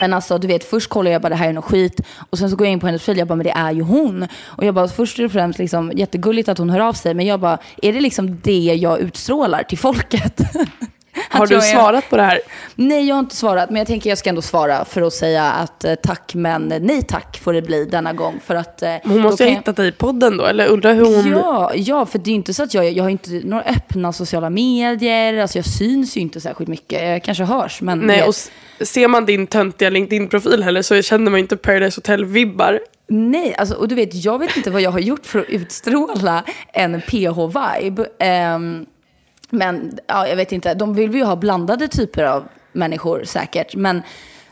Men 0.00 0.12
alltså 0.12 0.38
du 0.38 0.46
vet, 0.46 0.64
först 0.64 0.88
kollar 0.88 1.10
jag 1.10 1.22
bara 1.22 1.28
det 1.28 1.34
här 1.34 1.48
är 1.48 1.52
något 1.52 1.64
skit. 1.64 2.00
Och 2.30 2.38
sen 2.38 2.50
så 2.50 2.56
går 2.56 2.66
jag 2.66 2.72
in 2.72 2.80
på 2.80 2.86
hennes 2.86 3.02
fil 3.02 3.18
jag 3.18 3.28
bara 3.28 3.36
men 3.36 3.44
det 3.44 3.50
är 3.50 3.72
ju 3.72 3.82
hon. 3.82 4.26
Och 4.44 4.64
jag 4.64 4.74
bara 4.74 4.88
först 4.88 5.18
och 5.18 5.32
främst 5.32 5.58
liksom 5.58 5.92
jättegulligt 5.96 6.48
att 6.48 6.58
hon 6.58 6.70
hör 6.70 6.80
av 6.80 6.92
sig. 6.92 7.14
Men 7.14 7.26
jag 7.26 7.40
bara, 7.40 7.58
är 7.82 7.92
det 7.92 8.00
liksom 8.00 8.40
det 8.40 8.74
jag 8.74 9.00
utstrålar 9.00 9.62
till 9.62 9.78
folket? 9.78 10.40
Har 11.30 11.46
du 11.46 11.56
är- 11.56 11.60
svarat 11.60 12.10
på 12.10 12.16
det 12.16 12.22
här? 12.22 12.40
Nej, 12.74 13.08
jag 13.08 13.14
har 13.14 13.20
inte 13.20 13.36
svarat, 13.36 13.70
men 13.70 13.76
jag 13.78 13.86
tänker 13.86 14.10
jag 14.10 14.18
ska 14.18 14.28
ändå 14.28 14.42
svara 14.42 14.84
för 14.84 15.02
att 15.02 15.12
säga 15.12 15.44
att 15.44 15.84
eh, 15.84 15.94
tack, 15.94 16.34
men 16.34 16.72
nej 16.80 17.02
tack 17.02 17.38
får 17.38 17.52
det 17.52 17.62
bli 17.62 17.84
denna 17.84 18.12
gång. 18.12 18.40
För 18.44 18.54
att, 18.54 18.82
eh, 18.82 18.94
Hon 19.04 19.20
måste 19.20 19.44
ju 19.44 19.50
ha 19.50 19.56
hittat 19.56 19.76
dig 19.76 19.88
i 19.88 19.92
podden 19.92 20.36
då, 20.36 20.44
eller 20.44 20.66
undrar 20.66 20.94
hur 20.94 21.04
hon... 21.04 21.30
Ja, 21.30 21.72
ja, 21.74 22.06
för 22.06 22.18
det 22.18 22.30
är 22.30 22.34
inte 22.34 22.54
så 22.54 22.62
att 22.62 22.74
jag, 22.74 22.92
jag 22.92 23.04
har 23.04 23.10
inte 23.10 23.30
några 23.44 23.62
öppna 23.64 24.12
sociala 24.12 24.50
medier, 24.50 25.36
alltså 25.38 25.58
jag 25.58 25.64
syns 25.64 26.16
ju 26.16 26.20
inte 26.20 26.40
särskilt 26.40 26.68
mycket, 26.68 27.02
jag 27.02 27.22
kanske 27.24 27.44
hörs, 27.44 27.80
men 27.82 27.98
Nej, 27.98 28.16
vet- 28.18 28.28
och 28.28 28.34
ser 28.86 29.08
man 29.08 29.26
din 29.26 29.46
töntiga 29.46 29.90
LinkedIn-profil 29.90 30.62
heller 30.62 30.82
så 30.82 31.02
känner 31.02 31.30
man 31.30 31.38
ju 31.38 31.42
inte 31.42 31.56
Paradise 31.56 31.98
Hotel-vibbar. 31.98 32.80
Nej, 33.08 33.54
alltså, 33.58 33.74
och 33.74 33.88
du 33.88 33.94
vet, 33.94 34.24
jag 34.24 34.38
vet 34.38 34.56
inte 34.56 34.70
vad 34.70 34.80
jag 34.82 34.90
har 34.90 34.98
gjort 35.00 35.26
för 35.26 35.38
att 35.38 35.48
utstråla 35.48 36.44
en 36.72 37.00
PH-vibe. 37.00 38.06
Ehm, 38.18 38.86
men 39.52 39.98
ja, 40.06 40.28
jag 40.28 40.36
vet 40.36 40.52
inte, 40.52 40.74
de 40.74 40.94
vill 40.94 41.14
ju 41.14 41.24
ha 41.24 41.36
blandade 41.36 41.88
typer 41.88 42.24
av 42.24 42.48
människor 42.72 43.24
säkert. 43.24 43.74
Men, 43.74 44.02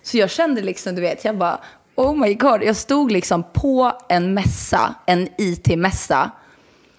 så 0.03 0.19
jag 0.19 0.31
kände 0.31 0.61
liksom, 0.63 0.95
du 0.95 1.01
vet, 1.01 1.25
jag 1.25 1.37
bara, 1.39 1.59
oh 1.95 2.17
my 2.17 2.35
god, 2.35 2.63
jag 2.63 2.77
stod 2.77 3.13
liksom 3.13 3.43
på 3.53 3.93
en 4.09 4.35
mässa, 4.35 4.95
en 5.07 5.29
IT-mässa. 5.39 6.31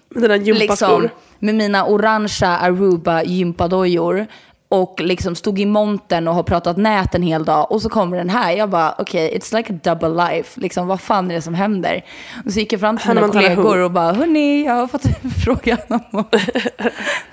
Med 0.08 0.22
dina 0.22 0.36
gympaskor. 0.36 1.02
Liksom, 1.02 1.18
med 1.38 1.54
mina 1.54 1.86
orangea 1.86 2.58
Aruba 2.58 3.22
gympadojor. 3.22 4.26
Och 4.72 5.00
liksom 5.00 5.34
stod 5.34 5.58
i 5.58 5.66
montern 5.66 6.28
och 6.28 6.34
har 6.34 6.42
pratat 6.42 6.76
nät 6.76 7.14
en 7.14 7.22
hel 7.22 7.44
dag. 7.44 7.72
Och 7.72 7.82
så 7.82 7.88
kommer 7.88 8.16
den 8.16 8.30
här. 8.30 8.52
Jag 8.52 8.70
bara, 8.70 8.94
okej, 8.98 9.38
it's 9.38 9.56
like 9.56 9.72
a 9.72 9.78
double 9.82 10.24
life. 10.28 10.60
Liksom, 10.60 10.86
vad 10.86 11.00
fan 11.00 11.30
är 11.30 11.34
det 11.34 11.42
som 11.42 11.54
händer? 11.54 12.04
Och 12.46 12.52
så 12.52 12.58
gick 12.58 12.72
jag 12.72 12.80
fram 12.80 12.98
till 12.98 13.14
mina 13.14 13.28
kollegor 13.28 13.78
och 13.78 13.90
bara, 13.90 14.12
hörni, 14.12 14.64
jag 14.64 14.72
har 14.72 14.86
fått 14.86 15.02
frågan 15.44 15.78
om 15.88 16.20
att 16.20 16.34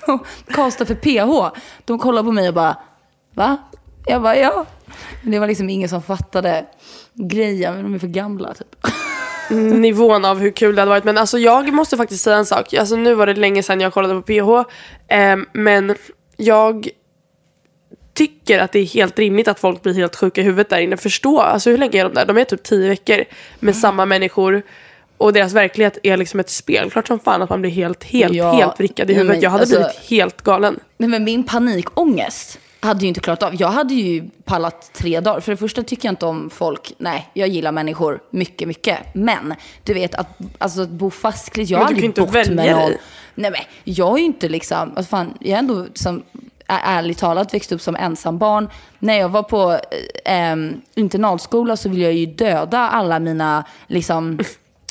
att 0.10 0.56
casta 0.56 0.86
för 0.86 0.96
PH. 0.96 1.58
De 1.86 2.00
kollade 2.00 2.26
på 2.26 2.32
mig 2.32 2.48
och 2.48 2.54
bara, 2.54 2.78
va? 3.34 3.58
Jag 4.06 4.22
bara, 4.22 4.38
ja. 4.38 4.66
Men 5.22 5.32
det 5.32 5.40
var 5.40 5.48
liksom 5.48 5.70
ingen 5.70 5.90
som 5.90 6.02
fattade 6.02 6.66
grejen. 7.14 7.74
Men 7.74 7.84
de 7.84 7.94
är 7.94 8.00
för 8.00 8.08
gamla 8.08 8.54
typ. 8.54 8.76
nivån 9.74 10.26
av 10.26 10.40
hur 10.40 10.52
kul 10.52 10.76
det 10.76 10.82
hade 10.82 10.90
varit. 10.90 11.04
Men 11.04 11.18
alltså 11.18 11.38
jag 11.38 11.74
måste 11.74 11.98
faktiskt 11.98 12.24
säga 12.24 12.38
en 12.38 12.46
sak. 12.46 12.74
Alltså 12.74 12.96
nu 12.96 13.14
var 13.14 13.28
det 13.28 13.34
länge 13.34 13.64
sedan 13.64 13.82
jag 13.82 13.94
kollade 13.94 14.16
på 14.16 14.22
PH. 14.22 14.72
Eh, 15.14 15.38
men 15.54 15.96
jag 16.38 16.90
tycker 18.20 18.60
att 18.60 18.72
det 18.72 18.80
är 18.80 18.86
helt 18.86 19.20
rimligt 19.20 19.48
att 19.48 19.60
folk 19.60 19.82
blir 19.84 19.94
helt 19.94 20.16
sjuka 20.16 20.42
i 20.42 20.44
huvudet 20.44 20.70
där 20.70 20.80
inne. 20.80 20.98
Förstå, 20.98 21.40
alltså 21.40 21.70
hur 21.70 21.78
länge 21.78 22.00
är 22.00 22.04
de 22.04 22.14
där? 22.14 22.26
De 22.26 22.38
är 22.38 22.44
typ 22.44 22.64
tio 22.64 22.90
veckor 22.90 23.24
med 23.60 23.76
samma 23.76 24.06
människor. 24.06 24.62
Och 25.18 25.34
deras 25.34 25.54
verklighet 25.54 25.98
är 26.04 26.18
liksom 26.18 26.40
ett 26.40 26.50
spel. 26.50 26.90
Klart 26.92 27.08
som 27.08 27.20
fan 27.20 27.42
att 27.42 27.50
man 27.50 27.62
blir 27.62 27.72
helt, 27.72 28.04
helt, 28.04 28.34
Ja, 28.34 28.52
helt 28.52 28.80
vrickad 28.80 29.10
i 29.10 29.14
huvudet. 29.14 29.36
men 29.36 29.42
Jag 29.42 29.50
hade 29.50 29.62
alltså- 29.62 29.76
blivit 29.76 30.10
helt 30.10 30.42
galen. 30.42 30.80
Nej, 30.98 31.10
men 31.10 31.24
min 31.24 31.44
panikångest 31.44 32.60
hade 32.80 33.02
ju 33.02 33.08
inte 33.08 33.20
klarat 33.20 33.44
av. 33.44 33.62
Jag 33.62 33.68
hade 33.68 33.94
ju 33.94 34.30
pallat 34.46 34.94
tre 34.94 35.20
dagar. 35.20 35.40
För 35.40 35.52
det 35.52 35.58
första 35.58 35.84
tycker 35.84 36.08
jag 36.08 36.12
inte 36.12 36.26
om 36.26 36.50
folk. 36.50 36.94
Nej, 36.98 37.30
jag 37.34 37.48
gillar 37.48 37.72
människor 37.72 38.20
mycket, 38.32 38.68
mycket. 38.68 38.98
Men 39.14 39.54
du 39.84 39.94
vet 39.94 40.16
att 40.16 40.28
alltså, 40.58 40.82
att 40.82 40.90
bo 40.90 41.10
fastklädd. 41.12 41.68
Jag 41.68 41.80
har 41.80 41.86
aldrig 41.86 42.14
bott 42.14 42.32
med 42.34 42.72
någon. 42.76 42.92
Nej, 43.36 43.52
men 43.52 43.62
jag 43.84 44.14
är 44.14 44.18
ju 44.20 44.26
inte 44.26 44.50
liksom. 44.50 44.78
Alltså, 44.96 45.10
fan, 45.10 45.34
jag 45.40 45.54
är 45.54 45.60
ändå 45.60 45.86
som 45.94 46.24
ärligt 46.70 47.18
talat 47.18 47.54
växt 47.54 47.72
upp 47.72 47.82
som 47.82 47.96
ensam 47.96 48.38
barn. 48.38 48.70
När 49.00 49.20
jag 49.20 49.30
var 49.30 49.44
på 49.44 49.80
eh, 50.26 50.56
internatskola 50.96 51.78
så 51.78 51.90
ville 51.90 52.04
jag 52.04 52.14
ju 52.14 52.26
döda 52.26 52.80
alla 52.80 53.20
mina 53.20 53.64
liksom, 53.88 54.40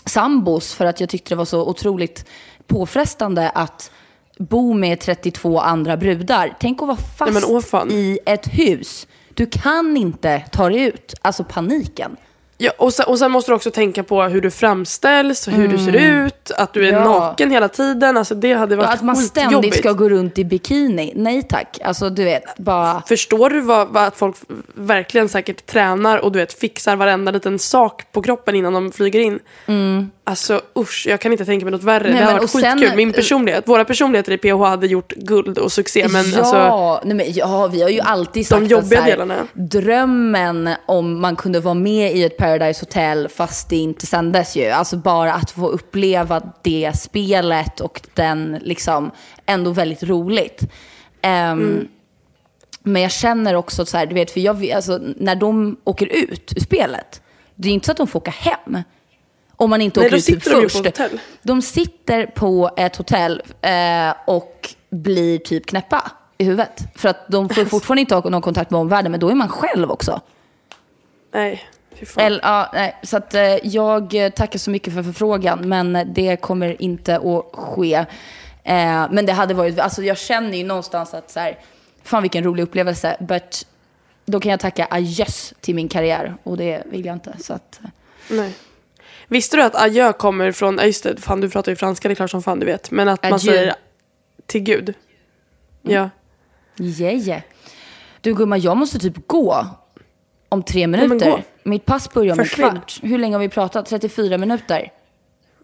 sambos 0.04 0.74
för 0.74 0.84
att 0.84 1.00
jag 1.00 1.08
tyckte 1.08 1.30
det 1.34 1.36
var 1.36 1.44
så 1.44 1.68
otroligt 1.68 2.24
påfrestande 2.66 3.50
att 3.50 3.90
bo 4.38 4.74
med 4.74 5.00
32 5.00 5.60
andra 5.60 5.96
brudar. 5.96 6.56
Tänk 6.60 6.82
att 6.82 6.88
vara 6.88 6.96
fast 6.96 7.32
Nej, 7.32 7.32
i 7.90 8.18
ett 8.26 8.46
hus. 8.46 9.06
Du 9.34 9.46
kan 9.46 9.96
inte 9.96 10.44
ta 10.52 10.68
dig 10.68 10.82
ut. 10.82 11.14
Alltså 11.22 11.44
paniken. 11.44 12.16
Ja, 12.60 12.72
och, 12.78 12.92
sen, 12.94 13.06
och 13.06 13.18
sen 13.18 13.30
måste 13.30 13.50
du 13.50 13.56
också 13.56 13.70
tänka 13.70 14.02
på 14.02 14.22
hur 14.22 14.40
du 14.40 14.50
framställs, 14.50 15.48
hur 15.48 15.68
du 15.68 15.78
ser 15.78 15.92
ut, 16.24 16.50
att 16.56 16.72
du 16.72 16.84
är 16.88 16.92
Mm. 16.92 17.02
Ja. 17.02 17.18
naken 17.18 17.50
hela 17.50 17.68
tiden. 17.68 18.16
Alltså 18.16 18.34
det 18.34 18.52
hade 18.52 18.76
varit 18.76 18.90
Att 18.90 19.02
man 19.02 19.16
ständigt 19.16 19.48
skitjobbigt. 19.48 19.76
ska 19.78 19.92
gå 19.92 20.08
runt 20.08 20.38
i 20.38 20.44
bikini. 20.44 21.12
Nej 21.16 21.42
tack. 21.42 21.78
Alltså 21.84 22.10
du 22.10 22.24
vet, 22.24 22.42
bara... 22.58 23.02
Förstår 23.08 23.50
du 23.50 23.60
vad, 23.60 23.88
vad 23.88 24.04
att 24.04 24.16
folk 24.16 24.36
verkligen 24.74 25.28
säkert 25.28 25.66
tränar 25.66 26.18
och 26.18 26.32
du 26.32 26.38
vet 26.38 26.52
fixar 26.52 26.96
varenda 26.96 27.32
liten 27.32 27.58
sak 27.58 28.12
på 28.12 28.22
kroppen 28.22 28.54
innan 28.54 28.72
de 28.72 28.92
flyger 28.92 29.20
in? 29.20 29.38
Alltså 30.24 30.60
usch, 30.78 31.06
jag 31.08 31.20
kan 31.20 31.32
inte 31.32 31.44
tänka 31.44 31.64
mig 31.64 31.72
något 31.72 31.82
värre. 31.82 32.04
Mm. 32.08 32.10
Nej, 32.12 32.20
det 32.20 32.24
hade 32.24 32.34
men 32.34 32.40
varit 32.40 32.54
och 32.54 32.60
sen- 32.60 32.78
skitkul. 32.78 32.96
Min 32.96 33.12
personlighet, 33.12 33.68
våra 33.68 33.84
personligheter 33.84 34.32
i 34.32 34.38
PH 34.38 34.64
hade 34.68 34.86
gjort 34.86 35.12
guld 35.16 35.58
och 35.58 35.72
succé. 35.72 36.06
Men 36.08 36.30
ja, 36.30 36.38
alltså, 36.38 37.00
nej, 37.04 37.16
men, 37.16 37.26
ja, 37.32 37.66
vi 37.66 37.82
har 37.82 37.88
ju 37.88 38.00
alltid 38.00 38.46
sagt 38.46 38.62
att 38.62 38.70
jobbiga 38.70 38.98
så 38.98 39.04
här, 39.04 39.10
delarna. 39.10 39.34
drömmen 39.52 40.70
om 40.86 41.20
man 41.20 41.36
kunde 41.36 41.60
vara 41.60 41.74
med 41.74 42.16
i 42.16 42.24
ett 42.24 42.36
Paradise 42.48 42.80
Hotel 42.82 43.28
fast 43.28 43.68
det 43.68 43.76
inte 43.76 44.06
sändes 44.06 44.56
ju. 44.56 44.68
Alltså 44.68 44.96
bara 44.96 45.34
att 45.34 45.50
få 45.50 45.68
uppleva 45.68 46.52
det 46.62 46.92
spelet 46.96 47.80
och 47.80 48.00
den 48.14 48.58
liksom 48.62 49.10
ändå 49.46 49.70
väldigt 49.70 50.02
roligt. 50.02 50.62
Ehm, 51.22 51.60
Mm. 51.60 51.88
Men 52.82 53.02
jag 53.02 53.10
känner 53.12 53.54
också 53.54 53.86
så 53.86 53.96
här, 53.96 54.06
du 54.06 54.14
vet, 54.14 54.30
för 54.30 54.40
jag, 54.40 54.70
alltså, 54.70 55.00
när 55.16 55.34
de 55.36 55.76
åker 55.84 56.06
ut 56.06 56.52
ur 56.56 56.60
spelet, 56.60 57.22
det 57.54 57.68
är 57.68 57.72
inte 57.72 57.86
så 57.86 57.92
att 57.92 57.98
de 57.98 58.06
får 58.06 58.18
åka 58.20 58.30
hem. 58.30 58.82
Om 59.56 59.70
man 59.70 59.80
inte 59.80 60.00
Nej, 60.00 60.06
åker 60.06 60.16
ut 60.16 60.26
typ 60.26 60.44
de 60.44 60.50
på 60.54 60.60
först. 60.60 60.76
hotell. 60.76 61.20
De 61.42 61.62
sitter 61.62 62.26
på 62.26 62.70
ett 62.76 62.96
hotell 62.96 63.42
eh, 63.62 64.14
och 64.26 64.74
blir 64.90 65.38
typ 65.38 65.66
knäppa 65.66 66.10
i 66.38 66.44
huvudet. 66.44 66.82
För 66.96 67.08
att 67.08 67.28
de 67.28 67.48
får 67.48 67.64
fortfarande 67.64 68.00
inte 68.00 68.14
ha 68.14 68.30
någon 68.30 68.42
kontakt 68.42 68.70
med 68.70 68.80
omvärlden, 68.80 69.10
men 69.12 69.20
då 69.20 69.28
är 69.30 69.34
man 69.34 69.48
själv 69.48 69.90
också. 69.90 70.20
nej. 71.34 71.62
Eller, 72.16 72.40
ja, 72.42 72.70
nej, 72.72 72.96
så 73.02 73.16
att, 73.16 73.34
eh, 73.34 73.66
jag 73.66 74.32
tackar 74.36 74.58
så 74.58 74.70
mycket 74.70 74.94
för 74.94 75.02
förfrågan, 75.02 75.68
men 75.68 76.12
det 76.14 76.36
kommer 76.36 76.82
inte 76.82 77.16
att 77.16 77.46
ske. 77.52 77.94
Eh, 78.64 79.06
men 79.10 79.26
det 79.26 79.32
hade 79.32 79.54
varit, 79.54 79.78
alltså 79.78 80.02
jag 80.02 80.18
känner 80.18 80.58
ju 80.58 80.64
någonstans 80.64 81.14
att 81.14 81.30
så 81.30 81.40
här, 81.40 81.58
fan 82.02 82.22
vilken 82.22 82.44
rolig 82.44 82.62
upplevelse, 82.62 83.16
but 83.20 83.66
då 84.24 84.40
kan 84.40 84.50
jag 84.50 84.60
tacka 84.60 84.86
adjöss 84.90 85.54
till 85.60 85.74
min 85.74 85.88
karriär 85.88 86.34
och 86.42 86.56
det 86.56 86.82
vill 86.86 87.04
jag 87.04 87.16
inte. 87.16 87.36
Så 87.40 87.52
att, 87.52 87.80
eh, 87.84 87.90
Nej. 88.30 88.52
Visste 89.28 89.56
du 89.56 89.62
att 89.62 89.74
adjö 89.74 90.12
kommer 90.12 90.52
från, 90.52 90.78
ja 90.78 90.84
just 90.84 91.04
det, 91.04 91.20
fan 91.20 91.40
du 91.40 91.50
pratar 91.50 91.72
ju 91.72 91.76
franska, 91.76 92.08
det 92.08 92.12
är 92.12 92.16
klart 92.16 92.30
som 92.30 92.42
fan 92.42 92.60
du 92.60 92.66
vet. 92.66 92.90
Men 92.90 93.08
att 93.08 93.22
man 93.22 93.32
Adjö. 93.32 93.52
säger 93.52 93.74
till 94.46 94.60
Gud. 94.60 94.94
Ja. 95.82 96.10
Jeje. 96.76 97.42
Du 98.20 98.34
gumman, 98.34 98.60
jag 98.60 98.76
måste 98.76 98.98
typ 98.98 99.26
gå 99.26 99.66
om 100.48 100.62
tre 100.62 100.86
minuter. 100.86 101.30
gå. 101.30 101.40
Mitt 101.62 101.84
pass 101.84 102.12
börjar 102.12 102.32
om 102.32 102.40
en 102.40 102.46
kvart. 102.46 102.98
Hur 103.02 103.18
länge 103.18 103.34
har 103.34 103.40
vi 103.40 103.48
pratat? 103.48 103.86
34 103.86 104.38
minuter. 104.38 104.92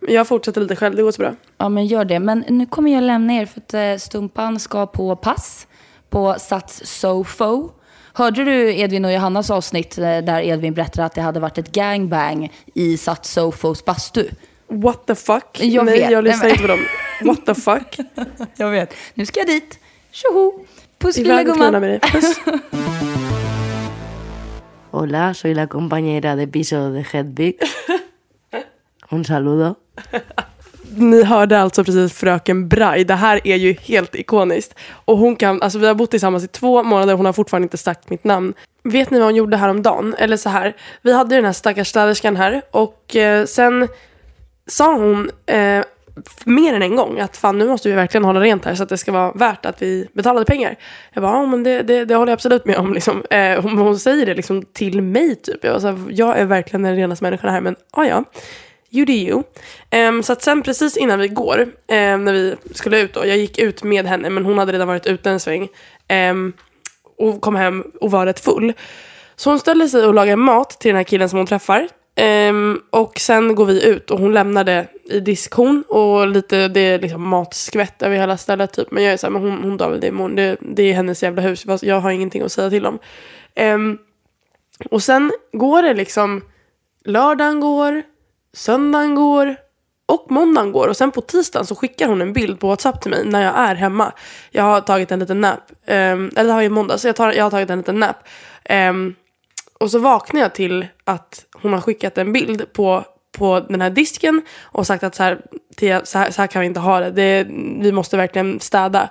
Jag 0.09 0.29
fortsätter 0.29 0.61
lite 0.61 0.77
själv, 0.77 0.97
det 0.97 1.03
går 1.03 1.13
så 1.13 1.23
bra. 1.23 1.35
Ja, 1.59 1.69
men 1.69 1.87
gör 1.87 2.05
det. 2.05 2.19
Men 2.21 2.45
nu 2.49 2.67
kommer 2.67 2.93
jag 2.93 3.03
lämna 3.05 3.33
er 3.35 3.47
för 3.47 3.61
att 3.61 3.75
eh, 3.75 3.97
Stumpan 4.07 4.61
ska 4.61 4.87
på 4.87 5.17
pass 5.17 5.67
på 6.11 6.35
Sats 6.39 6.83
Sofo. 6.85 7.71
Hörde 8.13 8.45
du 8.45 8.79
Edvin 8.79 9.05
och 9.05 9.13
Johannas 9.13 9.51
avsnitt 9.51 9.99
eh, 9.99 10.03
där 10.03 10.41
Edvin 10.41 10.75
berättade 10.75 11.07
att 11.07 11.15
det 11.15 11.21
hade 11.21 11.41
varit 11.41 11.59
ett 11.59 11.73
gangbang 11.73 12.53
i 12.75 12.97
Sats 12.97 13.33
Sofos 13.33 13.85
bastu? 13.85 14.29
What 14.67 15.07
the 15.07 15.15
fuck? 15.15 15.61
Jag 15.61 15.87
Nej, 15.87 16.01
vet. 16.01 16.11
jag 16.11 16.25
lyssnar 16.25 16.43
Nej, 16.45 16.51
inte 16.51 16.63
på 16.63 16.69
dem. 16.69 16.81
What 17.23 17.47
the 17.47 17.55
fuck? 17.55 17.99
Jag 18.57 18.71
vet. 18.71 18.95
Nu 19.15 19.27
ska 19.27 19.41
jag 19.41 19.47
dit. 19.47 19.79
Tjoho! 20.11 20.53
Puss 20.99 21.17
lilla 21.17 21.43
Iväg 21.43 21.55
knalla 21.55 21.81
gumman. 21.81 22.01
Puss. 22.01 22.41
Hola, 24.97 25.35
soy 25.35 25.55
la 25.55 25.67
compañera 25.67 26.37
de 26.37 26.47
piso 26.47 26.93
de 26.93 27.03
Hedvig. 27.03 27.57
Un 29.11 29.25
saludo. 29.25 29.75
Ni 30.97 31.23
hörde 31.25 31.59
alltså 31.59 31.85
precis 31.85 32.13
fröken 32.13 32.69
Braj. 32.69 33.05
Det 33.05 33.15
här 33.15 33.41
är 33.45 33.57
ju 33.57 33.73
helt 33.73 34.15
ikoniskt. 34.15 34.75
Och 35.05 35.19
hon 35.19 35.37
kan, 35.37 35.63
alltså 35.63 35.79
vi 35.79 35.87
har 35.87 35.95
bott 35.95 36.11
tillsammans 36.11 36.45
i 36.45 36.49
två 36.49 36.83
månader 36.83 37.15
hon 37.15 37.27
har 37.27 37.33
fortfarande 37.33 37.65
inte 37.65 37.77
sagt 37.77 38.11
mitt 38.11 38.25
namn. 38.25 38.55
Vet 38.85 39.11
ni 39.11 39.19
vad 39.19 39.27
hon 39.27 39.37
gjorde 39.37 39.57
häromdagen? 39.57 40.15
Eller 40.19 40.37
så 40.37 40.49
här, 40.49 40.77
vi 41.03 41.13
hade 41.13 41.35
ju 41.35 41.39
den 41.39 41.47
här 41.47 41.53
stackars 41.53 41.89
städerskan 41.89 42.37
här 42.37 42.63
och 42.71 43.17
eh, 43.17 43.45
sen 43.45 43.89
sa 44.67 44.95
hon 44.95 45.31
eh, 45.47 45.85
mer 46.45 46.75
än 46.75 46.83
en 46.83 46.97
gång 46.97 47.21
att 47.21 47.37
fan 47.37 47.59
nu 47.59 47.67
måste 47.67 47.89
vi 47.89 47.95
verkligen 47.95 48.25
hålla 48.25 48.41
rent 48.41 48.65
här 48.65 48.75
så 48.75 48.83
att 48.83 48.89
det 48.89 48.99
ska 48.99 49.13
vara 49.13 49.33
värt 49.33 49.67
att 49.67 49.83
vi 49.83 50.09
betalade 50.13 50.47
pengar. 50.47 50.77
Jag 51.13 51.23
bara, 51.23 51.33
ja 51.33 51.47
men 51.47 51.63
det, 51.63 51.83
det, 51.83 52.05
det 52.05 52.15
håller 52.15 52.33
jag 52.33 52.37
absolut 52.37 52.65
med 52.65 52.77
om. 52.77 52.95
Liksom. 52.95 53.25
Eh, 53.31 53.63
hon, 53.63 53.79
hon 53.79 53.99
säger 53.99 54.27
det 54.27 54.35
liksom 54.35 54.63
till 54.63 55.03
mig 55.03 55.37
typ. 55.37 55.65
Jag, 55.65 55.81
så 55.81 55.89
här, 55.89 55.99
jag 56.11 56.39
är 56.39 56.45
verkligen 56.45 56.83
den 56.83 56.97
renaste 56.97 57.25
människan 57.25 57.51
här 57.51 57.61
men 57.61 57.77
ja 57.97 58.07
ja. 58.07 58.25
You 58.91 59.05
do 59.05 59.13
you. 59.13 59.43
Um, 60.09 60.23
så 60.23 60.33
att 60.33 60.43
sen 60.43 60.63
precis 60.63 60.97
innan 60.97 61.19
vi 61.19 61.29
går, 61.29 61.61
um, 61.61 62.25
när 62.25 62.33
vi 62.33 62.55
skulle 62.75 63.01
ut 63.01 63.15
då, 63.15 63.27
jag 63.27 63.37
gick 63.37 63.59
ut 63.59 63.83
med 63.83 64.07
henne 64.07 64.31
men 64.31 64.45
hon 64.45 64.59
hade 64.59 64.73
redan 64.73 64.89
varit 64.89 65.07
ute 65.07 65.31
en 65.31 65.41
sväng. 65.41 65.69
Um, 66.31 66.53
och 67.19 67.41
kom 67.41 67.55
hem 67.55 67.85
och 68.01 68.11
var 68.11 68.27
rätt 68.27 68.41
full. 68.41 68.73
Så 69.37 69.51
hon 69.51 69.59
ställer 69.59 69.87
sig 69.87 70.07
och 70.07 70.15
lagar 70.15 70.37
mat 70.37 70.71
till 70.71 70.89
den 70.89 70.97
här 70.97 71.05
killen 71.05 71.29
som 71.29 71.39
hon 71.39 71.47
träffar. 71.47 71.89
Um, 72.49 72.81
och 72.91 73.19
sen 73.19 73.55
går 73.55 73.67
vi 73.67 73.87
ut 73.87 74.11
och 74.11 74.19
hon 74.19 74.33
lämnar 74.33 74.65
det 74.65 74.87
i 75.05 75.21
diskhon 75.21 75.85
och 75.89 76.29
lite 76.29 76.69
det 76.69 76.81
är 76.81 76.99
liksom 76.99 77.29
matskvätt 77.29 78.03
över 78.03 78.17
hela 78.17 78.37
stället 78.37 78.73
typ. 78.73 78.91
Men 78.91 79.03
jag 79.03 79.13
är 79.13 79.17
såhär, 79.17 79.33
men 79.33 79.43
hon, 79.43 79.63
hon 79.63 79.77
drar 79.77 79.91
väl 79.91 80.01
det 80.01 80.07
imorgon. 80.07 80.37
Det, 80.37 80.57
det 80.61 80.83
är 80.83 80.95
hennes 80.95 81.23
jävla 81.23 81.43
hus. 81.43 81.67
Jag 81.83 82.01
har 82.01 82.11
ingenting 82.11 82.43
att 82.43 82.53
säga 82.53 82.71
till 82.71 82.87
om. 82.87 82.99
Um, 83.57 83.99
och 84.91 85.03
sen 85.03 85.33
går 85.53 85.83
det 85.83 85.95
liksom, 85.95 86.45
lördagen 87.05 87.61
går, 87.61 88.03
söndagen 88.53 89.15
går 89.15 89.57
och 90.07 90.27
måndagen 90.31 90.73
går. 90.73 90.89
Och 90.89 90.97
sen 90.97 91.11
på 91.11 91.21
tisdagen 91.21 91.67
så 91.67 91.75
skickar 91.75 92.09
hon 92.09 92.23
en 92.23 92.33
bild 92.33 92.61
på 92.61 92.69
WhatsApp 92.69 93.01
till 93.01 93.11
mig 93.11 93.25
när 93.25 93.45
jag 93.45 93.55
är 93.57 93.75
hemma. 93.75 94.13
Jag 94.51 94.63
har 94.63 94.81
tagit 94.81 95.13
en 95.13 95.19
liten 95.19 95.41
nap. 95.41 95.61
Um, 95.71 96.31
eller 96.37 96.45
det 96.45 96.53
har 96.53 96.63
ju 96.63 96.69
måndag, 96.69 96.99
så 96.99 97.09
jag, 97.09 97.17
tar, 97.17 97.33
jag 97.33 97.45
har 97.45 97.51
tagit 97.51 97.71
en 97.71 97.79
liten 97.79 98.01
nap. 98.01 98.17
Um, 98.71 99.15
och 99.81 99.91
så 99.91 99.99
vaknar 99.99 100.41
jag 100.41 100.55
till 100.55 100.87
att 101.05 101.45
hon 101.63 101.73
har 101.73 101.81
skickat 101.81 102.19
en 102.19 102.33
bild 102.33 102.73
på, 102.73 103.05
på 103.39 103.61
den 103.61 103.81
här 103.81 103.91
disken 103.91 104.43
och 104.63 104.87
sagt 104.87 105.05
att 105.05 105.15
så 105.15 105.23
här, 105.23 105.41
Tia, 105.77 106.05
så 106.05 106.19
här, 106.19 106.31
så 106.31 106.43
här 106.43 106.47
kan 106.47 106.61
vi 106.61 106.67
inte 106.67 106.81
ha 106.81 107.01
det. 107.01 107.11
det. 107.11 107.47
Vi 107.81 107.93
måste 107.93 108.17
verkligen 108.17 108.61
städa. 108.61 109.11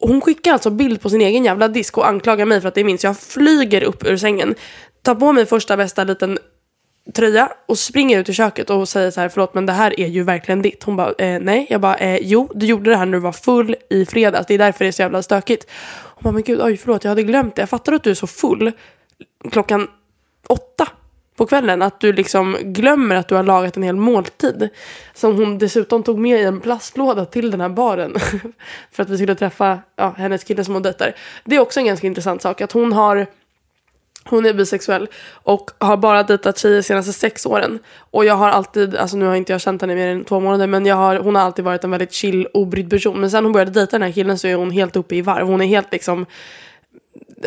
Och 0.00 0.08
hon 0.08 0.20
skickar 0.20 0.52
alltså 0.52 0.70
bild 0.70 1.00
på 1.00 1.10
sin 1.10 1.20
egen 1.20 1.44
jävla 1.44 1.68
disk 1.68 1.98
och 1.98 2.08
anklagar 2.08 2.46
mig 2.46 2.60
för 2.60 2.68
att 2.68 2.74
det 2.74 2.80
är 2.80 2.84
min. 2.84 2.98
Så 2.98 3.06
jag 3.06 3.18
flyger 3.18 3.82
upp 3.82 4.06
ur 4.06 4.16
sängen, 4.16 4.54
tar 5.02 5.14
på 5.14 5.32
mig 5.32 5.46
första 5.46 5.76
bästa 5.76 6.04
liten 6.04 6.38
tröja 7.14 7.52
och 7.66 7.78
springer 7.78 8.18
ut 8.18 8.28
i 8.28 8.32
köket 8.32 8.70
och 8.70 8.88
säger 8.88 9.10
så 9.10 9.20
här 9.20 9.28
förlåt 9.28 9.54
men 9.54 9.66
det 9.66 9.72
här 9.72 10.00
är 10.00 10.06
ju 10.06 10.22
verkligen 10.22 10.62
ditt. 10.62 10.82
Hon 10.82 10.96
bara 10.96 11.12
eh, 11.18 11.40
nej. 11.40 11.66
Jag 11.70 11.80
bara 11.80 11.96
eh, 11.96 12.18
jo 12.22 12.50
du 12.54 12.66
gjorde 12.66 12.90
det 12.90 12.96
här 12.96 13.06
när 13.06 13.12
du 13.12 13.18
var 13.18 13.32
full 13.32 13.76
i 13.90 14.06
fredags. 14.06 14.46
Det 14.46 14.54
är 14.54 14.58
därför 14.58 14.84
det 14.84 14.88
är 14.88 14.92
så 14.92 15.02
jävla 15.02 15.22
stökigt. 15.22 15.70
Hon 16.04 16.22
bara 16.22 16.32
men 16.32 16.42
gud 16.42 16.60
oj 16.62 16.76
förlåt 16.76 17.04
jag 17.04 17.08
hade 17.08 17.22
glömt 17.22 17.56
det. 17.56 17.62
Jag 17.62 17.68
fattar 17.68 17.92
att 17.92 18.02
du 18.02 18.10
är 18.10 18.14
så 18.14 18.26
full 18.26 18.72
klockan 19.50 19.88
åtta 20.46 20.88
på 21.36 21.46
kvällen. 21.46 21.82
Att 21.82 22.00
du 22.00 22.12
liksom 22.12 22.56
glömmer 22.62 23.16
att 23.16 23.28
du 23.28 23.34
har 23.34 23.42
lagat 23.42 23.76
en 23.76 23.82
hel 23.82 23.96
måltid. 23.96 24.68
Som 25.14 25.36
hon 25.36 25.58
dessutom 25.58 26.02
tog 26.02 26.18
med 26.18 26.40
i 26.40 26.44
en 26.44 26.60
plastlåda 26.60 27.24
till 27.24 27.50
den 27.50 27.60
här 27.60 27.68
baren. 27.68 28.14
för 28.92 29.02
att 29.02 29.10
vi 29.10 29.16
skulle 29.16 29.34
träffa 29.34 29.78
ja, 29.96 30.14
hennes 30.18 30.44
kille 30.44 30.64
som 30.64 30.74
hon 30.74 30.82
dejtar. 30.82 31.14
Det 31.44 31.56
är 31.56 31.60
också 31.60 31.80
en 31.80 31.86
ganska 31.86 32.06
intressant 32.06 32.42
sak. 32.42 32.60
Att 32.60 32.72
hon 32.72 32.92
har 32.92 33.26
hon 34.28 34.46
är 34.46 34.52
bisexuell 34.52 35.08
och 35.32 35.70
har 35.78 35.96
bara 35.96 36.22
dejtat 36.22 36.58
tjejer 36.58 36.76
de 36.76 36.82
senaste 36.82 37.12
sex 37.12 37.46
åren. 37.46 37.78
Och 38.10 38.24
jag 38.24 38.34
har 38.34 38.48
alltid, 38.48 38.96
alltså 38.96 39.16
nu 39.16 39.26
har 39.26 39.34
inte 39.34 39.52
jag 39.52 39.60
känt 39.60 39.80
henne 39.80 39.94
mer 39.94 40.08
än 40.08 40.24
två 40.24 40.40
månader 40.40 40.66
men 40.66 40.86
jag 40.86 40.96
har, 40.96 41.16
hon 41.16 41.34
har 41.34 41.42
alltid 41.42 41.64
varit 41.64 41.84
en 41.84 41.90
väldigt 41.90 42.12
chill, 42.12 42.48
obrydd 42.54 42.90
person. 42.90 43.20
Men 43.20 43.30
sen 43.30 43.44
hon 43.44 43.52
började 43.52 43.70
dejta 43.70 43.98
den 43.98 44.02
här 44.02 44.12
killen 44.12 44.38
så 44.38 44.48
är 44.48 44.54
hon 44.54 44.70
helt 44.70 44.96
uppe 44.96 45.16
i 45.16 45.22
varv. 45.22 45.46
Hon 45.46 45.60
är 45.60 45.66
helt 45.66 45.92
liksom 45.92 46.26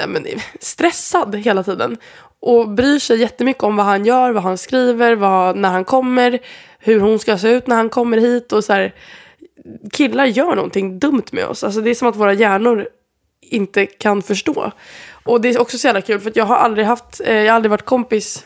men, 0.07 0.25
stressad 0.59 1.35
hela 1.35 1.63
tiden. 1.63 1.97
Och 2.41 2.69
bryr 2.69 2.99
sig 2.99 3.17
jättemycket 3.17 3.63
om 3.63 3.75
vad 3.75 3.85
han 3.85 4.05
gör, 4.05 4.31
vad 4.31 4.43
han 4.43 4.57
skriver, 4.57 5.15
vad, 5.15 5.57
när 5.57 5.69
han 5.69 5.85
kommer, 5.85 6.39
hur 6.79 6.99
hon 6.99 7.19
ska 7.19 7.37
se 7.37 7.49
ut 7.49 7.67
när 7.67 7.75
han 7.75 7.89
kommer 7.89 8.17
hit. 8.17 8.53
Och 8.53 8.63
så 8.63 8.73
här, 8.73 8.93
killar 9.93 10.25
gör 10.25 10.55
någonting 10.55 10.99
dumt 10.99 11.25
med 11.31 11.45
oss. 11.45 11.63
Alltså, 11.63 11.81
det 11.81 11.89
är 11.89 11.95
som 11.95 12.07
att 12.07 12.15
våra 12.15 12.33
hjärnor 12.33 12.87
inte 13.41 13.85
kan 13.85 14.21
förstå. 14.21 14.71
Och 15.23 15.41
det 15.41 15.49
är 15.49 15.61
också 15.61 15.77
så 15.77 15.87
jävla 15.87 16.01
kul 16.01 16.19
för 16.19 16.31
jag 16.35 16.45
har 16.45 16.55
aldrig 16.55 16.85
haft, 16.85 17.21
eh, 17.25 17.35
jag 17.35 17.51
har 17.51 17.55
aldrig 17.55 17.71
varit 17.71 17.85
kompis 17.85 18.45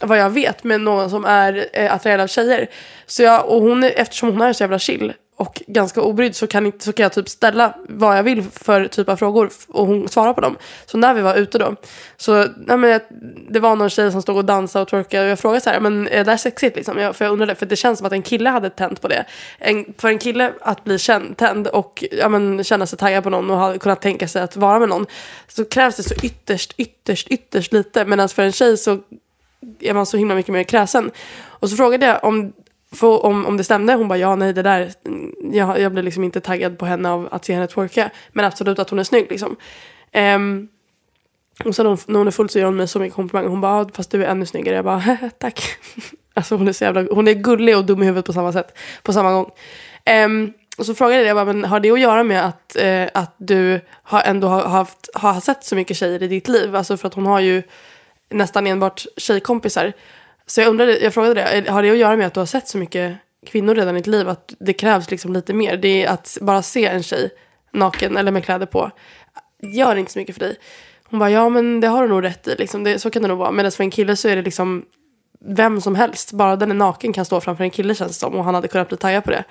vad 0.00 0.18
jag 0.18 0.30
vet 0.30 0.64
med 0.64 0.80
någon 0.80 1.10
som 1.10 1.24
är 1.24 1.68
eh, 1.72 1.94
attraherad 1.94 2.20
av 2.20 2.26
tjejer. 2.26 2.70
Så 3.06 3.22
jag, 3.22 3.48
och 3.48 3.62
hon, 3.62 3.84
eftersom 3.84 4.28
hon 4.28 4.40
är 4.40 4.52
så 4.52 4.62
jävla 4.62 4.78
chill 4.78 5.12
och 5.38 5.62
ganska 5.66 6.02
obrydd 6.02 6.36
så 6.36 6.46
kan, 6.46 6.66
inte, 6.66 6.84
så 6.84 6.92
kan 6.92 7.02
jag 7.02 7.12
typ 7.12 7.28
ställa 7.28 7.74
vad 7.88 8.18
jag 8.18 8.22
vill 8.22 8.42
för 8.42 8.86
typ 8.86 9.08
av 9.08 9.16
frågor 9.16 9.50
och 9.68 9.86
hon 9.86 10.08
svarar 10.08 10.32
på 10.32 10.40
dem. 10.40 10.56
Så 10.86 10.98
när 10.98 11.14
vi 11.14 11.22
var 11.22 11.34
ute 11.34 11.58
då, 11.58 11.76
så 12.16 12.46
nej 12.56 12.76
men, 12.76 13.00
det 13.50 13.60
var 13.60 13.76
någon 13.76 13.90
tjej 13.90 14.12
som 14.12 14.22
stod 14.22 14.36
och 14.36 14.44
dansade 14.44 14.82
och 14.82 14.88
twerkade 14.88 15.24
och 15.24 15.30
jag 15.30 15.38
frågade 15.38 15.60
så 15.60 15.70
här, 15.70 15.80
men 15.80 16.08
är 16.08 16.24
det 16.24 16.30
här 16.30 16.38
sexigt 16.38 16.76
liksom? 16.76 16.98
Jag, 16.98 17.16
för 17.16 17.24
jag 17.24 17.32
undrade, 17.32 17.54
för 17.54 17.66
det 17.66 17.76
känns 17.76 17.98
som 17.98 18.06
att 18.06 18.12
en 18.12 18.22
kille 18.22 18.50
hade 18.50 18.70
tänt 18.70 19.00
på 19.00 19.08
det. 19.08 19.24
En, 19.58 19.94
för 19.98 20.08
en 20.08 20.18
kille 20.18 20.52
att 20.60 20.84
bli 20.84 20.98
känd, 20.98 21.36
tänd 21.36 21.66
och 21.66 22.04
ja, 22.10 22.28
men, 22.28 22.64
känna 22.64 22.86
sig 22.86 22.98
taggad 22.98 23.24
på 23.24 23.30
någon 23.30 23.50
och 23.50 23.56
ha 23.56 23.78
kunna 23.78 23.96
tänka 23.96 24.28
sig 24.28 24.42
att 24.42 24.56
vara 24.56 24.78
med 24.78 24.88
någon 24.88 25.06
så 25.48 25.64
krävs 25.64 25.96
det 25.96 26.02
så 26.02 26.14
ytterst, 26.22 26.74
ytterst, 26.76 27.28
ytterst 27.28 27.72
lite. 27.72 28.04
Medan 28.04 28.28
för 28.28 28.42
en 28.42 28.52
tjej 28.52 28.76
så 28.76 28.98
är 29.80 29.94
man 29.94 30.06
så 30.06 30.16
himla 30.16 30.34
mycket 30.34 30.52
mer 30.52 30.62
kräsen. 30.62 31.10
Och 31.40 31.70
så 31.70 31.76
frågade 31.76 32.06
jag 32.06 32.24
om, 32.24 32.52
för, 32.92 33.26
om, 33.26 33.46
om 33.46 33.56
det 33.56 33.64
stämde. 33.64 33.94
Hon 33.94 34.08
bara 34.08 34.18
ja, 34.18 34.36
nej 34.36 34.52
det 34.52 34.62
där. 34.62 34.92
Jag, 35.52 35.80
jag 35.80 35.92
blev 35.92 36.04
liksom 36.04 36.24
inte 36.24 36.40
taggad 36.40 36.78
på 36.78 36.86
henne 36.86 37.10
av 37.10 37.28
att 37.30 37.44
se 37.44 37.54
henne 37.54 37.66
twerka. 37.66 38.10
Men 38.32 38.44
absolut 38.44 38.78
att 38.78 38.90
hon 38.90 38.98
är 38.98 39.04
snygg 39.04 39.26
liksom. 39.30 39.56
Um, 40.14 40.68
och 41.64 41.74
sen 41.74 41.86
hon, 41.86 41.98
när 42.06 42.18
hon 42.18 42.26
är 42.26 42.30
full 42.30 42.48
så 42.48 42.58
gör 42.58 42.66
hon 42.66 42.76
mig 42.76 42.88
så 42.88 42.98
mycket 42.98 43.14
komplimanger. 43.14 43.48
Hon 43.48 43.60
bara, 43.60 43.88
fast 43.92 44.10
du 44.10 44.24
är 44.24 44.28
ännu 44.28 44.46
snyggare. 44.46 44.76
Jag 44.76 44.84
bara, 44.84 45.18
tack. 45.38 45.62
alltså 46.34 46.56
hon 46.56 46.68
är 46.68 46.72
så 46.72 46.84
jävla, 46.84 47.02
hon 47.02 47.28
är 47.28 47.32
gullig 47.32 47.76
och 47.76 47.84
dum 47.84 48.02
i 48.02 48.06
huvudet 48.06 48.26
på 48.26 48.32
samma 48.32 48.52
sätt. 48.52 48.78
På 49.02 49.12
samma 49.12 49.32
gång. 49.32 49.50
Um, 50.24 50.52
och 50.78 50.86
så 50.86 50.94
frågade 50.94 51.20
jag, 51.20 51.26
jag 51.26 51.36
bara, 51.36 51.44
men 51.44 51.64
har 51.64 51.80
det 51.80 51.90
att 51.90 52.00
göra 52.00 52.24
med 52.24 52.46
att, 52.46 52.76
eh, 52.76 53.08
att 53.14 53.34
du 53.38 53.80
har 54.02 54.22
ändå 54.22 54.48
har, 54.48 54.62
haft, 54.62 55.08
har 55.14 55.40
sett 55.40 55.64
så 55.64 55.74
mycket 55.74 55.96
tjejer 55.96 56.22
i 56.22 56.28
ditt 56.28 56.48
liv? 56.48 56.76
Alltså 56.76 56.96
för 56.96 57.08
att 57.08 57.14
hon 57.14 57.26
har 57.26 57.40
ju 57.40 57.62
nästan 58.30 58.66
enbart 58.66 59.06
tjejkompisar. 59.16 59.92
Så 60.48 60.60
jag 60.60 60.68
undrade, 60.68 60.98
jag 60.98 61.14
frågade 61.14 61.34
det, 61.34 61.70
har 61.70 61.82
det 61.82 61.90
att 61.90 61.96
göra 61.96 62.16
med 62.16 62.26
att 62.26 62.34
du 62.34 62.40
har 62.40 62.46
sett 62.46 62.68
så 62.68 62.78
mycket 62.78 63.16
kvinnor 63.46 63.74
redan 63.74 63.96
i 63.96 63.98
ditt 63.98 64.06
liv? 64.06 64.28
Att 64.28 64.54
det 64.58 64.72
krävs 64.72 65.10
liksom 65.10 65.32
lite 65.32 65.54
mer. 65.54 65.76
Det 65.76 66.04
är 66.04 66.08
att 66.08 66.38
bara 66.40 66.62
se 66.62 66.86
en 66.86 67.02
tjej 67.02 67.30
naken 67.72 68.16
eller 68.16 68.32
med 68.32 68.44
kläder 68.44 68.66
på. 68.66 68.90
Gör 69.62 69.96
inte 69.96 70.12
så 70.12 70.18
mycket 70.18 70.34
för 70.34 70.40
dig. 70.40 70.56
Hon 71.04 71.18
bara, 71.18 71.30
ja 71.30 71.48
men 71.48 71.80
det 71.80 71.86
har 71.86 72.02
du 72.02 72.08
nog 72.08 72.24
rätt 72.24 72.48
i. 72.48 72.54
Liksom, 72.54 72.84
det, 72.84 72.98
så 72.98 73.10
kan 73.10 73.22
det 73.22 73.28
nog 73.28 73.38
vara. 73.38 73.50
Medan 73.50 73.72
för 73.72 73.84
en 73.84 73.90
kille 73.90 74.16
så 74.16 74.28
är 74.28 74.36
det 74.36 74.42
liksom 74.42 74.84
vem 75.40 75.80
som 75.80 75.94
helst. 75.94 76.32
Bara 76.32 76.56
den 76.56 76.70
är 76.70 76.74
naken 76.74 77.12
kan 77.12 77.24
stå 77.24 77.40
framför 77.40 77.64
en 77.64 77.70
kille 77.70 77.94
känns 77.94 78.12
det 78.12 78.18
som. 78.18 78.34
Och 78.34 78.44
han 78.44 78.54
hade 78.54 78.68
kunnat 78.68 78.88
bli 78.88 78.96
taggad 78.96 79.24
på 79.24 79.30
det. 79.30 79.44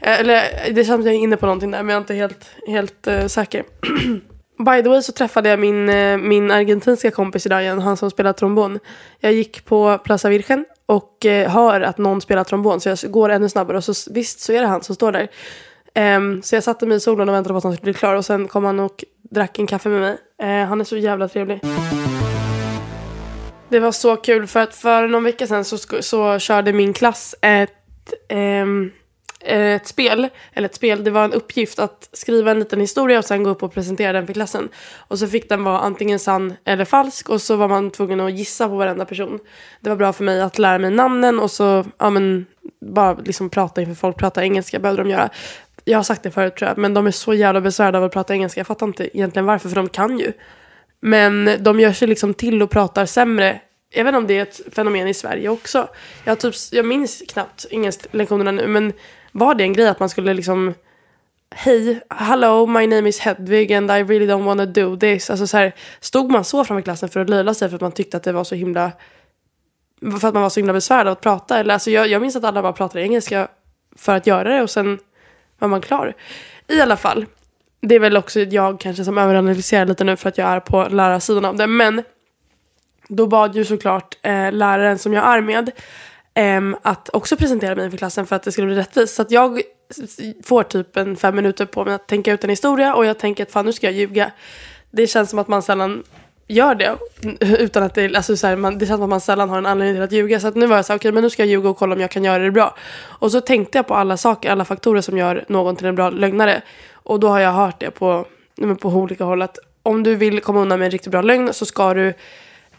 Eh, 0.00 0.20
eller 0.20 0.42
det 0.70 0.74
känns 0.74 0.86
som 0.86 1.00
att 1.00 1.06
jag 1.06 1.14
är 1.14 1.18
inne 1.18 1.36
på 1.36 1.46
någonting 1.46 1.70
där 1.70 1.82
men 1.82 1.88
jag 1.88 1.96
är 1.96 2.00
inte 2.00 2.14
helt, 2.14 2.50
helt 2.66 3.08
uh, 3.08 3.26
säker. 3.26 3.64
By 4.58 4.82
the 4.82 4.88
way 4.88 5.02
så 5.02 5.12
träffade 5.12 5.48
jag 5.48 5.58
min, 5.58 5.88
eh, 5.88 6.18
min 6.18 6.50
argentinska 6.50 7.10
kompis 7.10 7.46
idag 7.46 7.62
igen, 7.62 7.78
han 7.78 7.96
som 7.96 8.10
spelar 8.10 8.32
trombon. 8.32 8.78
Jag 9.20 9.32
gick 9.32 9.64
på 9.64 9.98
Plaza 9.98 10.28
Virgen 10.28 10.64
och 10.86 11.26
eh, 11.26 11.50
hör 11.50 11.80
att 11.80 11.98
någon 11.98 12.20
spelar 12.20 12.44
trombon 12.44 12.80
så 12.80 12.88
jag 12.88 12.98
går 13.10 13.28
ännu 13.28 13.48
snabbare 13.48 13.76
och 13.76 13.84
så 13.84 14.12
visst 14.12 14.40
så 14.40 14.52
är 14.52 14.60
det 14.60 14.66
han 14.66 14.82
som 14.82 14.94
står 14.94 15.12
där. 15.12 15.28
Um, 16.16 16.42
så 16.42 16.54
jag 16.54 16.64
satte 16.64 16.86
mig 16.86 16.96
i 16.96 17.00
solen 17.00 17.28
och 17.28 17.34
väntade 17.34 17.52
på 17.52 17.58
att 17.58 17.64
han 17.64 17.72
skulle 17.72 17.92
bli 17.92 17.98
klar 17.98 18.14
och 18.14 18.24
sen 18.24 18.48
kom 18.48 18.64
han 18.64 18.80
och 18.80 19.04
drack 19.30 19.58
en 19.58 19.66
kaffe 19.66 19.88
med 19.88 20.00
mig. 20.00 20.18
Uh, 20.42 20.68
han 20.68 20.80
är 20.80 20.84
så 20.84 20.96
jävla 20.96 21.28
trevlig. 21.28 21.60
Det 23.68 23.80
var 23.80 23.92
så 23.92 24.16
kul 24.16 24.46
för 24.46 24.60
att 24.60 24.74
för 24.74 25.08
någon 25.08 25.24
vecka 25.24 25.46
sedan 25.46 25.64
så, 25.64 25.78
så 26.00 26.38
körde 26.38 26.72
min 26.72 26.92
klass 26.92 27.34
ett 27.40 27.70
um, 28.62 28.92
Eh, 29.46 29.74
ett 29.74 29.86
spel, 29.86 30.28
eller 30.52 30.68
ett 30.68 30.74
spel, 30.74 31.04
det 31.04 31.10
var 31.10 31.24
en 31.24 31.32
uppgift 31.32 31.78
att 31.78 32.08
skriva 32.12 32.50
en 32.50 32.58
liten 32.58 32.80
historia 32.80 33.18
och 33.18 33.24
sen 33.24 33.42
gå 33.42 33.50
upp 33.50 33.62
och 33.62 33.74
presentera 33.74 34.12
den 34.12 34.26
för 34.26 34.34
klassen. 34.34 34.68
Och 34.96 35.18
så 35.18 35.26
fick 35.26 35.48
den 35.48 35.64
vara 35.64 35.78
antingen 35.78 36.18
sann 36.18 36.54
eller 36.64 36.84
falsk 36.84 37.28
och 37.28 37.42
så 37.42 37.56
var 37.56 37.68
man 37.68 37.90
tvungen 37.90 38.20
att 38.20 38.32
gissa 38.32 38.68
på 38.68 38.76
varenda 38.76 39.04
person. 39.04 39.38
Det 39.80 39.88
var 39.88 39.96
bra 39.96 40.12
för 40.12 40.24
mig 40.24 40.40
att 40.40 40.58
lära 40.58 40.78
mig 40.78 40.90
namnen 40.90 41.40
och 41.40 41.50
så, 41.50 41.84
ja 41.98 42.10
men, 42.10 42.46
bara 42.80 43.14
liksom 43.14 43.50
prata 43.50 43.80
inför 43.80 43.94
folk, 43.94 44.16
prata 44.16 44.42
engelska 44.42 44.78
behövde 44.78 45.02
de 45.02 45.10
göra. 45.10 45.28
Jag 45.84 45.98
har 45.98 46.02
sagt 46.02 46.22
det 46.22 46.30
förut 46.30 46.56
tror 46.56 46.68
jag, 46.68 46.78
men 46.78 46.94
de 46.94 47.06
är 47.06 47.10
så 47.10 47.34
jävla 47.34 47.60
besvärade 47.60 47.98
av 47.98 48.04
att 48.04 48.12
prata 48.12 48.34
engelska. 48.34 48.60
Jag 48.60 48.66
fattar 48.66 48.86
inte 48.86 49.16
egentligen 49.16 49.46
varför, 49.46 49.68
för 49.68 49.76
de 49.76 49.88
kan 49.88 50.18
ju. 50.18 50.32
Men 51.00 51.50
de 51.60 51.80
gör 51.80 51.92
sig 51.92 52.08
liksom 52.08 52.34
till 52.34 52.62
och 52.62 52.70
pratar 52.70 53.06
sämre 53.06 53.60
jag 53.94 54.04
vet 54.04 54.08
inte 54.08 54.18
om 54.18 54.26
det 54.26 54.38
är 54.38 54.42
ett 54.42 54.60
fenomen 54.72 55.08
i 55.08 55.14
Sverige 55.14 55.48
också. 55.48 55.88
Jag, 56.24 56.40
typ, 56.40 56.54
jag 56.72 56.86
minns 56.86 57.22
knappt 57.28 57.66
engelsklektionerna 57.70 58.50
nu, 58.50 58.66
men 58.66 58.92
var 59.34 59.54
det 59.54 59.64
en 59.64 59.72
grej 59.72 59.88
att 59.88 60.00
man 60.00 60.08
skulle 60.08 60.34
liksom 60.34 60.74
Hej, 61.56 62.00
hello, 62.10 62.66
my 62.66 62.86
name 62.86 63.08
is 63.08 63.20
Hedvig 63.20 63.72
and 63.72 63.90
I 63.90 63.94
really 63.94 64.26
don't 64.26 64.44
wanna 64.44 64.66
do 64.66 64.96
this. 64.96 65.30
Alltså 65.30 65.46
så 65.46 65.56
här, 65.56 65.74
stod 66.00 66.30
man 66.30 66.44
så 66.44 66.64
framför 66.64 66.82
klassen 66.82 67.08
för 67.08 67.20
att 67.20 67.30
löjla 67.30 67.54
sig 67.54 67.68
för 67.68 67.74
att 67.74 67.80
man 67.80 67.92
tyckte 67.92 68.16
att 68.16 68.22
det 68.22 68.32
var 68.32 68.44
så 68.44 68.54
himla 68.54 68.92
för 70.20 70.28
att 70.28 70.34
man 70.34 70.42
var 70.42 70.48
så 70.48 70.60
himla 70.60 70.72
besvärad 70.72 71.06
av 71.06 71.12
att 71.12 71.20
prata. 71.20 71.58
Eller, 71.58 71.74
alltså, 71.74 71.90
jag, 71.90 72.08
jag 72.08 72.22
minns 72.22 72.36
att 72.36 72.44
alla 72.44 72.62
bara 72.62 72.72
pratade 72.72 73.04
engelska 73.04 73.48
för 73.96 74.16
att 74.16 74.26
göra 74.26 74.54
det 74.54 74.62
och 74.62 74.70
sen 74.70 74.98
var 75.58 75.68
man 75.68 75.80
klar. 75.80 76.14
I 76.68 76.80
alla 76.80 76.96
fall, 76.96 77.26
det 77.80 77.94
är 77.94 78.00
väl 78.00 78.16
också 78.16 78.40
jag 78.40 78.80
kanske 78.80 79.04
som 79.04 79.18
överanalyserar 79.18 79.86
lite 79.86 80.04
nu 80.04 80.16
för 80.16 80.28
att 80.28 80.38
jag 80.38 80.48
är 80.48 80.60
på 80.60 80.88
lärarsidan 80.90 81.44
av 81.44 81.56
det. 81.56 81.66
Men 81.66 82.02
då 83.08 83.26
bad 83.26 83.56
ju 83.56 83.64
såklart 83.64 84.16
eh, 84.22 84.52
läraren 84.52 84.98
som 84.98 85.12
jag 85.12 85.24
är 85.24 85.40
med 85.40 85.70
Um, 86.38 86.76
att 86.82 87.08
också 87.12 87.36
presentera 87.36 87.74
mig 87.74 87.84
inför 87.84 87.98
klassen 87.98 88.26
för 88.26 88.36
att 88.36 88.42
det 88.42 88.52
skulle 88.52 88.66
bli 88.66 88.76
rättvist. 88.76 89.14
Så 89.14 89.22
att 89.22 89.30
jag 89.30 89.62
får 90.44 90.62
typ 90.62 90.96
en 90.96 91.16
fem 91.16 91.36
minuter 91.36 91.66
på 91.66 91.84
mig 91.84 91.94
att 91.94 92.08
tänka 92.08 92.32
ut 92.32 92.44
en 92.44 92.50
historia 92.50 92.94
och 92.94 93.06
jag 93.06 93.18
tänker 93.18 93.42
att 93.42 93.52
fan 93.52 93.66
nu 93.66 93.72
ska 93.72 93.86
jag 93.86 93.94
ljuga. 93.94 94.30
Det 94.90 95.06
känns 95.06 95.30
som 95.30 95.38
att 95.38 95.48
man 95.48 95.62
sällan 95.62 96.02
gör 96.46 96.74
det. 96.74 96.96
Utan 97.40 97.82
att 97.82 97.94
det, 97.94 98.16
alltså 98.16 98.36
så 98.36 98.46
här, 98.46 98.56
man, 98.56 98.78
det 98.78 98.86
känns 98.86 98.98
som 98.98 99.02
att 99.02 99.10
man 99.10 99.20
sällan 99.20 99.50
har 99.50 99.58
en 99.58 99.66
anledning 99.66 99.96
till 99.96 100.02
att 100.02 100.12
ljuga. 100.12 100.40
Så 100.40 100.46
att 100.46 100.54
nu 100.54 100.66
var 100.66 100.76
jag 100.76 100.84
så 100.84 100.92
här, 100.92 100.98
okej 100.98 101.08
okay, 101.08 101.14
men 101.14 101.22
nu 101.22 101.30
ska 101.30 101.42
jag 101.42 101.48
ljuga 101.48 101.68
och 101.68 101.76
kolla 101.76 101.94
om 101.94 102.00
jag 102.00 102.10
kan 102.10 102.24
göra 102.24 102.42
det 102.42 102.50
bra. 102.50 102.76
Och 103.02 103.32
så 103.32 103.40
tänkte 103.40 103.78
jag 103.78 103.86
på 103.86 103.94
alla 103.94 104.16
saker, 104.16 104.50
alla 104.50 104.64
faktorer 104.64 105.00
som 105.00 105.18
gör 105.18 105.44
någon 105.48 105.76
till 105.76 105.86
en 105.86 105.94
bra 105.94 106.10
lögnare. 106.10 106.62
Och 106.92 107.20
då 107.20 107.28
har 107.28 107.40
jag 107.40 107.52
hört 107.52 107.80
det 107.80 107.90
på, 107.90 108.26
på 108.80 108.88
olika 108.88 109.24
håll 109.24 109.42
att 109.42 109.58
om 109.82 110.02
du 110.02 110.14
vill 110.14 110.40
komma 110.40 110.60
undan 110.60 110.78
med 110.78 110.86
en 110.86 110.92
riktigt 110.92 111.10
bra 111.10 111.22
lögn 111.22 111.52
så 111.52 111.66
ska 111.66 111.94
du 111.94 112.14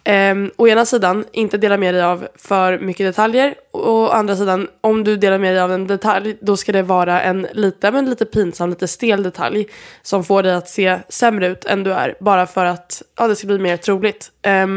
eh, 0.06 0.36
å 0.58 0.68
ena 0.68 0.86
sidan 0.86 1.26
inte 1.32 1.58
dela 1.58 1.78
med 1.78 1.93
dig 1.93 2.03
av 2.03 2.28
för 2.36 2.80
mycket 2.80 3.06
detaljer. 3.06 3.56
Och 3.72 3.89
å 3.89 4.10
andra 4.10 4.36
sidan 4.36 4.68
om 4.82 5.03
du 5.03 5.18
delar 5.18 5.38
med 5.38 5.53
dig 5.53 5.62
av 5.62 5.72
en 5.72 5.88
detalj 5.88 6.38
då 6.41 6.58
ska 6.58 6.72
det 6.72 6.84
vara 6.84 7.22
en 7.22 7.47
lite, 7.51 7.91
men 7.91 8.10
lite 8.10 8.26
pinsam, 8.26 8.70
lite 8.70 8.88
stel 8.88 9.24
detalj 9.24 9.68
som 10.01 10.24
får 10.24 10.43
dig 10.43 10.53
att 10.53 10.70
se 10.70 10.99
sämre 11.10 11.47
ut 11.47 11.66
än 11.66 11.84
du 11.84 11.93
är 11.93 12.16
bara 12.20 12.47
för 12.47 12.66
att 12.66 13.01
ja, 13.18 13.28
det 13.28 13.36
ska 13.36 13.47
bli 13.47 13.60
mer 13.60 13.78
troligt. 13.78 14.32
Eh, 14.41 14.68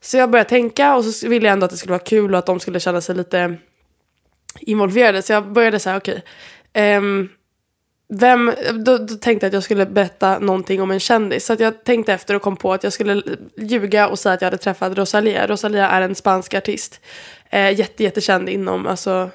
så 0.00 0.16
jag 0.16 0.30
började 0.30 0.48
tänka 0.48 0.96
och 0.96 1.04
så 1.04 1.28
ville 1.28 1.46
jag 1.46 1.52
ändå 1.52 1.64
att 1.64 1.70
det 1.70 1.76
skulle 1.76 1.92
vara 1.92 2.04
kul 2.04 2.32
och 2.32 2.38
att 2.38 2.46
de 2.46 2.60
skulle 2.60 2.80
känna 2.80 3.00
sig 3.00 3.14
lite 3.14 3.56
involverade. 4.60 5.22
Så 5.22 5.32
jag 5.32 5.52
började 5.52 5.78
säga 5.78 5.96
okej. 5.96 6.22
Okay, 6.72 6.82
eh, 6.82 7.00
vem, 8.08 8.52
då, 8.84 8.98
då, 8.98 9.14
tänkte 9.14 9.46
jag 9.46 9.48
att 9.48 9.54
jag 9.54 9.62
skulle 9.62 9.86
berätta 9.86 10.38
någonting 10.38 10.82
om 10.82 10.90
en 10.90 11.00
kändis. 11.00 11.46
Så 11.46 11.56
jag 11.58 11.84
tänkte 11.84 12.12
efter 12.12 12.34
och 12.34 12.42
kom 12.42 12.56
på 12.56 12.72
att 12.72 12.84
jag 12.84 12.92
skulle 12.92 13.22
ljuga 13.56 14.08
och 14.08 14.18
säga 14.18 14.32
att 14.32 14.40
jag 14.40 14.46
hade 14.46 14.58
träffat 14.58 14.98
Rosalia. 14.98 15.46
Rosalia 15.46 15.88
är 15.88 16.02
en 16.02 16.14
spansk 16.14 16.54
artist. 16.54 17.00
Eh, 17.50 17.78
jätte, 17.78 18.02
jättekänd 18.02 18.48
inom 18.48 18.86
alltså, 18.86 19.30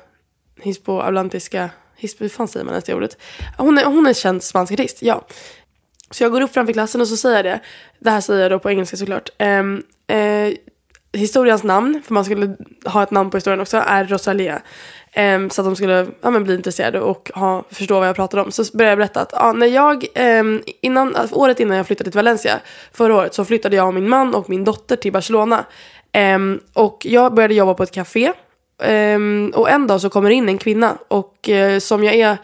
hispoatlantiska... 0.62 1.70
Hispo, 1.96 2.24
hur 2.24 2.30
fan 2.30 2.48
säger 2.48 2.66
man 2.66 2.74
ens 2.74 2.86
det 2.86 2.94
ordet? 2.94 3.18
Hon 3.58 3.78
är, 3.78 3.86
hon 3.86 4.06
är 4.06 4.10
en 4.10 4.14
känd 4.14 4.44
spansk 4.44 4.74
artist, 4.74 5.02
ja. 5.02 5.28
Så 6.12 6.24
jag 6.24 6.32
går 6.32 6.42
upp 6.42 6.54
framför 6.54 6.74
klassen 6.74 7.02
och 7.02 7.08
så 7.08 7.18
säger 7.18 7.36
jag 7.36 7.46
det. 7.46 7.60
Det 8.00 8.10
här 8.10 8.22
säger 8.22 8.42
jag 8.42 8.52
då 8.52 8.60
på 8.60 8.70
engelska 8.70 8.98
såklart. 8.98 9.30
Ehm, 9.38 9.84
eh, 10.08 10.18
eh, 10.18 10.54
historiens 11.14 11.64
namn, 11.64 12.01
för 12.05 12.14
man 12.14 12.26
skulle 12.26 12.55
ha 12.86 13.03
ett 13.03 13.12
namn 13.12 13.30
på 13.30 13.38
historien 13.38 13.62
också, 13.62 13.78
är 13.78 14.05
Rosalia. 14.05 14.62
Um, 15.16 15.49
så 15.49 15.62
att 15.62 15.68
de 15.68 15.76
skulle 15.76 16.07
ja, 16.22 16.30
men 16.30 16.43
bli 16.43 16.55
intresserade 16.55 16.99
och 17.01 17.32
ha, 17.34 17.64
förstå 17.70 17.99
vad 17.99 18.07
jag 18.07 18.16
pratade 18.16 18.43
om. 18.43 18.51
Så 18.51 18.64
började 18.78 18.91
jag 18.91 18.97
berätta 18.97 19.22
att 19.22 19.32
ja, 19.32 19.53
när 19.53 19.68
jag, 19.68 20.05
um, 20.39 20.62
innan, 20.82 21.16
alltså 21.16 21.36
året 21.36 21.59
innan 21.59 21.78
jag 21.78 21.88
flyttade 21.88 22.12
till 22.12 22.18
Valencia, 22.18 22.59
förra 22.93 23.16
året, 23.16 23.34
så 23.34 23.45
flyttade 23.45 23.76
jag 23.76 23.88
och 23.88 23.93
min 23.93 24.09
man 24.09 24.36
och 24.36 24.49
min 24.49 24.64
dotter 24.64 24.95
till 24.95 25.12
Barcelona. 25.12 25.66
Um, 26.36 26.59
och 26.74 27.05
jag 27.05 27.34
började 27.34 27.53
jobba 27.53 27.74
på 27.74 27.84
ett 27.84 27.91
café. 27.91 28.32
och 29.53 29.70
en 29.70 29.88
dag 29.88 30.01
så 30.01 30.09
kommer 30.09 30.30
in 30.30 30.49
en 30.49 30.57
kvinna 30.57 30.97
och 31.07 31.49
uh, 31.49 31.80
som 31.80 32.03
jag 32.03 32.16
är, 32.16 32.38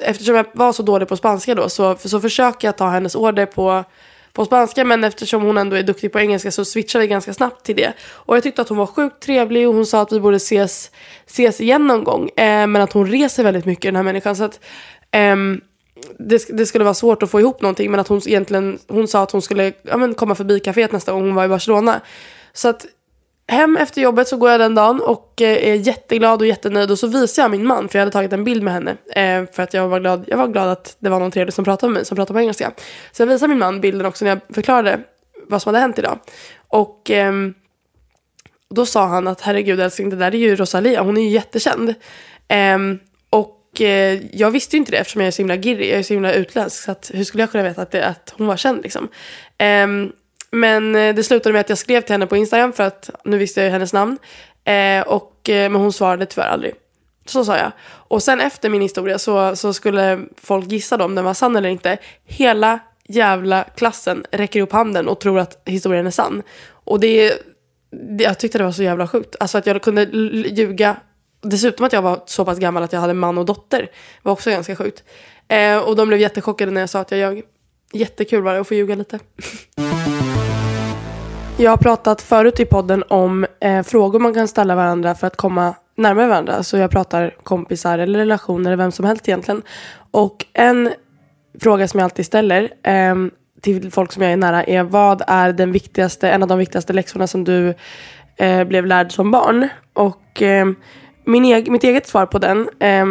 eftersom 0.00 0.34
jag 0.34 0.46
var 0.52 0.72
så 0.72 0.82
dålig 0.82 1.08
på 1.08 1.16
spanska 1.16 1.54
då, 1.54 1.68
så, 1.68 1.96
så 1.96 2.20
försöker 2.20 2.68
jag 2.68 2.76
ta 2.76 2.88
hennes 2.88 3.14
order 3.14 3.46
på 3.46 3.84
på 4.32 4.44
spanska 4.44 4.84
men 4.84 5.04
eftersom 5.04 5.42
hon 5.42 5.58
ändå 5.58 5.76
är 5.76 5.82
duktig 5.82 6.12
på 6.12 6.20
engelska 6.20 6.50
så 6.50 6.64
switchade 6.64 7.02
vi 7.02 7.08
ganska 7.08 7.34
snabbt 7.34 7.64
till 7.64 7.76
det. 7.76 7.92
Och 8.02 8.36
jag 8.36 8.42
tyckte 8.42 8.62
att 8.62 8.68
hon 8.68 8.78
var 8.78 8.86
sjukt 8.86 9.20
trevlig 9.20 9.68
och 9.68 9.74
hon 9.74 9.86
sa 9.86 10.00
att 10.00 10.12
vi 10.12 10.20
borde 10.20 10.36
ses, 10.36 10.90
ses 11.26 11.60
igen 11.60 11.86
någon 11.86 12.04
gång. 12.04 12.28
Eh, 12.28 12.66
men 12.66 12.76
att 12.76 12.92
hon 12.92 13.06
reser 13.06 13.44
väldigt 13.44 13.64
mycket 13.64 13.82
den 13.82 13.96
här 13.96 14.02
människan. 14.02 14.36
Så 14.36 14.44
att, 14.44 14.60
ehm, 15.10 15.60
det, 16.18 16.48
det, 16.48 16.66
skulle 16.66 16.84
vara 16.84 16.94
svårt 16.94 17.22
att 17.22 17.30
få 17.30 17.40
ihop 17.40 17.62
någonting 17.62 17.90
men 17.90 18.00
att 18.00 18.08
hon 18.08 18.20
egentligen, 18.26 18.78
hon 18.88 19.08
sa 19.08 19.22
att 19.22 19.30
hon 19.30 19.42
skulle 19.42 19.72
ja, 19.82 19.96
men, 19.96 20.14
komma 20.14 20.34
förbi 20.34 20.58
kaféet 20.58 20.92
nästa 20.92 21.12
gång 21.12 21.22
hon 21.22 21.34
var 21.34 21.44
i 21.44 21.48
Barcelona. 21.48 22.00
Så 22.52 22.68
att 22.68 22.86
hem 23.50 23.76
efter 23.76 24.00
jobbet 24.00 24.28
så 24.28 24.36
går 24.36 24.50
jag 24.50 24.60
den 24.60 24.74
dagen 24.74 25.00
och 25.00 25.42
eh, 25.42 25.68
är 25.68 25.74
jätteglad 25.74 26.40
och 26.40 26.46
jättenöjd 26.46 26.90
och 26.90 26.98
så 26.98 27.06
visar 27.06 27.42
jag 27.42 27.50
min 27.50 27.66
man 27.66 27.88
för 27.88 27.98
jag 27.98 28.00
hade 28.00 28.12
tagit 28.12 28.32
en 28.32 28.44
bild 28.44 28.62
med 28.62 28.72
henne 28.72 28.90
eh, 28.90 29.52
för 29.52 29.62
att 29.62 29.74
jag 29.74 29.88
var 29.88 30.00
glad, 30.00 30.24
jag 30.26 30.36
var 30.36 30.48
glad 30.48 30.68
att 30.68 30.96
det 30.98 31.08
var 31.08 31.20
någon 31.20 31.30
trevlig 31.30 31.54
som 31.54 31.64
pratade 31.64 31.90
med 31.90 31.98
mig 31.98 32.04
som 32.04 32.16
pratade 32.16 32.36
på 32.36 32.40
engelska. 32.40 32.72
Så 33.12 33.22
jag 33.22 33.26
visar 33.26 33.48
min 33.48 33.58
man 33.58 33.80
bilden 33.80 34.06
också 34.06 34.24
när 34.24 34.30
jag 34.32 34.54
förklarade 34.54 35.00
vad 35.48 35.62
som 35.62 35.68
hade 35.74 35.80
hänt 35.80 35.98
idag. 35.98 36.18
Och 36.68 37.10
ehm, 37.10 37.54
då 38.70 38.86
sa 38.86 39.06
han 39.06 39.28
att 39.28 39.40
herregud 39.40 39.80
älskling 39.80 40.10
det 40.10 40.16
där 40.16 40.34
är 40.34 40.38
ju 40.38 40.56
Rosalia, 40.56 41.02
hon 41.02 41.16
är 41.16 41.22
ju 41.22 41.28
jättekänd. 41.28 41.94
Ehm, 42.48 42.98
och 43.30 43.80
eh, 43.80 44.20
jag 44.32 44.50
visste 44.50 44.76
ju 44.76 44.78
inte 44.78 44.92
det 44.92 44.98
eftersom 44.98 45.20
jag 45.20 45.26
är 45.26 45.32
så 45.32 45.42
himla 45.42 45.56
girrig, 45.56 45.90
jag 45.90 45.98
är 45.98 46.02
så 46.02 46.14
himla 46.14 46.32
utländsk 46.32 46.84
så 46.84 46.90
att 46.90 47.10
hur 47.14 47.24
skulle 47.24 47.42
jag 47.42 47.50
kunna 47.50 47.64
veta 47.64 47.82
att, 47.82 47.90
det, 47.90 48.06
att 48.06 48.34
hon 48.36 48.46
var 48.46 48.56
känd 48.56 48.82
liksom. 48.82 49.08
Ehm, 49.58 50.12
men 50.50 50.94
eh, 50.94 51.14
det 51.14 51.24
slutade 51.24 51.52
med 51.52 51.60
att 51.60 51.68
jag 51.68 51.78
skrev 51.78 52.00
till 52.00 52.12
henne 52.12 52.26
på 52.26 52.36
Instagram 52.36 52.72
för 52.72 52.84
att 52.84 53.10
nu 53.24 53.38
visste 53.38 53.60
jag 53.60 53.66
ju 53.66 53.72
hennes 53.72 53.92
namn. 53.92 54.18
Eh, 54.64 55.02
och, 55.02 55.48
eh, 55.48 55.70
men 55.70 55.80
hon 55.80 55.92
svarade 55.92 56.26
tyvärr 56.26 56.48
aldrig. 56.48 56.74
Så 57.26 57.44
sa 57.44 57.56
jag. 57.56 57.72
Och 57.82 58.22
sen 58.22 58.40
efter 58.40 58.68
min 58.68 58.82
historia 58.82 59.18
så, 59.18 59.56
så 59.56 59.72
skulle 59.72 60.20
folk 60.36 60.72
gissa 60.72 60.96
då 60.96 61.04
om 61.04 61.14
den 61.14 61.24
var 61.24 61.34
sann 61.34 61.56
eller 61.56 61.68
inte. 61.68 61.98
Hela 62.24 62.78
jävla 63.08 63.64
klassen 63.64 64.24
räcker 64.30 64.62
upp 64.62 64.72
handen 64.72 65.08
och 65.08 65.20
tror 65.20 65.38
att 65.38 65.62
historien 65.64 66.06
är 66.06 66.10
sann. 66.10 66.42
Och 66.70 67.00
det, 67.00 67.42
det 67.90 68.24
jag 68.24 68.38
tyckte 68.38 68.58
det 68.58 68.64
var 68.64 68.72
så 68.72 68.82
jävla 68.82 69.08
sjukt. 69.08 69.36
Alltså 69.40 69.58
att 69.58 69.66
jag 69.66 69.82
kunde 69.82 70.02
ljuga. 70.02 70.96
Dessutom 71.42 71.86
att 71.86 71.92
jag 71.92 72.02
var 72.02 72.22
så 72.26 72.44
pass 72.44 72.58
gammal 72.58 72.82
att 72.82 72.92
jag 72.92 73.00
hade 73.00 73.14
man 73.14 73.38
och 73.38 73.46
dotter. 73.46 73.90
var 74.22 74.32
också 74.32 74.50
ganska 74.50 74.76
sjukt. 74.76 75.04
Eh, 75.48 75.78
och 75.78 75.96
de 75.96 76.08
blev 76.08 76.20
jättechockade 76.20 76.70
när 76.70 76.80
jag 76.80 76.90
sa 76.90 77.00
att 77.00 77.10
jag 77.10 77.20
ljög. 77.20 77.44
Jättekul 77.92 78.42
var 78.42 78.54
det 78.54 78.60
att 78.60 78.68
få 78.68 78.74
ljuga 78.74 78.94
lite. 78.94 79.18
Jag 81.56 81.70
har 81.70 81.76
pratat 81.76 82.22
förut 82.22 82.60
i 82.60 82.64
podden 82.64 83.04
om 83.08 83.46
eh, 83.60 83.82
frågor 83.82 84.18
man 84.18 84.34
kan 84.34 84.48
ställa 84.48 84.74
varandra 84.74 85.14
för 85.14 85.26
att 85.26 85.36
komma 85.36 85.74
närmare 85.96 86.26
varandra. 86.26 86.62
Så 86.62 86.76
jag 86.76 86.90
pratar 86.90 87.34
kompisar 87.42 87.98
eller 87.98 88.18
relationer 88.18 88.70
eller 88.70 88.76
vem 88.76 88.92
som 88.92 89.04
helst 89.04 89.28
egentligen. 89.28 89.62
Och 90.10 90.46
en 90.52 90.90
fråga 91.60 91.88
som 91.88 92.00
jag 92.00 92.04
alltid 92.04 92.26
ställer 92.26 92.70
eh, 92.82 93.14
till 93.60 93.90
folk 93.90 94.12
som 94.12 94.22
jag 94.22 94.32
är 94.32 94.36
nära 94.36 94.64
är 94.64 94.82
vad 94.82 95.22
är 95.26 95.52
den 95.52 95.72
viktigaste, 95.72 96.30
en 96.30 96.42
av 96.42 96.48
de 96.48 96.58
viktigaste 96.58 96.92
läxorna 96.92 97.26
som 97.26 97.44
du 97.44 97.74
eh, 98.36 98.64
blev 98.64 98.86
lärd 98.86 99.12
som 99.12 99.30
barn? 99.30 99.68
Och 99.92 100.42
eh, 100.42 100.66
min 101.24 101.44
e 101.44 101.64
mitt 101.68 101.84
eget 101.84 102.06
svar 102.06 102.26
på 102.26 102.38
den 102.38 102.68
eh, 102.78 103.06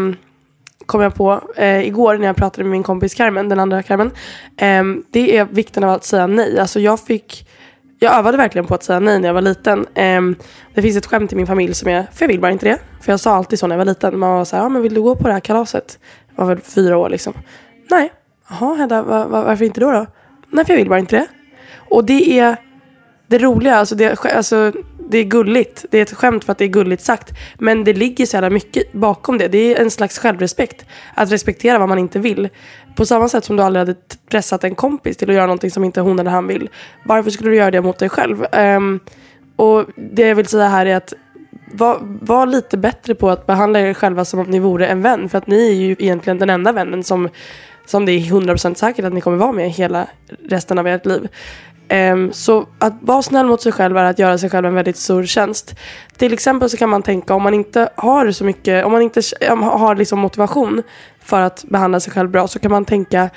kom 0.90 1.02
jag 1.02 1.16
på 1.16 1.42
eh, 1.56 1.88
igår 1.88 2.18
när 2.18 2.28
jag 2.28 2.36
pratade 2.36 2.64
med 2.64 2.72
min 2.72 2.84
kompis 2.84 3.14
Carmen, 3.14 3.50
den 3.50 3.60
andra 3.60 3.84
Carmen. 3.84 4.12
Eh, 4.58 4.84
det 5.12 5.38
är 5.38 5.46
vikten 5.46 5.84
av 5.84 5.90
att 5.90 6.04
säga 6.04 6.28
nej. 6.28 6.60
Alltså 6.60 6.80
jag 6.80 7.00
fick 7.00 7.48
jag 8.00 8.16
övade 8.16 8.38
verkligen 8.38 8.66
på 8.66 8.76
att 8.76 8.84
säga 8.84 9.00
nej 9.00 9.20
när 9.20 9.30
jag 9.30 9.34
var 9.34 9.42
liten. 9.42 9.88
Ehm, 9.94 10.36
det 10.74 10.82
finns 10.82 10.98
ett 10.98 11.06
skämt 11.06 11.34
i 11.34 11.36
min 11.36 11.48
familj 11.48 11.74
som 11.74 11.90
är, 11.90 12.08
för 12.14 12.26
jag 12.26 12.28
vill 12.28 12.40
bara 12.40 12.52
inte 12.52 12.66
det. 12.66 12.80
För 13.02 13.12
jag 13.12 13.20
sa 13.20 13.36
alltid 13.36 13.60
så 13.60 13.68
när 13.68 13.76
jag 13.76 13.78
var 13.78 13.86
liten. 13.86 14.20
Man 14.20 14.32
var 14.32 14.46
så 14.46 14.56
här, 14.56 14.64
ah, 14.64 14.70
men 14.70 14.82
vill 14.82 14.94
du 14.94 15.02
gå 15.02 15.16
på 15.16 15.28
det 15.28 15.34
här 15.34 15.40
kalaset? 15.40 16.00
Jag 16.36 16.46
var 16.46 16.56
väl 16.56 16.64
fyra 16.64 16.98
år 16.98 17.10
liksom. 17.10 17.34
Nej. 17.90 18.12
Jaha 18.50 18.76
Hedda, 18.76 19.02
var, 19.02 19.26
var, 19.26 19.44
varför 19.44 19.66
inte 19.66 19.80
då 19.80 19.92
då? 19.92 20.06
Nej 20.48 20.66
för 20.66 20.74
jag 20.74 20.78
vill 20.78 20.90
bara 20.90 21.00
inte 21.00 21.16
det. 21.16 21.28
Och 21.90 22.06
det 22.06 22.40
är 22.40 22.56
det 23.28 23.38
roliga, 23.38 23.76
alltså 23.76 23.96
det, 23.96 24.26
alltså 24.26 24.72
det 25.10 25.18
är 25.18 25.24
gulligt. 25.24 25.86
Det 25.91 25.97
är 25.97 26.01
ett 26.01 26.14
skämt 26.14 26.43
för 26.43 26.51
att 26.51 26.57
det 26.57 26.66
är 26.66 26.70
gulligt 26.70 27.03
sagt. 27.03 27.34
Men 27.55 27.84
det 27.84 27.93
ligger 27.93 28.26
så 28.26 28.36
jävla 28.36 28.49
mycket 28.49 28.91
bakom 28.91 29.38
det. 29.38 29.47
Det 29.47 29.76
är 29.76 29.82
en 29.82 29.91
slags 29.91 30.20
självrespekt. 30.20 30.86
Att 31.14 31.32
respektera 31.32 31.80
vad 31.80 31.89
man 31.89 31.99
inte 31.99 32.20
vill. 32.20 32.49
På 32.95 33.05
samma 33.05 33.30
sätt 33.30 33.45
som 33.45 33.55
du 33.55 33.64
aldrig 33.64 33.80
hade 33.80 33.95
pressat 34.30 34.64
en 34.64 34.76
kompis 34.76 35.18
till 35.18 35.30
att 35.30 35.36
göra 35.36 35.45
någonting 35.45 35.72
som 35.72 35.84
inte 35.84 36.01
hon 36.01 36.20
eller 36.20 36.32
han 36.32 36.47
vill. 36.47 36.70
Varför 37.03 37.32
skulle 37.32 37.49
du 37.49 37.55
göra 37.55 37.72
det 37.72 37.82
mot 37.82 37.99
dig 37.99 38.10
själv? 38.10 38.45
Um, 38.51 38.99
och 39.55 39.86
det 39.95 40.28
jag 40.28 40.36
vill 40.36 40.47
säga 40.47 40.68
här 40.68 40.86
är 40.86 40.95
att 40.95 41.14
var, 41.72 41.97
var, 42.01 42.45
lite 42.45 42.78
bättre 42.78 43.16
på 43.16 43.30
att 43.30 43.47
behandla 43.47 43.80
er 43.80 43.93
själva 43.93 44.26
som 44.26 44.39
om 44.39 44.45
ni 44.49 44.60
vore 44.60 44.88
en 44.88 45.01
vän. 45.01 45.30
För 45.30 45.38
att 45.38 45.47
ni 45.47 45.70
är 45.70 45.74
ju 45.74 45.91
egentligen 45.99 46.39
den 46.39 46.49
enda 46.49 46.72
vännen 46.72 47.03
som, 47.03 47.30
som 47.86 48.05
det 48.05 48.12
är 48.12 48.20
100% 48.20 48.74
säkert 48.74 49.05
att 49.05 49.14
ni 49.14 49.22
kommer 49.22 49.38
vara 49.38 49.51
med 49.51 49.70
hela 49.70 50.07
resten 50.49 50.80
av 50.80 50.88
ert 50.88 51.05
liv. 51.05 51.28
Um, 51.94 52.34
så 52.34 52.68
att 52.80 52.94
vara 53.02 53.22
snäll 53.22 53.46
mot 53.46 53.62
sig 53.62 53.72
själv 53.72 53.98
är 53.98 54.04
att 54.04 54.20
göra 54.20 54.38
sig 54.38 54.50
själv 54.50 54.66
en 54.66 54.74
väldigt 54.74 54.98
stor 54.98 55.26
tjänst. 55.26 55.76
Till 56.18 56.34
exempel 56.34 56.70
så 56.70 56.78
kan 56.78 56.90
man 56.90 57.04
tänka 57.04 57.34
om 57.34 57.44
man 57.44 57.54
inte 57.54 57.90
har 57.96 58.32
så 58.32 58.44
mycket, 58.44 58.86
om 58.86 58.92
man 58.92 59.02
inte 59.02 59.22
har 59.50 59.96
liksom 59.96 60.20
motivation 60.20 60.84
för 61.24 61.42
att 61.42 61.64
behandla 61.64 62.00
sig 62.00 62.14
själv 62.14 62.30
bra 62.30 62.48
så 62.48 62.60
kan 62.60 62.72
man 62.72 62.86
tänka 62.86 63.30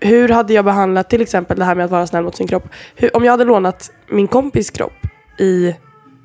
hur 0.00 0.28
hade 0.28 0.52
jag 0.52 0.64
behandlat 0.64 1.10
till 1.10 1.22
exempel 1.22 1.58
det 1.58 1.64
här 1.64 1.74
med 1.74 1.84
att 1.84 1.90
vara 1.90 2.06
snäll 2.06 2.24
mot 2.24 2.36
sin 2.36 2.46
kropp. 2.46 2.68
Hur, 2.94 3.16
om 3.16 3.24
jag 3.24 3.32
hade 3.32 3.44
lånat 3.44 3.90
min 4.10 4.28
kompis 4.28 4.70
kropp 4.70 5.06
i 5.38 5.74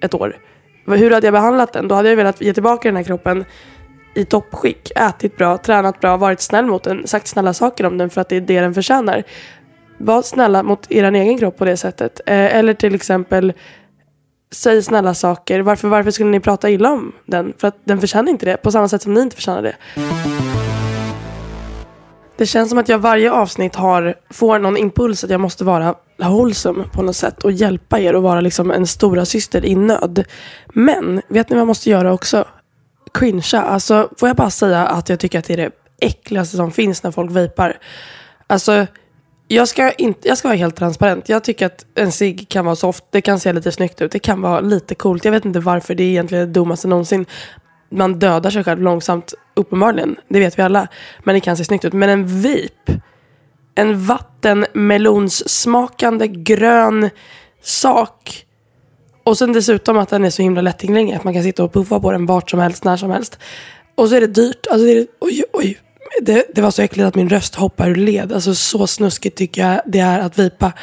ett 0.02 0.14
år, 0.14 0.38
hur 0.88 1.12
hade 1.12 1.28
jag 1.28 1.34
behandlat 1.34 1.74
den? 1.74 1.88
Då 1.88 1.96
hade 1.96 2.10
jag 2.10 2.16
velat 2.16 2.42
ge 2.42 2.54
tillbaka 2.54 2.88
den 2.88 2.96
här 2.96 3.04
kroppen 3.04 3.46
i 4.14 4.26
toppskick, 4.26 4.92
ätit 4.96 5.38
bra, 5.38 5.58
tränat 5.58 6.00
bra, 6.00 6.18
varit 6.18 6.42
snäll 6.42 6.66
mot 6.66 6.84
den, 6.84 7.08
sagt 7.08 7.28
snälla 7.28 7.54
saker 7.54 7.86
om 7.86 7.98
den 7.98 8.10
för 8.10 8.22
att 8.22 8.30
det 8.30 8.36
är 8.36 8.42
det 8.42 8.62
den 8.62 8.74
förtjänar 8.74 9.24
var 10.00 10.22
snälla 10.22 10.64
mot 10.64 10.92
er 10.92 11.04
egen 11.04 11.38
kropp 11.38 11.58
på 11.58 11.66
det 11.66 11.78
sättet. 11.78 12.22
Eh, 12.26 12.56
eller 12.56 12.74
till 12.74 12.96
exempel 12.96 13.54
säg 14.52 14.84
snälla 14.84 15.14
saker. 15.14 15.60
Varför, 15.60 15.88
varför 15.88 16.12
skulle 16.12 16.30
ni 16.30 16.40
prata 16.40 16.70
illa 16.70 16.92
om 16.92 17.12
den? 17.26 17.54
För 17.58 17.68
att 17.68 17.78
den 17.84 18.00
förtjänar 18.00 18.30
inte 18.30 18.46
det 18.46 18.58
på 18.58 18.72
samma 18.72 18.88
sätt 18.88 19.02
som 19.02 19.14
ni 19.14 19.22
inte 19.22 19.36
förtjänar 19.36 19.62
det. 19.62 19.76
Det 22.38 22.46
känns 22.46 22.70
som 22.70 22.78
att 22.78 22.90
jag 22.90 23.00
varje 23.00 23.32
avsnitt 23.32 23.76
har, 23.76 24.16
får 24.30 24.60
någon 24.60 24.78
impuls 24.78 25.24
att 25.24 25.30
jag 25.30 25.42
måste 25.42 25.64
vara 25.64 25.96
wholesome 26.18 26.84
på 26.94 27.02
något 27.02 27.16
sätt 27.16 27.44
och 27.44 27.52
hjälpa 27.52 28.00
er 28.00 28.16
och 28.16 28.24
vara 28.24 28.42
liksom 28.42 28.72
en 28.72 28.88
stora 28.88 29.26
syster 29.26 29.66
i 29.66 29.76
nöd. 29.76 30.26
Men, 30.68 31.22
vet 31.28 31.50
ni 31.50 31.54
vad 31.54 31.62
jag 31.62 31.68
måste 31.68 31.90
göra 31.90 32.14
också? 32.14 32.46
Cringea. 33.14 33.62
Alltså, 33.62 34.10
får 34.18 34.30
jag 34.30 34.36
bara 34.36 34.50
säga 34.50 34.86
att 34.88 35.10
jag 35.10 35.20
tycker 35.20 35.40
att 35.40 35.46
det 35.46 35.54
är 35.54 35.58
det 35.58 35.72
äckligaste 36.02 36.58
som 36.58 36.72
finns 36.72 37.04
när 37.04 37.12
folk 37.12 37.32
vejpar. 37.32 37.78
Alltså, 38.48 38.88
jag 39.52 39.68
ska, 39.68 39.92
inte, 39.92 40.28
jag 40.28 40.38
ska 40.38 40.48
vara 40.48 40.58
helt 40.58 40.76
transparent. 40.76 41.30
Jag 41.30 41.44
tycker 41.44 41.66
att 41.66 41.86
en 41.96 42.12
cigg 42.12 42.46
kan 42.50 42.66
vara 42.66 42.76
soft. 42.76 43.04
Det 43.12 43.22
kan 43.22 43.40
se 43.40 43.54
lite 43.54 43.72
snyggt 43.72 44.02
ut. 44.02 44.12
Det 44.12 44.20
kan 44.20 44.42
vara 44.42 44.60
lite 44.60 44.96
coolt. 44.96 45.26
Jag 45.26 45.32
vet 45.32 45.46
inte 45.46 45.60
varför. 45.60 45.96
Det 45.96 46.04
är 46.04 46.08
egentligen 46.08 46.48
det 46.48 46.54
dummaste 46.54 46.88
någonsin. 46.88 47.26
Man 47.92 48.20
dödar 48.20 48.50
sig 48.50 48.64
själv 48.64 48.82
långsamt, 48.82 49.34
uppenbarligen. 49.54 50.16
Det 50.28 50.40
vet 50.40 50.60
vi 50.60 50.64
alla. 50.64 50.88
Men 51.24 51.36
det 51.36 51.42
kan 51.42 51.58
se 51.58 51.66
snyggt 51.66 51.86
ut. 51.86 51.94
Men 51.94 52.10
en 52.10 52.42
vip. 52.42 52.90
En 53.76 54.06
vattenmelonssmakande 54.06 56.28
grön 56.28 57.10
sak. 57.62 58.46
Och 59.24 59.38
sen 59.38 59.54
dessutom 59.54 59.98
att 59.98 60.10
den 60.10 60.26
är 60.26 60.30
så 60.30 60.42
himla 60.42 60.62
lättillgänglig. 60.62 61.16
Att 61.16 61.24
man 61.24 61.34
kan 61.34 61.44
sitta 61.44 61.64
och 61.64 61.74
puffa 61.74 62.00
på 62.00 62.12
den 62.12 62.26
vart 62.26 62.50
som 62.50 62.60
helst, 62.60 62.84
när 62.84 62.98
som 62.98 63.12
helst. 63.12 63.40
Och 63.96 64.10
så 64.10 64.16
är 64.16 64.22
det 64.22 64.28
dyrt. 64.28 64.68
Alltså 64.70 64.86
det 64.86 64.92
är, 64.92 65.08
oj, 65.20 65.44
oj. 65.54 65.80
Det, 66.22 66.46
det 66.56 66.62
var 66.62 66.72
så 66.72 66.82
äckligt 66.82 67.08
att 67.08 67.16
min 67.16 67.30
röst 67.30 67.56
hoppar 67.56 67.90
ur 67.90 67.96
led. 67.96 68.34
Alltså 68.34 68.56
så 68.56 68.88
snuskigt 68.88 69.38
tycker 69.38 69.68
jag 69.68 69.82
det 69.86 70.00
är 70.00 70.20
att 70.20 70.40
vipa. 70.40 70.74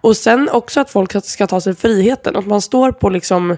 och 0.00 0.16
sen 0.16 0.48
också 0.48 0.80
att 0.80 0.90
folk 0.90 1.24
ska 1.24 1.46
ta 1.46 1.60
sig 1.60 1.74
friheten. 1.74 2.36
Att 2.36 2.46
man 2.46 2.60
står 2.60 2.92
på 2.92 3.08
liksom 3.08 3.56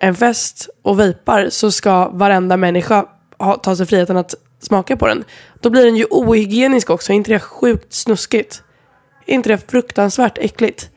en 0.00 0.14
fest 0.14 0.68
och 0.82 1.00
vejpar 1.00 1.48
så 1.50 1.70
ska 1.70 2.08
varenda 2.08 2.56
människa 2.56 3.06
ha, 3.38 3.56
ta 3.56 3.76
sig 3.76 3.86
friheten 3.86 4.16
att 4.16 4.34
smaka 4.60 4.96
på 4.96 5.06
den. 5.06 5.24
Då 5.60 5.70
blir 5.70 5.84
den 5.84 5.96
ju 5.96 6.04
ohygienisk 6.10 6.90
också. 6.90 7.12
Är 7.12 7.16
inte 7.16 7.32
det 7.32 7.38
sjukt 7.38 7.92
snuskigt? 7.92 8.62
Är 9.26 9.34
inte 9.34 9.48
det 9.48 9.70
fruktansvärt 9.70 10.38
äckligt? 10.38 10.90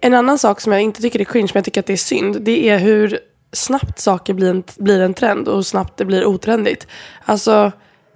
En 0.00 0.14
annan 0.14 0.38
sak 0.38 0.60
som 0.60 0.72
jag 0.72 0.82
inte 0.82 1.02
tycker 1.02 1.20
är 1.20 1.24
cringe, 1.24 1.48
men 1.54 1.58
jag 1.58 1.64
tycker 1.64 1.80
att 1.80 1.86
det 1.86 1.92
är 1.92 1.96
synd, 1.96 2.42
det 2.42 2.68
är 2.68 2.78
hur 2.78 3.20
snabbt 3.52 3.98
saker 3.98 4.34
blir 4.34 4.50
en, 4.50 4.62
blir 4.76 5.00
en 5.00 5.14
trend 5.14 5.48
och 5.48 5.54
hur 5.54 5.62
snabbt 5.62 5.96
det 5.96 6.04
blir 6.04 6.26
otrendigt. 6.26 6.86
Alltså, 7.24 7.72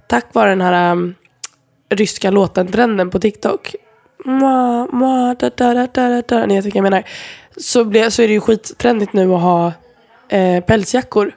tack 0.08 0.34
vare 0.34 0.50
den 0.50 0.60
här 0.60 0.92
um, 0.92 1.14
ryska 1.90 2.30
låten-trenden 2.30 3.10
på 3.10 3.20
TikTok. 3.20 3.74
Mua, 4.24 4.86
mua, 4.92 5.34
da, 5.34 5.50
da, 5.56 5.74
da, 5.74 5.86
da, 5.86 6.22
da, 6.22 6.46
ni 6.46 6.54
vet 6.54 6.64
vilka 6.64 6.78
jag 6.78 6.82
menar. 6.82 7.04
Så, 7.56 7.84
blir, 7.84 8.10
så 8.10 8.22
är 8.22 8.26
det 8.26 8.32
ju 8.32 8.40
skittrendigt 8.40 9.12
nu 9.12 9.34
att 9.34 9.42
ha 9.42 9.72
eh, 10.28 10.64
pälsjackor. 10.64 11.32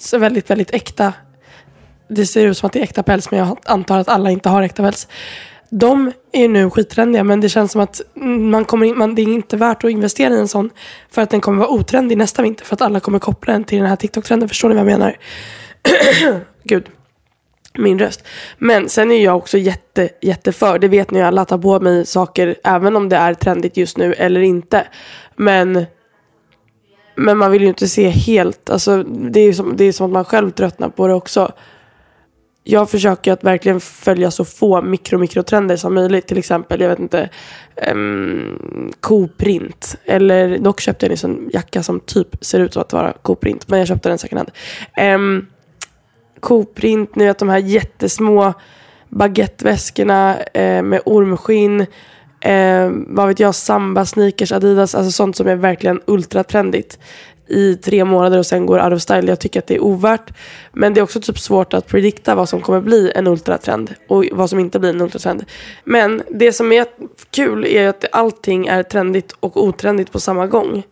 Så 0.00 0.18
väldigt, 0.18 0.50
väldigt 0.50 0.74
äkta. 0.74 1.12
Det 2.08 2.26
ser 2.26 2.46
ut 2.46 2.58
som 2.58 2.66
att 2.66 2.72
det 2.72 2.78
är 2.78 2.82
äkta 2.82 3.02
päls 3.02 3.30
men 3.30 3.40
jag 3.40 3.58
antar 3.64 3.98
att 3.98 4.08
alla 4.08 4.30
inte 4.30 4.48
har 4.48 4.62
äkta 4.62 4.82
päls. 4.82 5.08
De 5.70 6.12
är 6.32 6.48
nu 6.48 6.70
skittrendiga 6.70 7.24
men 7.24 7.40
det 7.40 7.48
känns 7.48 7.72
som 7.72 7.80
att 7.80 8.00
man 8.38 8.64
kommer 8.64 8.86
in, 8.86 8.98
man, 8.98 9.14
det 9.14 9.22
är 9.22 9.28
inte 9.28 9.56
värt 9.56 9.84
att 9.84 9.90
investera 9.90 10.34
i 10.34 10.38
en 10.38 10.48
sån 10.48 10.70
för 11.10 11.22
att 11.22 11.30
den 11.30 11.40
kommer 11.40 11.58
vara 11.58 11.70
otrendig 11.70 12.18
nästa 12.18 12.42
vinter 12.42 12.64
för 12.64 12.74
att 12.74 12.82
alla 12.82 13.00
kommer 13.00 13.18
koppla 13.18 13.52
den 13.52 13.64
till 13.64 13.78
den 13.78 13.86
här 13.86 13.96
TikTok-trenden. 13.96 14.48
Förstår 14.48 14.68
ni 14.68 14.74
vad 14.74 14.80
jag 14.80 14.98
menar? 14.98 15.16
Gud, 16.64 16.88
min 17.74 17.98
röst. 17.98 18.24
Men 18.58 18.88
sen 18.88 19.10
är 19.10 19.24
jag 19.24 19.36
också 19.36 19.58
jätte, 19.58 20.08
jätteför, 20.20 20.78
det 20.78 20.88
vet 20.88 21.10
ni 21.10 21.18
ju 21.18 21.24
alla, 21.24 21.44
ta 21.44 21.58
på 21.58 21.80
mig 21.80 22.06
saker 22.06 22.56
även 22.64 22.96
om 22.96 23.08
det 23.08 23.16
är 23.16 23.34
trendigt 23.34 23.76
just 23.76 23.96
nu 23.96 24.12
eller 24.12 24.40
inte. 24.40 24.86
Men 25.36 25.86
men 27.20 27.38
man 27.38 27.50
vill 27.50 27.62
ju 27.62 27.68
inte 27.68 27.88
se 27.88 28.08
helt, 28.08 28.70
alltså 28.70 29.02
det 29.02 29.40
är 29.40 29.52
som, 29.52 29.76
det 29.76 29.84
är 29.84 29.92
som 29.92 30.06
att 30.06 30.12
man 30.12 30.24
själv 30.24 30.50
tröttnar 30.50 30.88
på 30.88 31.06
det 31.06 31.14
också. 31.14 31.52
Jag 32.70 32.90
försöker 32.90 33.32
att 33.32 33.44
verkligen 33.44 33.80
följa 33.80 34.30
så 34.30 34.44
få 34.44 34.82
mikro 34.82 35.18
mikrotrender 35.18 35.76
som 35.76 35.94
möjligt. 35.94 36.26
Till 36.26 36.38
exempel, 36.38 36.80
jag 36.80 36.88
vet 36.88 36.98
inte, 36.98 37.28
ehm, 37.76 37.98
um, 37.98 38.92
koprint. 39.00 39.96
Eller 40.04 40.58
dock 40.58 40.80
köpte 40.80 41.06
jag 41.06 41.10
en 41.10 41.16
sån 41.16 41.50
jacka 41.52 41.82
som 41.82 42.00
typ 42.00 42.44
ser 42.44 42.60
ut 42.60 42.72
som 42.72 42.82
att 42.82 42.92
vara 42.92 43.12
koprint. 43.12 43.68
Men 43.68 43.78
jag 43.78 43.88
köpte 43.88 44.08
den 44.08 44.18
second 44.18 44.38
hand. 44.38 44.50
Ehm, 44.96 45.20
um, 45.20 45.46
koprint, 46.40 47.16
ni 47.16 47.24
vet 47.24 47.38
de 47.38 47.48
här 47.48 47.58
jättesmå 47.58 48.54
baguetteväskorna 49.08 50.36
uh, 50.36 50.62
eh, 50.62 50.82
med 50.82 51.00
ormskinn. 51.04 51.80
Uh, 51.80 52.90
vad 53.06 53.28
vet 53.28 53.40
jag, 53.40 53.54
samba, 53.54 54.04
sneakers, 54.04 54.52
adidas, 54.52 54.94
alltså 54.94 55.12
sånt 55.12 55.36
som 55.36 55.48
är 55.48 55.56
verkligen 55.56 56.00
ultratrendigt 56.06 56.98
i 57.48 57.74
tre 57.74 58.04
månader 58.04 58.38
och 58.38 58.46
sen 58.46 58.66
går 58.66 58.84
out 58.84 58.92
of 58.92 59.02
style. 59.02 59.28
Jag 59.28 59.40
tycker 59.40 59.60
att 59.60 59.66
det 59.66 59.74
är 59.74 59.82
ovärt. 59.82 60.30
Men 60.72 60.94
det 60.94 61.00
är 61.00 61.02
också 61.02 61.20
typ 61.20 61.38
svårt 61.38 61.74
att 61.74 61.86
predikta 61.86 62.34
vad 62.34 62.48
som 62.48 62.60
kommer 62.60 62.80
bli 62.80 63.12
en 63.14 63.26
ultratrend 63.26 63.94
och 64.08 64.24
vad 64.32 64.50
som 64.50 64.58
inte 64.58 64.78
blir 64.78 64.90
en 64.90 65.00
ultratrend. 65.00 65.44
Men 65.84 66.22
det 66.30 66.52
som 66.52 66.72
är 66.72 66.86
kul 67.30 67.66
är 67.66 67.88
att 67.88 68.04
allting 68.12 68.66
är 68.66 68.82
trendigt 68.82 69.34
och 69.40 69.64
otrendigt 69.64 70.12
på 70.12 70.20
samma 70.20 70.46
gång. 70.46 70.82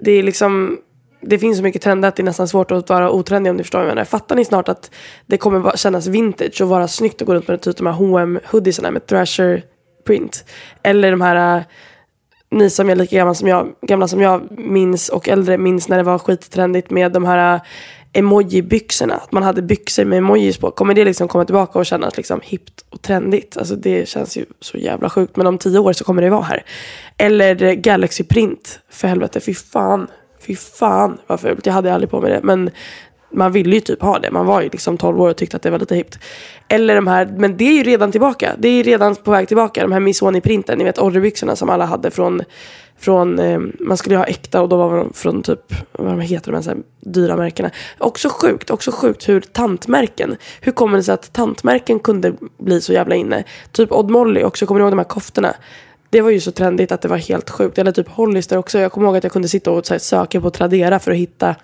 Det 0.00 0.12
är 0.12 0.22
liksom 0.22 0.78
det 1.22 1.38
finns 1.38 1.56
så 1.56 1.62
mycket 1.62 1.82
trender 1.82 2.08
att 2.08 2.16
det 2.16 2.22
är 2.22 2.24
nästan 2.24 2.48
svårt 2.48 2.70
att 2.70 2.88
vara 2.88 3.10
otrendig 3.10 3.50
om 3.50 3.56
ni 3.56 3.62
förstår 3.62 3.78
vad 3.78 3.88
jag 3.88 3.94
menar. 3.94 4.04
Fattar 4.04 4.36
ni 4.36 4.44
snart 4.44 4.68
att 4.68 4.90
det 5.26 5.36
kommer 5.36 5.76
kännas 5.76 6.06
vintage 6.06 6.60
och 6.60 6.68
vara 6.68 6.88
snyggt 6.88 7.22
att 7.22 7.26
gå 7.26 7.34
runt 7.34 7.48
med 7.48 7.60
typ 7.60 7.76
de 7.76 7.86
här 7.86 7.94
H&M 7.94 8.40
hoodiesarna 8.50 8.90
med 8.90 9.06
thrasher 9.06 9.62
print. 10.06 10.44
Eller 10.82 11.10
de 11.10 11.20
här, 11.20 11.56
äh, 11.56 11.62
ni 12.52 12.70
som 12.70 12.90
är 12.90 12.96
lika 12.96 13.16
gamla 13.16 13.34
som 13.34 13.48
jag, 13.48 13.68
gamla 13.82 14.08
som 14.08 14.20
jag 14.20 14.58
minns 14.58 15.08
och 15.08 15.28
äldre 15.28 15.58
minns 15.58 15.88
när 15.88 15.96
det 15.96 16.02
var 16.02 16.18
skittrendigt 16.18 16.90
med 16.90 17.12
de 17.12 17.24
här 17.24 17.54
eh, 17.54 17.60
emoji-byxorna. 18.12 19.14
Att 19.14 19.32
man 19.32 19.42
hade 19.42 19.62
byxor 19.62 20.04
med 20.04 20.18
emojis 20.18 20.56
på. 20.56 20.70
Kommer 20.70 20.94
det 20.94 21.04
liksom 21.04 21.28
komma 21.28 21.44
tillbaka 21.44 21.78
och 21.78 21.86
kännas 21.86 22.16
liksom 22.16 22.40
hippt 22.44 22.84
och 22.90 23.02
trendigt? 23.02 23.56
Alltså 23.56 23.76
det 23.76 24.08
känns 24.08 24.36
ju 24.36 24.44
så 24.60 24.78
jävla 24.78 25.10
sjukt. 25.10 25.36
Men 25.36 25.46
om 25.46 25.58
tio 25.58 25.78
år 25.78 25.92
så 25.92 26.04
kommer 26.04 26.22
det 26.22 26.30
vara 26.30 26.42
här. 26.42 26.64
Eller 27.16 27.62
eh, 27.62 27.72
Galaxy 27.72 28.24
Print. 28.24 28.80
För 28.90 29.08
helvete, 29.08 29.40
fy 29.40 29.54
fan. 29.54 30.06
Fy 30.46 30.56
fan 30.56 31.18
vad 31.26 31.40
fult. 31.40 31.66
Jag 31.66 31.72
hade 31.72 31.94
aldrig 31.94 32.10
på 32.10 32.20
mig 32.20 32.30
det. 32.30 32.40
Men 32.42 32.70
man 33.32 33.52
ville 33.52 33.74
ju 33.74 33.80
typ 33.80 34.02
ha 34.02 34.18
det. 34.18 34.30
Man 34.30 34.46
var 34.46 34.62
ju 34.62 34.68
liksom 34.68 34.98
12 34.98 35.20
år 35.20 35.28
och 35.28 35.36
tyckte 35.36 35.56
att 35.56 35.62
det 35.62 35.70
var 35.70 35.78
lite 35.78 35.94
hippt. 35.94 36.18
Eller 36.68 36.94
de 36.94 37.06
här, 37.06 37.34
men 37.36 37.56
det 37.56 37.64
är 37.64 37.72
ju 37.72 37.82
redan 37.82 38.12
tillbaka. 38.12 38.52
Det 38.58 38.68
är 38.68 38.84
redan 38.84 39.14
på 39.14 39.30
väg 39.30 39.48
tillbaka. 39.48 39.82
De 39.82 39.92
här 39.92 40.00
Missoni-printen, 40.00 40.78
ni 40.78 40.84
vet 40.84 40.98
orderbyxorna 40.98 41.56
som 41.56 41.70
alla 41.70 41.84
hade 41.84 42.10
från, 42.10 42.42
från 42.98 43.38
eh, 43.38 43.60
man 43.80 43.96
skulle 43.96 44.14
ju 44.14 44.18
ha 44.18 44.24
äkta 44.24 44.62
och 44.62 44.68
då 44.68 44.76
var 44.76 44.96
de 44.96 45.12
från 45.12 45.42
typ, 45.42 45.74
vad 45.92 46.22
heter 46.22 46.52
de 46.52 46.56
här, 46.56 46.62
så 46.62 46.70
här 46.70 46.78
dyra 47.00 47.36
märkena. 47.36 47.70
Också 47.98 48.28
sjukt, 48.28 48.70
också 48.70 48.90
sjukt 48.92 49.28
hur 49.28 49.40
tantmärken, 49.40 50.36
hur 50.60 50.72
kommer 50.72 50.96
det 50.96 51.02
sig 51.02 51.14
att 51.14 51.32
tantmärken 51.32 51.98
kunde 51.98 52.32
bli 52.58 52.80
så 52.80 52.92
jävla 52.92 53.14
inne? 53.14 53.44
Typ 53.72 53.92
Odd 53.92 54.10
Molly 54.10 54.42
också, 54.42 54.66
kommer 54.66 54.80
ni 54.80 54.82
ihåg 54.82 54.92
de 54.92 54.98
här 54.98 55.04
koftorna? 55.04 55.54
Det 56.10 56.20
var 56.20 56.30
ju 56.30 56.40
så 56.40 56.52
trendigt 56.52 56.92
att 56.92 57.00
det 57.02 57.08
var 57.08 57.16
helt 57.16 57.50
sjukt. 57.50 57.78
Eller 57.78 57.92
typ 57.92 58.08
Hollister 58.08 58.58
också. 58.58 58.78
Jag 58.78 58.92
kommer 58.92 59.06
ihåg 59.06 59.16
att 59.16 59.24
jag 59.24 59.32
kunde 59.32 59.48
sitta 59.48 59.70
och 59.70 59.86
så 59.86 59.94
här, 59.94 59.98
söka 59.98 60.40
på 60.40 60.50
Tradera 60.50 60.98
för 60.98 61.10
att 61.10 61.16
hitta 61.16 61.54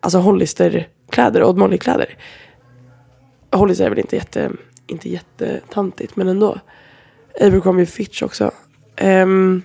alltså 0.00 0.18
Hollister-kläder, 0.18 1.44
Odd 1.44 1.58
Molly-kläder. 1.58 2.16
Hollister 3.52 3.84
är 3.84 3.90
väl 3.90 3.98
inte 3.98 4.16
jätte, 4.16 4.50
inte 4.86 5.08
jättetantigt, 5.10 6.16
men 6.16 6.28
ändå. 6.28 6.58
Abercrombie 7.40 7.86
Fitch 7.86 8.22
också. 8.22 8.50
Um, 9.02 9.62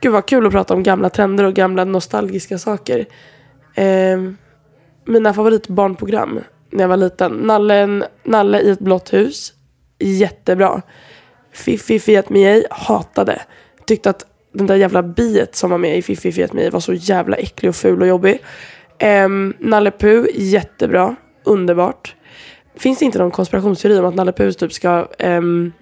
gud 0.00 0.12
vad 0.12 0.26
kul 0.26 0.46
att 0.46 0.52
prata 0.52 0.74
om 0.74 0.82
gamla 0.82 1.10
trender 1.10 1.44
och 1.44 1.54
gamla 1.54 1.84
nostalgiska 1.84 2.58
saker. 2.58 3.06
Um, 3.76 4.36
mina 5.04 5.34
favoritbarnprogram 5.34 6.40
när 6.70 6.84
jag 6.84 6.88
var 6.88 6.96
liten. 6.96 7.32
Nallen, 7.32 8.04
Nalle 8.24 8.60
i 8.60 8.70
ett 8.70 8.78
blått 8.78 9.12
hus. 9.12 9.52
Jättebra. 9.98 10.82
Fiffi 11.52 11.98
Fiat 11.98 12.28
Miei 12.28 12.64
hatade. 12.70 13.42
Tyckte 13.86 14.10
att 14.10 14.26
den 14.52 14.66
där 14.66 14.76
jävla 14.76 15.02
biet 15.02 15.56
som 15.56 15.70
var 15.70 15.78
med 15.78 15.98
i 15.98 16.02
Fiffi 16.02 16.32
Fiat 16.32 16.52
Miei 16.52 16.70
var 16.70 16.80
så 16.80 16.92
jävla 16.92 17.36
äcklig 17.36 17.68
och 17.68 17.76
ful 17.76 18.00
och 18.00 18.06
jobbig. 18.06 18.42
Um, 19.02 19.54
Nalle 19.58 19.90
Puh, 19.90 20.26
jättebra. 20.34 21.16
Underbart. 21.44 22.16
Finns 22.74 22.98
det 22.98 23.04
inte 23.04 23.18
någon 23.18 23.30
konspirationsteori 23.30 23.98
om 23.98 24.04
att 24.04 24.14
Nalle 24.14 24.32
Puh 24.32 24.50
typ 24.50 24.72
ska 24.72 25.08
um, 25.18 25.72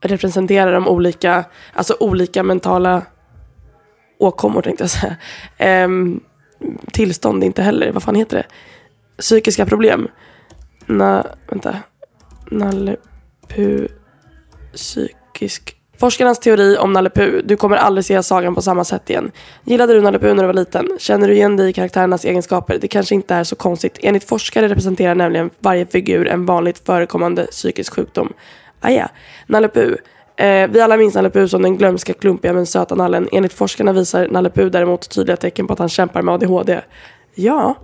representera 0.00 0.70
de 0.70 0.88
olika, 0.88 1.44
alltså 1.72 1.96
olika 2.00 2.42
mentala 2.42 3.02
åkommor 4.18 4.62
tänkte 4.62 4.84
jag 4.84 4.90
säga. 4.90 5.84
Um, 5.84 6.20
tillstånd 6.92 7.44
inte 7.44 7.62
heller, 7.62 7.92
vad 7.92 8.02
fan 8.02 8.14
heter 8.14 8.36
det? 8.36 8.46
Psykiska 9.18 9.66
problem. 9.66 10.08
Na, 10.86 11.26
vänta. 11.50 11.76
Nalle 12.50 12.96
Puh, 13.48 13.86
psykisk 14.72 15.81
Forskarnas 16.02 16.38
teori 16.38 16.76
om 16.76 16.92
Nalle 16.92 17.10
Puh. 17.10 17.40
Du 17.44 17.56
kommer 17.56 17.76
aldrig 17.76 18.04
se 18.04 18.22
sagan 18.22 18.54
på 18.54 18.62
samma 18.62 18.84
sätt 18.84 19.10
igen. 19.10 19.30
Gillade 19.64 19.94
du 19.94 20.00
Nalle 20.00 20.18
Puh 20.18 20.34
när 20.34 20.42
du 20.42 20.46
var 20.46 20.54
liten? 20.54 20.88
Känner 20.98 21.28
du 21.28 21.34
igen 21.34 21.56
dig 21.56 21.70
i 21.70 21.72
karaktärernas 21.72 22.24
egenskaper? 22.24 22.78
Det 22.80 22.88
kanske 22.88 23.14
inte 23.14 23.34
är 23.34 23.44
så 23.44 23.56
konstigt. 23.56 23.98
Enligt 24.02 24.24
forskare 24.24 24.68
representerar 24.68 25.14
nämligen 25.14 25.50
varje 25.58 25.86
figur 25.86 26.28
en 26.28 26.46
vanligt 26.46 26.86
förekommande 26.86 27.46
psykisk 27.46 27.94
sjukdom. 27.94 28.32
Ah, 28.80 28.88
Aja. 28.88 29.10
Nalle 29.46 29.68
Puh. 29.68 29.94
Eh, 30.36 30.70
vi 30.70 30.80
alla 30.80 30.96
minns 30.96 31.14
Nalle 31.14 31.30
Puh 31.30 31.46
som 31.46 31.62
den 31.62 31.76
glömska, 31.76 32.12
klumpiga 32.12 32.52
men 32.52 32.66
söta 32.66 32.94
nallen. 32.94 33.28
Enligt 33.32 33.52
forskarna 33.52 33.92
visar 33.92 34.28
Nalle 34.28 34.50
Puh 34.50 34.70
däremot 34.70 35.10
tydliga 35.10 35.36
tecken 35.36 35.66
på 35.66 35.72
att 35.72 35.78
han 35.78 35.88
kämpar 35.88 36.22
med 36.22 36.34
ADHD. 36.34 36.80
Ja. 37.34 37.76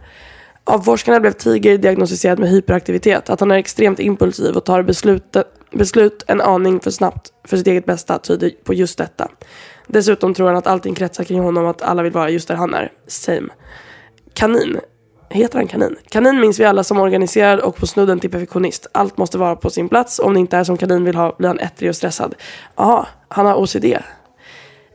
Av 0.69 0.81
forskarna 0.81 1.21
blev 1.21 1.33
Tiger 1.33 1.79
diagnostiserad 1.79 2.39
med 2.39 2.49
hyperaktivitet. 2.49 3.31
Att 3.31 3.41
han 3.41 3.51
är 3.51 3.57
extremt 3.57 4.01
impulsiv 4.01 4.57
och 4.57 4.65
tar 4.65 4.83
beslut, 4.83 5.37
beslut 5.71 6.25
en 6.27 6.41
aning 6.41 6.81
för 6.81 6.91
snabbt 6.91 7.33
för 7.45 7.57
sitt 7.57 7.67
eget 7.67 7.87
bästa 7.87 8.19
tyder 8.19 8.51
på 8.65 8.75
just 8.75 8.99
detta. 8.99 9.29
Dessutom 9.87 10.35
tror 10.35 10.47
han 10.47 10.57
att 10.57 10.67
allting 10.67 10.95
kretsar 10.95 11.25
kring 11.25 11.41
honom 11.41 11.65
och 11.65 11.71
att 11.71 11.83
alla 11.83 12.03
vill 12.03 12.13
vara 12.13 12.31
just 12.31 12.49
där 12.49 12.55
han 12.55 12.75
är. 12.75 12.93
Same. 13.07 13.49
Kanin. 14.35 14.81
Heter 15.31 15.59
han 15.59 15.67
kanin? 15.67 15.97
Kanin 16.11 16.41
minns 16.41 16.61
vi 16.61 16.65
alla 16.65 16.85
som 16.85 17.01
organiserad 17.01 17.61
och 17.61 17.77
på 17.77 17.87
snudden 17.87 18.21
till 18.21 18.31
perfektionist. 18.31 18.87
Allt 18.93 19.19
måste 19.19 19.39
vara 19.39 19.57
på 19.57 19.71
sin 19.71 19.89
plats. 19.89 20.19
Om 20.19 20.35
det 20.35 20.41
inte 20.41 20.57
är 20.57 20.65
som 20.65 20.77
kanin 20.77 21.05
vill 21.05 21.15
ha 21.15 21.35
blir 21.39 21.49
han 21.49 21.59
ettrig 21.59 21.91
och 21.91 21.97
stressad. 21.97 22.35
Jaha, 22.77 23.07
han 23.29 23.47
har 23.47 23.55
OCD. 23.55 23.85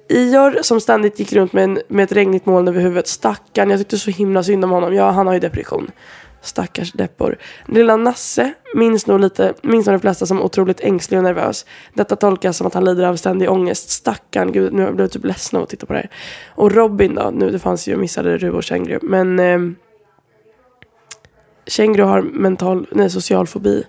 Ior 0.10 0.62
som 0.62 0.82
ständigt 0.82 1.20
gick 1.20 1.34
runt 1.34 1.54
med, 1.54 1.64
en, 1.64 1.80
med 1.88 2.04
ett 2.04 2.12
regnigt 2.12 2.46
moln 2.46 2.68
över 2.68 2.82
huvudet. 2.82 3.08
Stackarn, 3.08 3.70
jag 3.70 3.80
tyckte 3.80 3.98
så 3.98 4.12
himla 4.12 4.44
synd 4.44 4.64
om 4.64 4.72
honom. 4.72 4.94
Ja, 4.94 5.12
han 5.12 5.28
har 5.28 5.34
ju 5.34 5.40
depression. 5.40 5.92
Stackars 6.42 6.92
deppor. 6.92 7.38
Lilla 7.66 7.96
Nasse 7.96 8.54
minns 8.76 9.08
nog, 9.08 9.20
lite, 9.20 9.54
minns 9.62 9.86
nog 9.86 9.96
de 9.96 10.00
flesta 10.00 10.26
som 10.26 10.42
otroligt 10.42 10.80
ängslig 10.80 11.18
och 11.18 11.24
nervös. 11.24 11.66
Detta 11.94 12.16
tolkas 12.16 12.58
som 12.58 12.68
att 12.68 12.74
han 12.74 12.86
lider 12.86 13.04
av 13.04 13.16
ständig 13.16 13.50
ångest. 13.50 13.90
Stackarn, 13.90 14.52
gud 14.52 14.74
nu 14.74 14.86
blev 14.86 15.00
jag 15.00 15.12
typ 15.12 15.26
ledsen 15.26 15.58
av 15.58 15.64
att 15.64 15.70
titta 15.70 15.86
på 15.86 15.94
det 15.94 16.00
här. 16.00 16.10
Och 16.48 16.72
Robin 16.72 17.16
då, 17.16 17.32
nu 17.34 17.50
det 17.50 17.60
fanns 17.60 17.88
ju, 17.88 17.92
jag 17.92 18.00
missade 18.00 18.38
Ru 18.38 18.52
och 18.52 18.64
Känguru. 18.64 19.00
Men 19.02 19.40
eh, 19.40 19.60
Känguru 21.68 22.04
har 22.04 22.22
mental, 22.22 22.88
nej 22.92 23.10
social 23.10 23.48
fobi. 23.48 23.84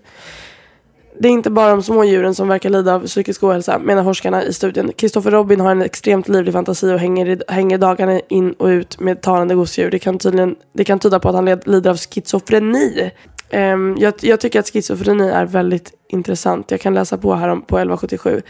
Det 1.19 1.29
är 1.29 1.33
inte 1.33 1.51
bara 1.51 1.71
de 1.71 1.83
små 1.83 2.05
djuren 2.05 2.35
som 2.35 2.49
verkar 2.49 2.71
lida 2.71 2.95
av 2.95 3.07
psykisk 3.07 3.43
ohälsa, 3.43 3.79
menar 3.79 4.05
forskarna 4.05 4.45
i 4.45 4.53
studien. 4.53 4.93
Kristoffer 4.97 5.31
Robin 5.31 5.61
har 5.61 5.71
en 5.71 5.83
extremt 5.83 6.29
livlig 6.29 6.53
fantasi 6.53 6.93
och 6.93 6.99
hänger, 6.99 7.43
hänger 7.49 7.79
dagarna 7.79 8.21
in 8.29 8.53
och 8.53 8.67
ut 8.67 9.01
med 9.01 9.21
talande 9.21 9.55
gosedjur. 9.55 9.91
Det 9.91 9.99
kan, 9.99 10.19
tydligen, 10.19 10.57
det 10.73 10.85
kan 10.85 10.99
tyda 10.99 11.21
på 11.21 11.29
att 11.29 11.35
han 11.35 11.45
led, 11.45 11.69
lider 11.69 11.91
av 11.91 11.97
schizofreni. 11.97 13.11
Um, 13.53 13.97
jag, 13.99 14.15
jag, 14.21 14.41
tycker 14.41 14.61
att 14.61 14.69
schizofreni 14.69 15.29
är 15.29 15.47
väldigt 15.47 15.93
intressant. 16.09 16.71
Jag 16.71 16.81
kan 16.81 16.95
läsa 16.95 17.19
på 17.19 17.35
här 17.35 17.49
om, 17.49 17.63
på 17.63 17.77
1177. 17.77 18.43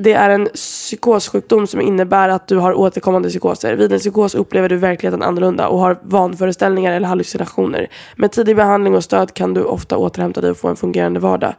Det 0.00 0.12
är 0.12 0.30
en 0.30 0.48
psykossjukdom 0.54 1.66
som 1.66 1.80
innebär 1.80 2.28
att 2.28 2.48
du 2.48 2.56
har 2.56 2.74
återkommande 2.74 3.28
psykoser. 3.28 3.76
Vid 3.76 3.92
en 3.92 3.98
psykos 3.98 4.34
upplever 4.34 4.68
du 4.68 4.76
verkligheten 4.76 5.22
annorlunda 5.22 5.68
och 5.68 5.78
har 5.78 5.98
vanföreställningar 6.02 6.92
eller 6.92 7.08
hallucinationer. 7.08 7.88
Med 8.16 8.32
tidig 8.32 8.56
behandling 8.56 8.94
och 8.94 9.04
stöd 9.04 9.34
kan 9.34 9.54
du 9.54 9.62
ofta 9.62 9.96
återhämta 9.96 10.40
dig 10.40 10.50
och 10.50 10.56
få 10.56 10.68
en 10.68 10.76
fungerande 10.76 11.20
vardag. 11.20 11.54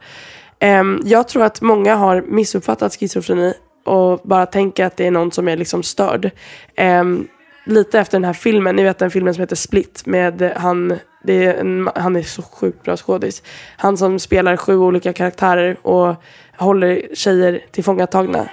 Um, 0.80 1.02
jag 1.04 1.28
tror 1.28 1.42
att 1.42 1.60
många 1.60 1.94
har 1.94 2.22
missuppfattat 2.22 2.94
schizofreni 2.94 3.54
och 3.84 4.20
bara 4.24 4.46
tänker 4.46 4.84
att 4.84 4.96
det 4.96 5.06
är 5.06 5.10
någon 5.10 5.32
som 5.32 5.48
är 5.48 5.56
liksom 5.56 5.82
störd. 5.82 6.30
Ehm, 6.76 7.28
Lite 7.70 8.00
efter 8.00 8.18
den 8.18 8.24
här 8.24 8.32
filmen, 8.32 8.76
ni 8.76 8.82
vet 8.82 8.98
den 8.98 9.10
filmen 9.10 9.34
som 9.34 9.40
heter 9.40 9.56
Split 9.56 10.02
med 10.06 10.52
han, 10.56 10.98
det 11.22 11.44
är 11.44 11.54
en, 11.54 11.90
han 11.94 12.16
är 12.16 12.22
så 12.22 12.42
sjukt 12.42 12.82
bra 12.82 12.96
skådis. 12.96 13.42
Han 13.76 13.96
som 13.96 14.18
spelar 14.18 14.56
sju 14.56 14.76
olika 14.76 15.12
karaktärer 15.12 15.76
och 15.86 16.14
håller 16.56 17.14
tjejer 17.14 17.60
tillfångatagna. 17.70 18.48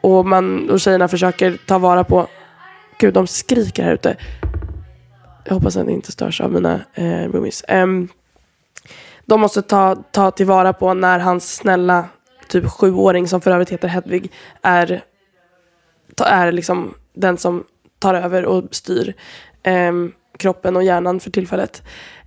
Och, 0.00 0.26
man, 0.26 0.70
och 0.70 0.80
tjejerna 0.80 1.08
försöker 1.08 1.58
ta 1.66 1.78
vara 1.78 2.04
på... 2.04 2.26
Gud, 2.98 3.14
de 3.14 3.26
skriker 3.26 3.82
här 3.82 3.92
ute. 3.92 4.16
Jag 5.44 5.54
hoppas 5.54 5.76
att 5.76 5.86
ni 5.86 5.92
inte 5.92 6.12
störs 6.12 6.40
av 6.40 6.52
mina 6.52 6.80
eh, 6.94 7.32
roomies. 7.32 7.64
Um, 7.68 8.08
de 9.26 9.40
måste 9.40 9.62
ta, 9.62 9.96
ta 10.10 10.30
tillvara 10.30 10.72
på 10.72 10.94
när 10.94 11.18
hans 11.18 11.54
snälla 11.54 12.04
typ 12.48 12.70
sjuåring, 12.70 13.28
som 13.28 13.40
för 13.40 13.50
övrigt 13.50 13.70
heter 13.70 13.88
Hedvig, 13.88 14.32
är, 14.62 15.02
är 16.26 16.52
liksom 16.52 16.94
den 17.14 17.36
som 17.36 17.64
tar 17.98 18.14
över 18.14 18.44
och 18.44 18.64
styr 18.70 19.14
eh, 19.62 19.92
kroppen 20.38 20.76
och 20.76 20.84
hjärnan 20.84 21.20
för 21.20 21.30
tillfället. 21.30 21.82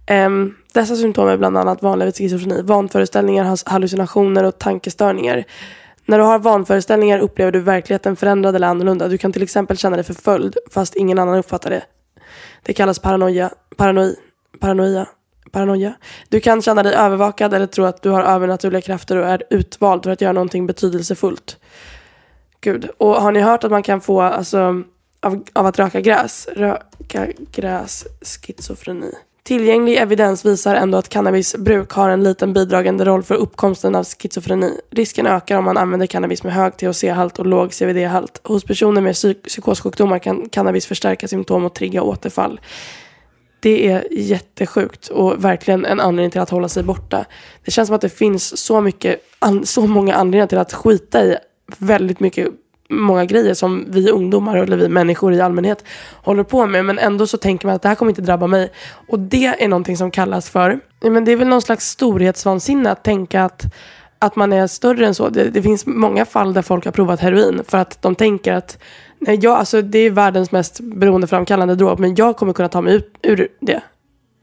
Eh, 0.06 0.30
dessa 0.74 0.96
symptom 0.96 1.28
är 1.28 1.38
bland 1.38 1.58
annat 1.58 1.82
vanliga 1.82 2.06
vid 2.06 2.16
schizofreni, 2.16 2.62
vanföreställningar, 2.62 3.70
hallucinationer 3.70 4.44
och 4.44 4.60
tankestörningar. 4.60 5.46
När 6.06 6.18
du 6.18 6.24
har 6.24 6.40
vanföreställningar 6.40 7.20
upplever 7.20 7.52
du 7.52 7.60
verkligheten 7.60 8.16
förändrad 8.16 8.56
eller 8.56 8.68
annorlunda. 8.68 9.08
Du 9.08 9.18
kan 9.18 9.32
till 9.32 9.44
exempel 9.44 9.78
känna 9.78 9.96
dig 9.96 10.06
förföljd 10.06 10.58
fast 10.72 10.96
ingen 10.96 11.20
annan 11.20 11.36
uppfattar 11.36 11.70
det. 11.70 11.84
Det 12.64 12.74
kallas 12.74 13.00
paranoia, 13.00 13.52
Paranoi? 13.78 14.16
paranoia, 14.60 15.06
paranoia. 15.52 15.94
Du 16.30 16.40
kan 16.40 16.62
känna 16.62 16.84
dig 16.84 16.96
övervakad 16.96 17.54
eller 17.54 17.68
tro 17.68 17.86
att 17.86 18.02
du 18.02 18.10
har 18.10 18.24
övernaturliga 18.24 18.82
krafter 18.82 19.18
och 19.18 19.26
är 19.26 19.44
utvald 19.50 20.04
för 20.04 20.12
att 20.12 20.22
göra 20.22 20.34
någonting 20.34 20.68
betydelsefullt. 20.68 21.58
Gud, 22.62 22.90
och 22.98 23.16
har 23.16 23.32
ni 23.32 23.40
hört 23.40 23.64
att 23.64 23.72
man 23.72 23.84
kan 23.84 24.02
få, 24.02 24.22
alltså, 24.22 24.84
av, 25.22 25.44
av 25.54 25.66
att 25.66 25.80
röka 25.80 26.02
gräs, 26.02 26.48
röka 26.56 27.28
gräs, 27.52 28.06
schizofreni. 28.22 29.12
Tillgänglig 29.44 29.98
evidens 29.98 30.46
visar 30.46 30.76
ändå 30.76 30.98
att 30.98 31.10
cannabisbruk 31.10 31.92
har 31.92 32.10
en 32.10 32.24
liten 32.24 32.54
bidragande 32.54 33.06
roll 33.06 33.24
för 33.24 33.36
uppkomsten 33.36 33.96
av 33.96 34.04
schizofreni. 34.04 34.80
Risken 34.92 35.28
ökar 35.28 35.58
om 35.58 35.66
man 35.66 35.78
använder 35.78 36.08
cannabis 36.08 36.44
med 36.44 36.54
hög 36.54 36.74
THC-halt 36.74 37.40
och 37.40 37.46
låg 37.46 37.74
CBD-halt. 37.74 38.42
Hos 38.44 38.64
personer 38.64 39.02
med 39.02 39.14
psyk 39.14 39.44
psykossjukdomar 39.44 40.20
kan 40.20 40.50
cannabis 40.50 40.86
förstärka 40.86 41.28
symptom 41.28 41.66
och 41.66 41.76
trigga 41.76 42.02
återfall. 42.02 42.60
Det 43.60 43.88
är 43.88 44.08
jättesjukt 44.12 45.08
och 45.08 45.46
verkligen 45.46 45.86
en 45.86 46.00
anledning 46.00 46.32
till 46.32 46.42
att 46.42 46.50
hålla 46.50 46.70
sig 46.70 46.84
borta. 46.84 47.26
Det 47.66 47.72
känns 47.72 47.88
som 47.88 47.96
att 47.96 48.02
det 48.02 48.10
finns 48.10 48.58
så, 48.58 48.82
mycket, 48.82 49.22
så 49.64 49.88
många 49.88 50.16
anledningar 50.16 50.48
till 50.48 50.58
att 50.58 50.74
skita 50.74 51.26
i 51.26 51.38
väldigt 51.78 52.20
mycket 52.20 52.48
många 52.92 53.26
grejer 53.26 53.54
som 53.54 53.86
vi 53.88 54.12
ungdomar 54.12 54.58
eller 54.58 54.78
vi 54.78 54.90
människor 54.90 55.34
i 55.34 55.42
allmänhet 55.42 55.84
håller 56.24 56.44
på 56.44 56.66
med. 56.66 56.86
Men 56.86 57.00
ändå 57.00 57.28
så 57.28 57.38
tänker 57.38 57.68
man 57.68 57.76
att 57.76 57.82
det 57.82 57.88
här 57.88 57.96
kommer 57.96 58.12
inte 58.12 58.22
drabba 58.22 58.48
mig. 58.48 58.72
Och 59.08 59.20
det 59.20 59.46
är 59.46 59.68
någonting 59.68 59.98
som 59.98 60.12
kallas 60.12 60.50
för, 60.50 60.80
men 61.02 61.26
det 61.26 61.32
är 61.32 61.36
väl 61.36 61.48
någon 61.48 61.62
slags 61.62 61.90
storhetsvansinne 61.90 62.92
att 62.92 63.04
tänka 63.04 63.44
att 63.44 63.66
att 64.24 64.36
man 64.36 64.54
är 64.54 64.68
större 64.68 65.08
än 65.08 65.16
så. 65.16 65.30
Det, 65.30 65.44
det, 65.44 65.62
finns 65.62 65.86
många 65.86 66.26
fall 66.26 66.54
där 66.54 66.62
folk 66.62 66.86
har 66.86 66.92
provat 66.92 67.20
heroin 67.20 67.62
för 67.68 67.78
att 67.78 68.02
de 68.02 68.16
tänker 68.16 68.54
att 68.54 68.78
nej, 69.20 69.40
jag, 69.42 69.58
alltså, 69.58 69.82
det 69.82 70.00
är 70.00 70.10
världens 70.10 70.52
mest 70.52 70.80
beroendeframkallande 70.80 71.76
drog 71.76 72.00
men 72.00 72.16
jag 72.16 72.38
kommer 72.38 72.54
kunna 72.54 72.70
ta 72.70 72.82
mig 72.82 72.96
ut 72.96 73.18
ur 73.22 73.48
det. 73.60 73.82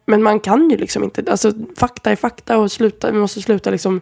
Men 0.07 0.22
man 0.22 0.40
kan 0.40 0.70
ju 0.70 0.76
liksom 0.76 1.05
inte. 1.05 1.24
Alltså, 1.30 1.53
fakta 1.76 2.11
är 2.11 2.16
fakta 2.16 2.59
och 2.59 2.72
sluta, 2.72 3.11
vi 3.11 3.18
måste 3.18 3.42
sluta 3.42 3.70
liksom 3.70 4.01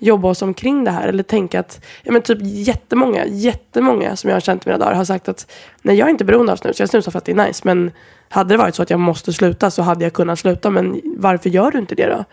jobba 0.00 0.28
oss 0.28 0.42
omkring 0.42 0.84
det 0.84 0.90
här. 0.90 1.08
Eller 1.08 1.22
tänka 1.22 1.60
att, 1.60 1.84
ja 2.02 2.12
men 2.12 2.22
typ 2.22 2.38
jättemånga, 2.42 3.26
jättemånga 3.26 4.16
som 4.16 4.30
jag 4.30 4.34
har 4.34 4.40
känt 4.40 4.66
i 4.66 4.68
mina 4.68 4.78
dagar 4.78 4.94
har 4.94 5.04
sagt 5.04 5.28
att 5.28 5.50
nej 5.82 5.96
jag 5.96 6.06
är 6.06 6.10
inte 6.10 6.24
beroende 6.24 6.52
av 6.52 6.56
snus, 6.56 6.80
jag 6.80 6.88
snusar 6.88 7.12
för 7.12 7.18
att 7.18 7.24
det 7.24 7.32
är 7.32 7.46
nice. 7.46 7.62
Men 7.64 7.90
hade 8.28 8.54
det 8.54 8.58
varit 8.58 8.74
så 8.74 8.82
att 8.82 8.90
jag 8.90 9.00
måste 9.00 9.32
sluta 9.32 9.70
så 9.70 9.82
hade 9.82 10.04
jag 10.04 10.12
kunnat 10.12 10.38
sluta. 10.38 10.70
Men 10.70 11.00
varför 11.16 11.50
gör 11.50 11.70
du 11.70 11.78
inte 11.78 11.94
det 11.94 12.06
då? 12.06 12.24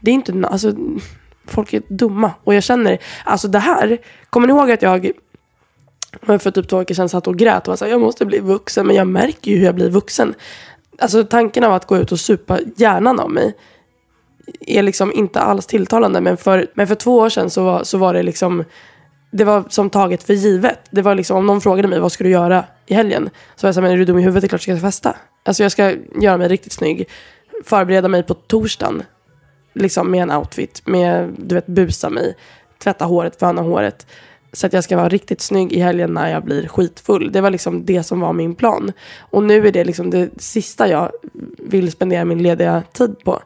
Det 0.00 0.10
är 0.10 0.14
inte, 0.14 0.48
alltså 0.48 0.72
folk 1.46 1.72
är 1.72 1.82
dumma. 1.88 2.30
Och 2.44 2.54
jag 2.54 2.62
känner, 2.62 2.98
alltså 3.24 3.48
det 3.48 3.58
här, 3.58 3.98
kommer 4.30 4.46
ni 4.46 4.52
ihåg 4.52 4.70
att 4.70 4.82
jag 4.82 5.10
för 6.26 6.50
typ 6.50 6.68
två 6.68 6.78
veckor 6.78 6.94
sedan 6.94 7.08
satt 7.08 7.26
och 7.26 7.36
grät 7.36 7.62
och 7.62 7.68
var 7.68 7.76
så 7.76 7.84
här, 7.84 7.92
jag 7.92 8.00
måste 8.00 8.26
bli 8.26 8.38
vuxen. 8.38 8.86
Men 8.86 8.96
jag 8.96 9.06
märker 9.06 9.50
ju 9.50 9.56
hur 9.56 9.64
jag 9.64 9.74
blir 9.74 9.90
vuxen. 9.90 10.34
Alltså 10.98 11.24
tanken 11.24 11.64
av 11.64 11.72
att 11.72 11.86
gå 11.86 11.96
ut 11.96 12.12
och 12.12 12.20
supa 12.20 12.58
hjärnan 12.76 13.20
av 13.20 13.30
mig 13.30 13.54
är 14.60 14.82
liksom 14.82 15.12
inte 15.12 15.40
alls 15.40 15.66
tilltalande. 15.66 16.20
Men 16.20 16.36
för, 16.36 16.66
men 16.74 16.86
för 16.86 16.94
två 16.94 17.16
år 17.16 17.28
sedan 17.28 17.50
så 17.50 17.64
var, 17.64 17.84
så 17.84 17.98
var 17.98 18.14
det 18.14 18.22
liksom 18.22 18.64
det 19.32 19.44
var 19.44 19.64
som 19.68 19.90
taget 19.90 20.22
för 20.22 20.34
givet. 20.34 20.78
Det 20.90 21.02
var 21.02 21.14
liksom, 21.14 21.36
om 21.36 21.46
någon 21.46 21.60
frågade 21.60 21.88
mig 21.88 22.00
vad 22.00 22.12
ska 22.12 22.24
du 22.24 22.30
göra 22.30 22.64
i 22.86 22.94
helgen? 22.94 23.30
Så 23.56 23.66
var 23.66 23.68
jag 23.68 23.74
så 23.74 23.80
men 23.80 23.90
är 23.90 23.96
du 23.96 24.04
dum 24.04 24.18
i 24.18 24.22
huvudet? 24.22 24.42
Det 24.42 24.46
är 24.46 24.48
klart 24.48 24.68
jag 24.68 24.78
ska 24.78 24.86
festa. 24.86 25.16
Alltså 25.44 25.62
jag 25.62 25.72
ska 25.72 25.94
göra 26.20 26.36
mig 26.36 26.48
riktigt 26.48 26.72
snygg. 26.72 27.08
Förbereda 27.64 28.08
mig 28.08 28.22
på 28.22 28.34
torsdagen. 28.34 29.02
Liksom 29.74 30.10
med 30.10 30.22
en 30.22 30.30
outfit. 30.30 30.82
Med, 30.86 31.34
du 31.38 31.54
vet, 31.54 31.66
busa 31.66 32.10
mig. 32.10 32.36
Tvätta 32.82 33.04
håret, 33.04 33.38
föna 33.38 33.62
håret. 33.62 34.06
Så 34.52 34.66
att 34.66 34.72
jag 34.72 34.84
ska 34.84 34.96
vara 34.96 35.08
riktigt 35.08 35.40
snygg 35.40 35.72
i 35.72 35.80
helgen 35.80 36.14
när 36.14 36.30
jag 36.30 36.44
blir 36.44 36.68
skitfull. 36.68 37.32
Det 37.32 37.40
var 37.40 37.50
liksom 37.50 37.84
det 37.84 38.02
som 38.02 38.20
var 38.20 38.32
min 38.32 38.54
plan. 38.54 38.92
Och 39.18 39.42
nu 39.42 39.66
är 39.66 39.72
det 39.72 39.84
liksom 39.84 40.10
det 40.10 40.30
sista 40.36 40.88
jag 40.88 41.10
vill 41.58 41.92
spendera 41.92 42.24
min 42.24 42.42
lediga 42.42 42.82
tid 42.92 43.16
på. 43.24 43.42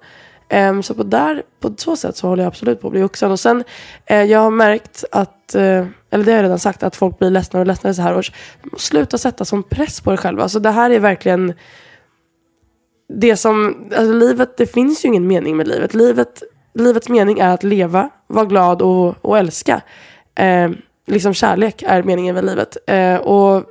Um, 0.52 0.82
så 0.82 0.94
på, 0.94 1.02
där, 1.02 1.42
på 1.60 1.74
så 1.76 1.96
sätt 1.96 2.16
så 2.16 2.28
håller 2.28 2.42
jag 2.42 2.48
absolut 2.48 2.80
på 2.80 2.88
att 2.88 2.92
bli 2.92 3.02
vuxen. 3.02 3.30
Och 3.30 3.40
sen, 3.40 3.64
uh, 4.10 4.22
jag 4.22 4.38
har 4.38 4.50
märkt 4.50 5.04
att, 5.12 5.54
uh, 5.54 5.86
eller 6.10 6.24
det 6.24 6.32
har 6.32 6.36
jag 6.36 6.44
redan 6.44 6.58
sagt, 6.58 6.82
att 6.82 6.96
folk 6.96 7.18
blir 7.18 7.30
ledsnare 7.30 7.60
och 7.60 7.66
ledsnare 7.66 7.94
så 7.94 8.02
här 8.02 8.16
års. 8.16 8.32
Sluta 8.76 9.18
sätta 9.18 9.44
sån 9.44 9.62
press 9.62 10.00
på 10.00 10.10
dig 10.10 10.18
själva. 10.18 10.42
Alltså 10.42 10.58
det 10.58 10.70
här 10.70 10.90
är 10.90 11.00
verkligen 11.00 11.54
det 13.08 13.36
som, 13.36 13.84
alltså 13.96 14.12
livet, 14.12 14.56
det 14.56 14.66
finns 14.66 15.04
ju 15.04 15.08
ingen 15.08 15.26
mening 15.26 15.56
med 15.56 15.68
livet. 15.68 15.94
Livet, 15.94 16.42
livets 16.74 17.08
mening 17.08 17.38
är 17.38 17.54
att 17.54 17.62
leva, 17.62 18.10
vara 18.26 18.44
glad 18.44 18.82
och, 18.82 19.14
och 19.24 19.38
älska. 19.38 19.82
Uh, 20.40 20.76
liksom 21.06 21.34
kärlek 21.34 21.82
är 21.86 22.02
meningen 22.02 22.34
med 22.34 22.44
livet. 22.44 22.76
Eh, 22.86 23.16
och 23.16 23.64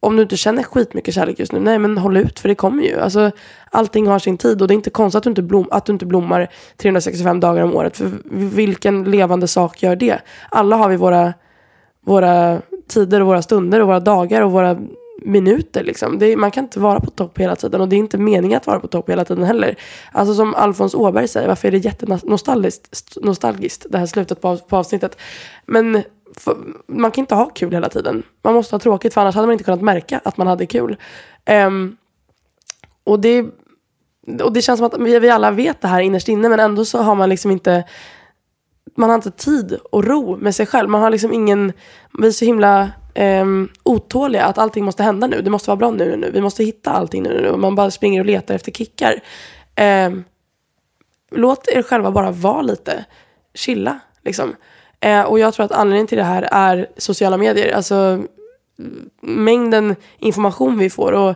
om 0.00 0.16
du 0.16 0.22
inte 0.22 0.36
känner 0.36 0.62
skitmycket 0.62 1.14
kärlek 1.14 1.38
just 1.38 1.52
nu, 1.52 1.60
nej 1.60 1.78
men 1.78 1.98
håll 1.98 2.16
ut 2.16 2.40
för 2.40 2.48
det 2.48 2.54
kommer 2.54 2.82
ju. 2.82 3.00
Alltså, 3.00 3.30
allting 3.70 4.06
har 4.06 4.18
sin 4.18 4.38
tid 4.38 4.62
och 4.62 4.68
det 4.68 4.74
är 4.74 4.76
inte 4.76 4.90
konstigt 4.90 5.18
att 5.18 5.24
du 5.24 5.30
inte, 5.30 5.42
blom, 5.42 5.68
att 5.70 5.86
du 5.86 5.92
inte 5.92 6.06
blommar 6.06 6.48
365 6.76 7.40
dagar 7.40 7.62
om 7.62 7.74
året. 7.74 7.96
För 7.96 8.10
vilken 8.32 9.04
levande 9.04 9.48
sak 9.48 9.82
gör 9.82 9.96
det? 9.96 10.18
Alla 10.50 10.76
har 10.76 10.88
vi 10.88 10.96
våra, 10.96 11.34
våra 12.04 12.60
tider 12.88 13.20
och 13.20 13.26
våra 13.26 13.42
stunder 13.42 13.80
och 13.80 13.86
våra 13.86 14.00
dagar 14.00 14.42
och 14.42 14.52
våra 14.52 14.78
minuter 15.22 15.84
liksom. 15.84 16.18
Det, 16.18 16.36
man 16.36 16.50
kan 16.50 16.64
inte 16.64 16.80
vara 16.80 17.00
på 17.00 17.10
topp 17.10 17.38
hela 17.38 17.56
tiden 17.56 17.80
och 17.80 17.88
det 17.88 17.96
är 17.96 17.98
inte 17.98 18.18
meningen 18.18 18.56
att 18.56 18.66
vara 18.66 18.80
på 18.80 18.88
topp 18.88 19.10
hela 19.10 19.24
tiden 19.24 19.44
heller. 19.44 19.76
Alltså 20.12 20.34
som 20.34 20.54
Alfons 20.54 20.94
Åberg 20.94 21.28
säger, 21.28 21.48
varför 21.48 21.68
är 21.68 21.72
det 21.72 21.78
jättenostalgiskt 21.78 23.16
nostalgiskt, 23.22 23.86
det 23.90 23.98
här 23.98 24.06
slutet 24.06 24.40
på, 24.40 24.56
på 24.56 24.76
avsnittet. 24.76 25.18
Men 25.66 26.02
man 26.86 27.10
kan 27.10 27.22
inte 27.22 27.34
ha 27.34 27.46
kul 27.46 27.72
hela 27.72 27.88
tiden. 27.88 28.22
Man 28.42 28.54
måste 28.54 28.74
ha 28.74 28.80
tråkigt 28.80 29.14
för 29.14 29.20
annars 29.20 29.34
hade 29.34 29.46
man 29.46 29.52
inte 29.52 29.64
kunnat 29.64 29.82
märka 29.82 30.20
att 30.24 30.36
man 30.36 30.46
hade 30.46 30.66
kul. 30.66 30.96
Um, 31.66 31.96
och, 33.04 33.20
det, 33.20 33.46
och 34.42 34.52
det 34.52 34.62
känns 34.62 34.78
som 34.78 34.86
att 34.86 34.98
vi, 34.98 35.18
vi 35.18 35.30
alla 35.30 35.50
vet 35.50 35.80
det 35.80 35.88
här 35.88 36.00
innerst 36.00 36.28
inne 36.28 36.48
men 36.48 36.60
ändå 36.60 36.84
så 36.84 36.98
har 36.98 37.14
man 37.14 37.28
liksom 37.28 37.50
inte 37.50 37.84
man 38.98 39.10
har 39.10 39.14
inte 39.14 39.30
tid 39.30 39.78
och 39.92 40.04
ro 40.04 40.36
med 40.36 40.54
sig 40.54 40.66
själv. 40.66 40.88
Man 40.88 41.02
har 41.02 41.10
liksom 41.10 41.32
ingen, 41.32 41.72
vi 42.18 42.26
är 42.26 42.30
så 42.30 42.44
himla 42.44 42.90
um, 43.14 43.68
otåliga 43.82 44.44
att 44.44 44.58
allting 44.58 44.84
måste 44.84 45.02
hända 45.02 45.26
nu. 45.26 45.42
Det 45.42 45.50
måste 45.50 45.70
vara 45.70 45.76
bra 45.76 45.90
nu, 45.90 46.16
nu. 46.16 46.30
Vi 46.30 46.40
måste 46.40 46.64
hitta 46.64 46.90
allting 46.90 47.22
nu, 47.22 47.40
nu. 47.42 47.56
Man 47.56 47.74
bara 47.74 47.90
springer 47.90 48.20
och 48.20 48.26
letar 48.26 48.54
efter 48.54 48.72
kickar. 48.72 49.20
Um, 50.06 50.24
låt 51.30 51.68
er 51.68 51.82
själva 51.82 52.10
bara 52.10 52.30
vara 52.30 52.62
lite. 52.62 53.04
Chilla 53.54 54.00
liksom. 54.22 54.54
Eh, 55.00 55.22
och 55.22 55.38
jag 55.38 55.54
tror 55.54 55.66
att 55.66 55.72
anledningen 55.72 56.06
till 56.06 56.18
det 56.18 56.24
här 56.24 56.48
är 56.52 56.86
sociala 56.96 57.36
medier. 57.36 57.74
Alltså 57.74 58.22
mängden 59.20 59.96
information 60.18 60.78
vi 60.78 60.90
får. 60.90 61.12
Och 61.12 61.34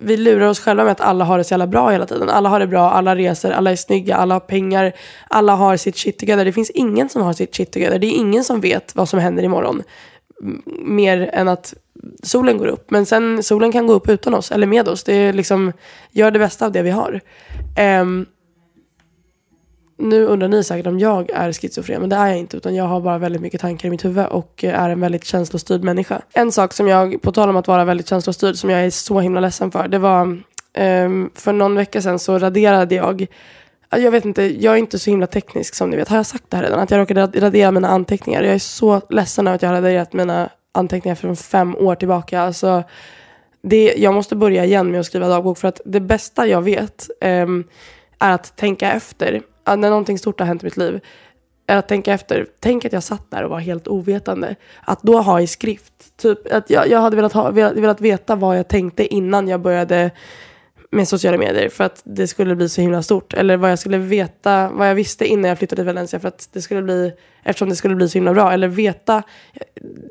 vi 0.00 0.16
lurar 0.16 0.46
oss 0.46 0.60
själva 0.60 0.84
med 0.84 0.92
att 0.92 1.00
alla 1.00 1.24
har 1.24 1.38
det 1.38 1.44
så 1.44 1.52
jävla 1.52 1.66
bra 1.66 1.90
hela 1.90 2.06
tiden. 2.06 2.28
Alla 2.28 2.48
har 2.48 2.60
det 2.60 2.66
bra, 2.66 2.90
alla 2.90 3.16
reser, 3.16 3.50
alla 3.50 3.70
är 3.70 3.76
snygga, 3.76 4.16
alla 4.16 4.34
har 4.34 4.40
pengar, 4.40 4.92
alla 5.28 5.54
har 5.54 5.76
sitt 5.76 5.96
shit 5.96 6.18
together. 6.18 6.44
Det 6.44 6.52
finns 6.52 6.70
ingen 6.70 7.08
som 7.08 7.22
har 7.22 7.32
sitt 7.32 7.54
shit 7.54 7.72
together. 7.72 7.98
Det 7.98 8.06
är 8.06 8.16
ingen 8.16 8.44
som 8.44 8.60
vet 8.60 8.94
vad 8.96 9.08
som 9.08 9.18
händer 9.18 9.42
imorgon. 9.42 9.82
Mer 10.84 11.30
än 11.32 11.48
att 11.48 11.74
solen 12.22 12.58
går 12.58 12.66
upp. 12.66 12.90
Men 12.90 13.06
sen 13.06 13.42
solen 13.42 13.72
kan 13.72 13.86
gå 13.86 13.92
upp 13.92 14.08
utan 14.08 14.34
oss 14.34 14.52
eller 14.52 14.66
med 14.66 14.88
oss. 14.88 15.04
Det 15.04 15.14
är 15.14 15.32
liksom, 15.32 15.72
gör 16.10 16.30
det 16.30 16.38
bästa 16.38 16.66
av 16.66 16.72
det 16.72 16.82
vi 16.82 16.90
har. 16.90 17.20
Um, 18.00 18.26
nu 19.98 20.24
undrar 20.24 20.48
ni 20.48 20.64
säkert 20.64 20.86
om 20.86 20.98
jag 20.98 21.30
är 21.30 21.52
schizofren, 21.52 22.00
men 22.00 22.10
det 22.10 22.16
är 22.16 22.26
jag 22.26 22.38
inte. 22.38 22.56
Utan 22.56 22.74
jag 22.74 22.84
har 22.84 23.00
bara 23.00 23.18
väldigt 23.18 23.42
mycket 23.42 23.60
tankar 23.60 23.88
i 23.88 23.90
mitt 23.90 24.04
huvud 24.04 24.26
och 24.26 24.64
eh, 24.64 24.82
är 24.82 24.90
en 24.90 25.00
väldigt 25.00 25.24
känslostyrd 25.24 25.84
människa. 25.84 26.22
En 26.32 26.52
sak 26.52 26.72
som 26.72 26.88
jag, 26.88 27.22
på 27.22 27.32
tal 27.32 27.48
om 27.48 27.56
att 27.56 27.68
vara 27.68 27.84
väldigt 27.84 28.08
känslostyrd, 28.08 28.56
som 28.56 28.70
jag 28.70 28.84
är 28.84 28.90
så 28.90 29.20
himla 29.20 29.40
ledsen 29.40 29.70
för. 29.70 29.88
Det 29.88 29.98
var 29.98 30.22
um, 30.78 31.30
för 31.34 31.52
någon 31.52 31.74
vecka 31.74 32.02
sedan 32.02 32.18
så 32.18 32.38
raderade 32.38 32.94
jag 32.94 33.26
alltså 33.88 34.04
jag 34.04 34.10
vet 34.10 34.24
inte, 34.24 34.42
jag 34.42 34.74
är 34.74 34.78
inte 34.78 34.98
så 34.98 35.10
himla 35.10 35.26
teknisk 35.26 35.74
som 35.74 35.90
ni 35.90 35.96
vet. 35.96 36.08
Har 36.08 36.16
jag 36.16 36.26
sagt 36.26 36.44
det 36.48 36.56
här 36.56 36.64
redan? 36.64 36.80
Att 36.80 36.90
jag 36.90 37.00
råkade 37.00 37.40
radera 37.40 37.70
mina 37.70 37.88
anteckningar. 37.88 38.42
Jag 38.42 38.54
är 38.54 38.58
så 38.58 39.00
ledsen 39.10 39.46
över 39.46 39.54
att 39.54 39.62
jag 39.62 39.68
har 39.68 39.76
raderat 39.76 40.12
mina 40.12 40.50
anteckningar 40.72 41.14
från 41.14 41.36
fem 41.36 41.76
år 41.76 41.94
tillbaka. 41.94 42.40
Alltså, 42.40 42.82
det, 43.62 43.94
jag 43.96 44.14
måste 44.14 44.36
börja 44.36 44.64
igen 44.64 44.90
med 44.90 45.00
att 45.00 45.06
skriva 45.06 45.28
dagbok 45.28 45.58
för 45.58 45.68
att 45.68 45.80
det 45.84 46.00
bästa 46.00 46.46
jag 46.46 46.62
vet 46.62 47.10
um, 47.20 47.64
är 48.18 48.32
att 48.32 48.56
tänka 48.56 48.92
efter 48.92 49.42
när 49.66 49.90
någonting 49.90 50.18
stort 50.18 50.40
har 50.40 50.46
hänt 50.46 50.62
i 50.62 50.66
mitt 50.66 50.76
liv, 50.76 51.00
är 51.66 51.76
att 51.76 51.88
tänka 51.88 52.12
efter. 52.12 52.46
Tänk 52.60 52.84
att 52.84 52.92
jag 52.92 53.02
satt 53.02 53.30
där 53.30 53.44
och 53.44 53.50
var 53.50 53.58
helt 53.58 53.88
ovetande. 53.88 54.56
Att 54.84 55.02
då 55.02 55.20
ha 55.20 55.40
i 55.40 55.46
skrift. 55.46 56.16
Typ 56.16 56.52
att 56.52 56.70
jag, 56.70 56.88
jag 56.88 57.00
hade 57.00 57.16
velat, 57.16 57.32
ha, 57.32 57.50
velat, 57.50 57.76
velat 57.76 58.00
veta 58.00 58.36
vad 58.36 58.58
jag 58.58 58.68
tänkte 58.68 59.14
innan 59.14 59.48
jag 59.48 59.60
började 59.60 60.10
med 60.96 61.08
sociala 61.08 61.38
medier 61.38 61.68
för 61.68 61.84
att 61.84 62.02
det 62.04 62.26
skulle 62.26 62.56
bli 62.56 62.68
så 62.68 62.80
himla 62.80 63.02
stort. 63.02 63.34
Eller 63.34 63.56
vad 63.56 63.70
jag 63.70 63.78
skulle 63.78 63.98
veta, 63.98 64.70
vad 64.72 64.88
jag 64.88 64.94
visste 64.94 65.26
innan 65.26 65.48
jag 65.48 65.58
flyttade 65.58 65.80
till 65.80 65.86
Valencia 65.86 66.20
för 66.20 66.28
att 66.28 66.48
det 66.52 66.62
skulle 66.62 66.82
bli, 66.82 67.12
eftersom 67.42 67.68
det 67.68 67.76
skulle 67.76 67.94
bli 67.94 68.08
så 68.08 68.18
himla 68.18 68.34
bra. 68.34 68.52
Eller 68.52 68.68
veta, 68.68 69.22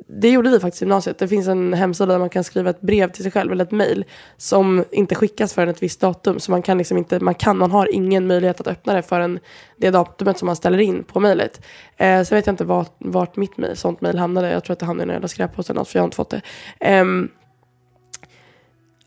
det 0.08 0.30
gjorde 0.30 0.50
vi 0.50 0.60
faktiskt 0.60 0.82
i 0.82 0.86
gymnasiet. 0.86 1.18
Det 1.18 1.28
finns 1.28 1.48
en 1.48 1.74
hemsida 1.74 2.12
där 2.12 2.20
man 2.20 2.30
kan 2.30 2.44
skriva 2.44 2.70
ett 2.70 2.82
brev 2.82 3.12
till 3.12 3.24
sig 3.24 3.32
själv 3.32 3.52
eller 3.52 3.64
ett 3.64 3.72
mail 3.72 4.06
som 4.38 4.86
inte 4.92 5.16
skickas 5.16 5.54
förrän 5.54 5.70
ett 5.70 5.84
visst 5.84 6.02
datum. 6.02 6.40
Så 6.40 6.52
man 6.52 6.62
kan 6.62 6.78
liksom 6.78 6.98
inte, 6.98 7.20
man 7.20 7.36
kan, 7.36 7.58
man 7.58 7.72
har 7.72 7.96
ingen 7.96 8.28
möjlighet 8.28 8.62
att 8.62 8.68
öppna 8.68 8.94
det 8.94 9.02
förrän 9.02 9.40
det 9.78 9.90
datumet 9.90 10.38
som 10.38 10.46
man 10.46 10.56
ställer 10.56 10.80
in 10.80 11.04
på 11.04 11.20
mejlet. 11.20 11.62
Eh, 11.98 12.24
sen 12.24 12.36
vet 12.36 12.46
jag 12.46 12.54
inte 12.54 12.66
vart, 12.66 12.96
vart 12.98 13.36
mitt 13.36 13.58
mail, 13.58 13.78
sånt 13.78 14.02
mejl 14.02 14.18
hamnade. 14.18 14.52
Jag 14.52 14.64
tror 14.64 14.74
att 14.74 14.80
det 14.80 14.86
hamnade 14.86 15.08
i 15.08 15.10
en 15.10 15.16
jävla 15.16 15.28
skräppost 15.28 15.70
eller 15.70 15.80
något 15.80 15.90
för 15.90 16.00
jag 16.00 16.02
har 16.02 16.08
inte 16.08 16.18
fått 16.18 16.30
det. 16.30 16.42
Eh, 16.80 17.06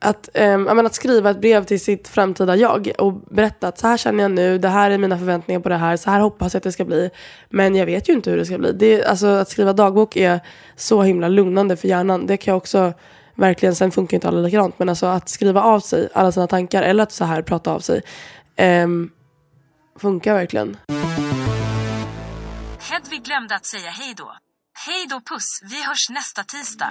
att, 0.00 0.28
um, 0.34 0.78
att 0.86 0.94
skriva 0.94 1.30
ett 1.30 1.40
brev 1.40 1.64
till 1.64 1.80
sitt 1.80 2.08
framtida 2.08 2.56
jag 2.56 2.92
och 2.98 3.12
berätta 3.12 3.68
att 3.68 3.78
så 3.78 3.86
här 3.86 3.96
känner 3.96 4.24
jag 4.24 4.30
nu, 4.30 4.58
det 4.58 4.68
här 4.68 4.90
är 4.90 4.98
mina 4.98 5.18
förväntningar 5.18 5.60
på 5.60 5.68
det 5.68 5.76
här, 5.76 5.96
så 5.96 6.10
här 6.10 6.20
hoppas 6.20 6.54
jag 6.54 6.58
att 6.58 6.64
det 6.64 6.72
ska 6.72 6.84
bli. 6.84 7.10
Men 7.48 7.74
jag 7.74 7.86
vet 7.86 8.08
ju 8.08 8.12
inte 8.12 8.30
hur 8.30 8.36
det 8.36 8.46
ska 8.46 8.58
bli. 8.58 8.72
Det, 8.72 9.04
alltså, 9.04 9.26
att 9.26 9.48
skriva 9.48 9.72
dagbok 9.72 10.16
är 10.16 10.40
så 10.76 11.02
himla 11.02 11.28
lugnande 11.28 11.76
för 11.76 11.88
hjärnan. 11.88 12.26
Det 12.26 12.36
kan 12.36 12.52
jag 12.52 12.56
också 12.56 12.92
verkligen, 13.34 13.74
sen 13.74 13.90
funkar 13.90 14.14
inte 14.14 14.28
alla 14.28 14.40
likadant, 14.40 14.78
men 14.78 14.88
alltså 14.88 15.06
att 15.06 15.28
skriva 15.28 15.62
av 15.62 15.80
sig 15.80 16.08
alla 16.14 16.32
sina 16.32 16.46
tankar 16.46 16.82
eller 16.82 17.02
att 17.02 17.12
så 17.12 17.24
här 17.24 17.42
prata 17.42 17.72
av 17.72 17.80
sig 17.80 18.02
um, 18.84 19.10
funkar 19.98 20.34
verkligen. 20.34 20.76
Hedvig 22.90 23.22
glömde 23.22 23.54
att 23.54 23.66
säga 23.66 23.90
hej 23.90 24.14
då. 24.16 24.32
Hej 24.86 25.06
då 25.10 25.20
puss, 25.20 25.60
vi 25.62 25.84
hörs 25.84 26.10
nästa 26.10 26.44
tisdag. 26.44 26.90